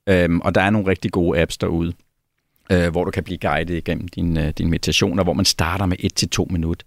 Øhm, 0.08 0.40
og 0.40 0.54
der 0.54 0.60
er 0.60 0.70
nogle 0.70 0.88
rigtig 0.88 1.12
gode 1.12 1.40
apps 1.40 1.58
derude 1.58 1.92
øh, 2.70 2.90
hvor 2.90 3.04
du 3.04 3.10
kan 3.10 3.24
blive 3.24 3.38
guidet 3.38 3.76
igennem 3.76 4.08
din, 4.08 4.38
øh, 4.38 4.48
din 4.48 4.70
meditationer, 4.70 5.24
hvor 5.24 5.32
man 5.32 5.44
starter 5.44 5.86
med 5.86 5.96
1 6.00 6.14
til 6.14 6.28
to 6.28 6.48
minutter. 6.50 6.86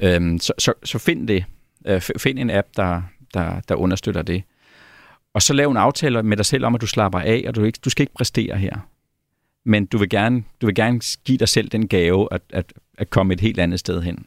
Øhm, 0.00 0.38
så, 0.38 0.52
så, 0.58 0.72
så 0.84 0.98
find 0.98 1.28
det. 1.28 1.44
Øh, 1.86 2.00
find 2.00 2.38
en 2.38 2.50
app, 2.50 2.68
der, 2.76 3.02
der, 3.34 3.60
der 3.68 3.74
understøtter 3.74 4.22
det. 4.22 4.42
Og 5.34 5.42
så 5.42 5.52
lav 5.52 5.70
en 5.70 5.76
aftale 5.76 6.22
med 6.22 6.36
dig 6.36 6.46
selv 6.46 6.66
om, 6.66 6.74
at 6.74 6.80
du 6.80 6.86
slapper 6.86 7.18
af, 7.18 7.44
og 7.46 7.54
du, 7.54 7.64
ikke, 7.64 7.78
du 7.84 7.90
skal 7.90 8.02
ikke 8.02 8.14
præstere 8.14 8.58
her. 8.58 8.76
Men 9.64 9.86
du 9.86 9.98
vil 9.98 10.08
gerne, 10.08 10.44
du 10.60 10.66
vil 10.66 10.74
gerne 10.74 11.00
give 11.24 11.38
dig 11.38 11.48
selv 11.48 11.68
den 11.68 11.88
gave 11.88 12.28
at, 12.30 12.40
at, 12.50 12.72
at 12.98 13.10
komme 13.10 13.34
et 13.34 13.40
helt 13.40 13.60
andet 13.60 13.80
sted 13.80 14.02
hen. 14.02 14.26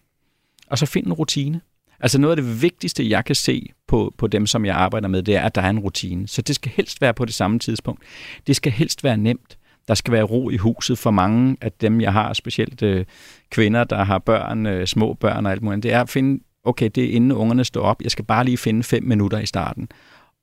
Og 0.67 0.77
så 0.77 0.85
find 0.85 1.05
en 1.05 1.13
rutine. 1.13 1.61
Altså 1.99 2.19
noget 2.19 2.37
af 2.37 2.43
det 2.43 2.61
vigtigste, 2.61 3.09
jeg 3.09 3.25
kan 3.25 3.35
se 3.35 3.69
på, 3.87 4.13
på 4.17 4.27
dem, 4.27 4.47
som 4.47 4.65
jeg 4.65 4.75
arbejder 4.75 5.07
med, 5.07 5.23
det 5.23 5.35
er, 5.35 5.41
at 5.41 5.55
der 5.55 5.61
er 5.61 5.69
en 5.69 5.79
rutine. 5.79 6.27
Så 6.27 6.41
det 6.41 6.55
skal 6.55 6.71
helst 6.75 7.01
være 7.01 7.13
på 7.13 7.25
det 7.25 7.33
samme 7.33 7.59
tidspunkt. 7.59 8.03
Det 8.47 8.55
skal 8.55 8.71
helst 8.71 9.03
være 9.03 9.17
nemt. 9.17 9.56
Der 9.87 9.93
skal 9.93 10.11
være 10.11 10.23
ro 10.23 10.49
i 10.49 10.57
huset 10.57 10.97
for 10.97 11.11
mange 11.11 11.57
af 11.61 11.71
dem, 11.71 12.01
jeg 12.01 12.13
har, 12.13 12.33
specielt 12.33 12.81
øh, 12.81 13.05
kvinder, 13.49 13.83
der 13.83 14.03
har 14.03 14.19
børn, 14.19 14.65
øh, 14.65 14.87
små 14.87 15.13
børn 15.13 15.45
og 15.45 15.51
alt 15.51 15.61
muligt. 15.61 15.83
Det 15.83 15.93
er 15.93 16.01
at 16.01 16.09
finde, 16.09 16.43
okay, 16.63 16.89
det 16.95 17.03
er 17.03 17.11
inden 17.11 17.31
ungerne 17.31 17.63
står 17.63 17.81
op. 17.81 18.01
Jeg 18.01 18.11
skal 18.11 18.25
bare 18.25 18.45
lige 18.45 18.57
finde 18.57 18.83
fem 18.83 19.03
minutter 19.03 19.39
i 19.39 19.45
starten. 19.45 19.89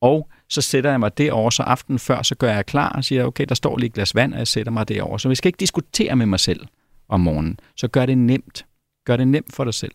Og 0.01 0.29
så 0.49 0.61
sætter 0.61 0.91
jeg 0.91 1.01
mig 1.01 1.19
derover, 1.19 1.51
så 1.51 1.63
aftenen 1.63 1.99
før, 1.99 2.23
så 2.23 2.35
gør 2.35 2.53
jeg 2.53 2.67
klar 2.67 2.89
og 2.89 3.05
siger, 3.05 3.25
okay, 3.25 3.45
der 3.49 3.55
står 3.55 3.79
lige 3.79 3.87
et 3.87 3.93
glas 3.93 4.15
vand, 4.15 4.33
og 4.33 4.39
jeg 4.39 4.49
sætter 4.49 4.73
mig 4.73 4.89
derover. 4.89 5.19
Så 5.19 5.29
vi 5.29 5.35
skal 5.35 5.49
ikke 5.49 5.61
diskutere 5.61 6.17
med 6.17 6.27
mig 6.27 6.41
selv 6.41 6.67
om 7.09 7.21
morgenen. 7.21 7.59
Så 7.77 7.89
gør 7.89 8.07
det 8.07 8.19
nemt. 8.19 8.67
Gør 9.05 9.17
det 9.17 9.29
nemt 9.29 9.55
for 9.55 9.65
dig 9.65 9.75
selv. 9.75 9.93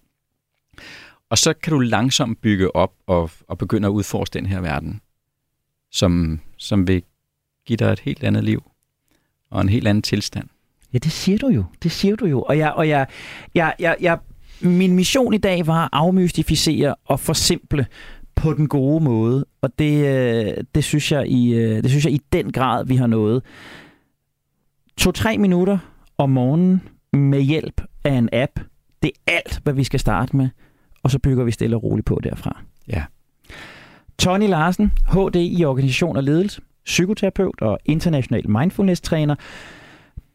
Og 1.30 1.38
så 1.38 1.54
kan 1.54 1.74
du 1.74 1.80
langsomt 1.80 2.42
bygge 2.42 2.76
op 2.76 2.94
og, 3.08 3.32
og 3.48 3.58
begynde 3.58 3.88
at 3.88 3.92
udforske 3.92 4.34
den 4.34 4.46
her 4.46 4.62
verden, 4.62 5.02
som, 5.92 6.40
som 6.58 6.88
vil 6.88 7.04
give 7.66 7.78
dig 7.78 7.92
et 7.92 8.00
helt 8.00 8.24
andet 8.24 8.44
liv 8.44 8.69
og 9.52 9.62
en 9.62 9.70
helt 9.70 9.88
anden 9.88 10.02
tilstand. 10.02 10.48
Ja, 10.94 10.98
det 10.98 11.12
siger 11.12 11.38
du 11.38 11.48
jo. 11.48 11.64
Det 11.84 11.92
siger 11.92 12.16
du 12.16 12.26
jo. 12.26 12.42
Og 12.42 12.58
jeg, 12.58 12.72
og 12.72 12.90
jeg, 12.90 13.08
jeg, 13.56 13.74
jeg, 13.80 13.96
jeg, 14.02 14.18
min 14.62 14.96
mission 14.96 15.34
i 15.34 15.38
dag 15.38 15.68
var 15.68 15.84
at 15.84 15.90
afmystificere 15.92 16.96
og 17.06 17.20
forsimple 17.20 17.86
på 18.36 18.54
den 18.54 18.68
gode 18.68 19.04
måde. 19.04 19.46
Og 19.62 19.80
det, 19.80 20.06
øh, 20.06 20.64
det, 20.76 20.84
synes 20.84 21.12
jeg 21.12 21.28
i, 21.28 21.54
øh, 21.54 21.84
det 21.84 21.90
synes 21.90 22.06
jeg 22.06 22.14
i 22.14 22.22
den 22.34 22.52
grad, 22.52 22.86
vi 22.86 22.96
har 22.96 23.08
nået. 23.08 23.44
To-tre 24.98 25.38
minutter 25.38 25.78
om 26.18 26.30
morgenen 26.30 26.82
med 27.14 27.42
hjælp 27.42 27.82
af 28.04 28.14
en 28.14 28.30
app. 28.34 28.60
Det 29.04 29.12
er 29.28 29.32
alt, 29.32 29.60
hvad 29.64 29.74
vi 29.74 29.84
skal 29.84 30.00
starte 30.00 30.38
med, 30.38 30.50
og 31.04 31.12
så 31.12 31.20
bygger 31.20 31.44
vi 31.44 31.52
stille 31.52 31.76
og 31.76 31.84
roligt 31.84 32.06
på 32.06 32.20
derfra. 32.24 32.62
Ja. 32.88 33.04
Tony 34.20 34.50
Larsen, 34.50 34.92
HD 35.12 35.36
i 35.36 35.66
organisation 35.66 36.18
og 36.18 36.24
ledelse, 36.24 36.62
psykoterapeut 36.86 37.62
og 37.62 37.80
international 37.86 38.50
mindfulness-træner. 38.50 39.36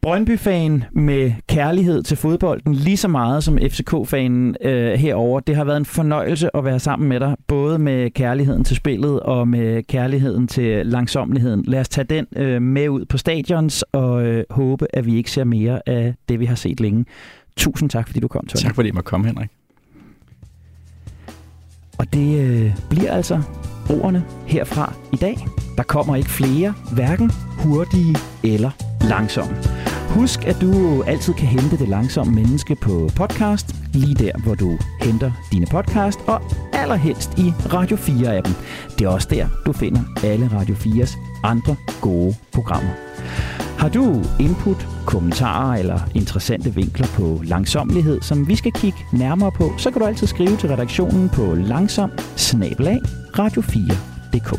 Brøndby-fan 0.05 0.85
med 0.93 1.33
kærlighed 1.49 2.03
til 2.03 2.17
fodbolden, 2.17 2.75
lige 2.75 2.97
så 2.97 3.09
meget 3.09 3.45
som 3.45 3.59
FCK-fanen 3.59 4.57
øh, 4.61 4.93
herover. 4.93 5.41
Det 5.41 5.57
har 5.57 5.65
været 5.65 5.77
en 5.77 5.85
fornøjelse 5.85 6.57
at 6.57 6.65
være 6.65 6.81
sammen 6.81 7.09
med 7.09 7.21
dig, 7.21 7.37
både 7.47 7.79
med 7.79 8.11
kærligheden 8.11 8.65
til 8.65 8.77
spillet 8.77 9.21
og 9.21 9.49
med 9.49 9.83
kærligheden 9.83 10.49
til 10.49 10.87
langsomligheden. 10.87 11.65
Lad 11.67 11.81
os 11.81 11.89
tage 11.89 12.05
den 12.05 12.27
øh, 12.37 12.63
med 12.63 12.89
ud 12.89 13.05
på 13.05 13.19
stadions 13.19 13.83
og 13.83 14.27
øh, 14.27 14.45
håbe, 14.51 14.87
at 14.97 15.07
vi 15.07 15.17
ikke 15.17 15.31
ser 15.31 15.45
mere 15.45 15.89
af 15.89 16.15
det, 16.29 16.41
vi 16.41 16.45
har 16.45 16.55
set 16.55 16.81
længe. 16.81 17.05
Tusind 17.57 17.91
tak, 17.91 18.07
fordi 18.07 18.21
du 18.21 18.29
kom, 18.29 18.47
Tony. 18.47 18.63
Tak 18.63 18.75
fordi 18.75 18.89
jeg 18.89 18.95
måtte 18.95 19.09
komme, 19.09 19.27
Henrik. 19.27 19.49
Og 22.05 22.13
det 22.13 22.41
øh, 22.41 22.77
bliver 22.91 23.13
altså 23.13 23.43
ordene 23.91 24.25
herfra 24.47 24.93
i 25.13 25.17
dag. 25.17 25.47
Der 25.77 25.83
kommer 25.83 26.17
ikke 26.17 26.31
flere, 26.31 26.75
hverken 26.93 27.31
hurtige 27.59 28.17
eller 28.43 28.71
langsomme. 29.09 29.57
Husk, 30.09 30.45
at 30.47 30.57
du 30.61 31.03
altid 31.03 31.35
kan 31.35 31.47
hente 31.47 31.79
det 31.79 31.89
langsomme 31.89 32.35
menneske 32.35 32.77
på 32.83 33.11
podcast, 33.17 33.67
lige 33.95 34.15
der, 34.15 34.33
hvor 34.45 34.55
du 34.55 34.79
henter 35.01 35.33
dine 35.53 35.67
podcast, 35.67 36.19
og 36.27 36.43
allerhelst 36.73 37.39
i 37.39 37.53
Radio 37.73 37.97
4-appen. 37.97 38.53
Det 38.99 39.05
er 39.05 39.09
også 39.09 39.29
der, 39.31 39.49
du 39.67 39.73
finder 39.73 40.01
alle 40.25 40.51
Radio 40.53 40.75
4's 40.75 41.19
andre 41.43 41.77
gode 42.01 42.35
programmer. 42.53 42.91
Har 43.79 43.89
du 43.89 44.23
input, 44.41 44.89
kommentarer 45.07 45.79
eller 45.79 46.01
interessante 46.15 46.75
vinkler 46.75 47.07
på 47.07 47.41
langsomlighed, 47.45 48.21
som 48.21 48.49
vi 48.49 48.57
skal 48.57 48.73
kigge 48.73 48.99
nærmere 49.13 49.53
på, 49.53 49.73
så 49.79 49.91
kan 49.91 50.01
du 50.01 50.07
altid 50.07 50.27
skrive 50.27 50.57
til 50.57 50.69
redaktionen 50.69 51.29
på 51.29 51.55
langsom 51.55 52.11
radio4.dk. 53.39 54.53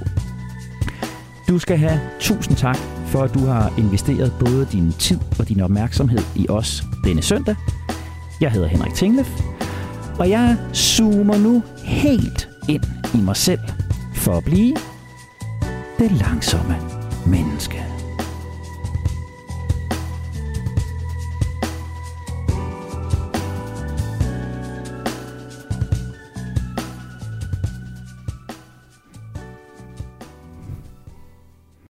Du 1.49 1.59
skal 1.59 1.77
have 1.77 1.99
tusind 2.19 2.57
tak 2.57 2.77
for, 3.05 3.23
at 3.23 3.33
du 3.33 3.39
har 3.39 3.73
investeret 3.77 4.33
både 4.39 4.67
din 4.71 4.91
tid 4.91 5.19
og 5.39 5.49
din 5.49 5.61
opmærksomhed 5.61 6.19
i 6.35 6.45
os 6.49 6.83
denne 7.03 7.21
søndag. 7.21 7.55
Jeg 8.41 8.51
hedder 8.51 8.67
Henrik 8.67 8.93
Tinglef, 8.93 9.41
og 10.19 10.29
jeg 10.29 10.57
zoomer 10.73 11.37
nu 11.37 11.63
helt 11.83 12.49
ind 12.69 12.83
i 13.13 13.17
mig 13.17 13.35
selv 13.35 13.59
for 14.15 14.37
at 14.37 14.43
blive 14.43 14.75
det 15.99 16.11
langsomme 16.11 16.75
menneske. 17.25 17.94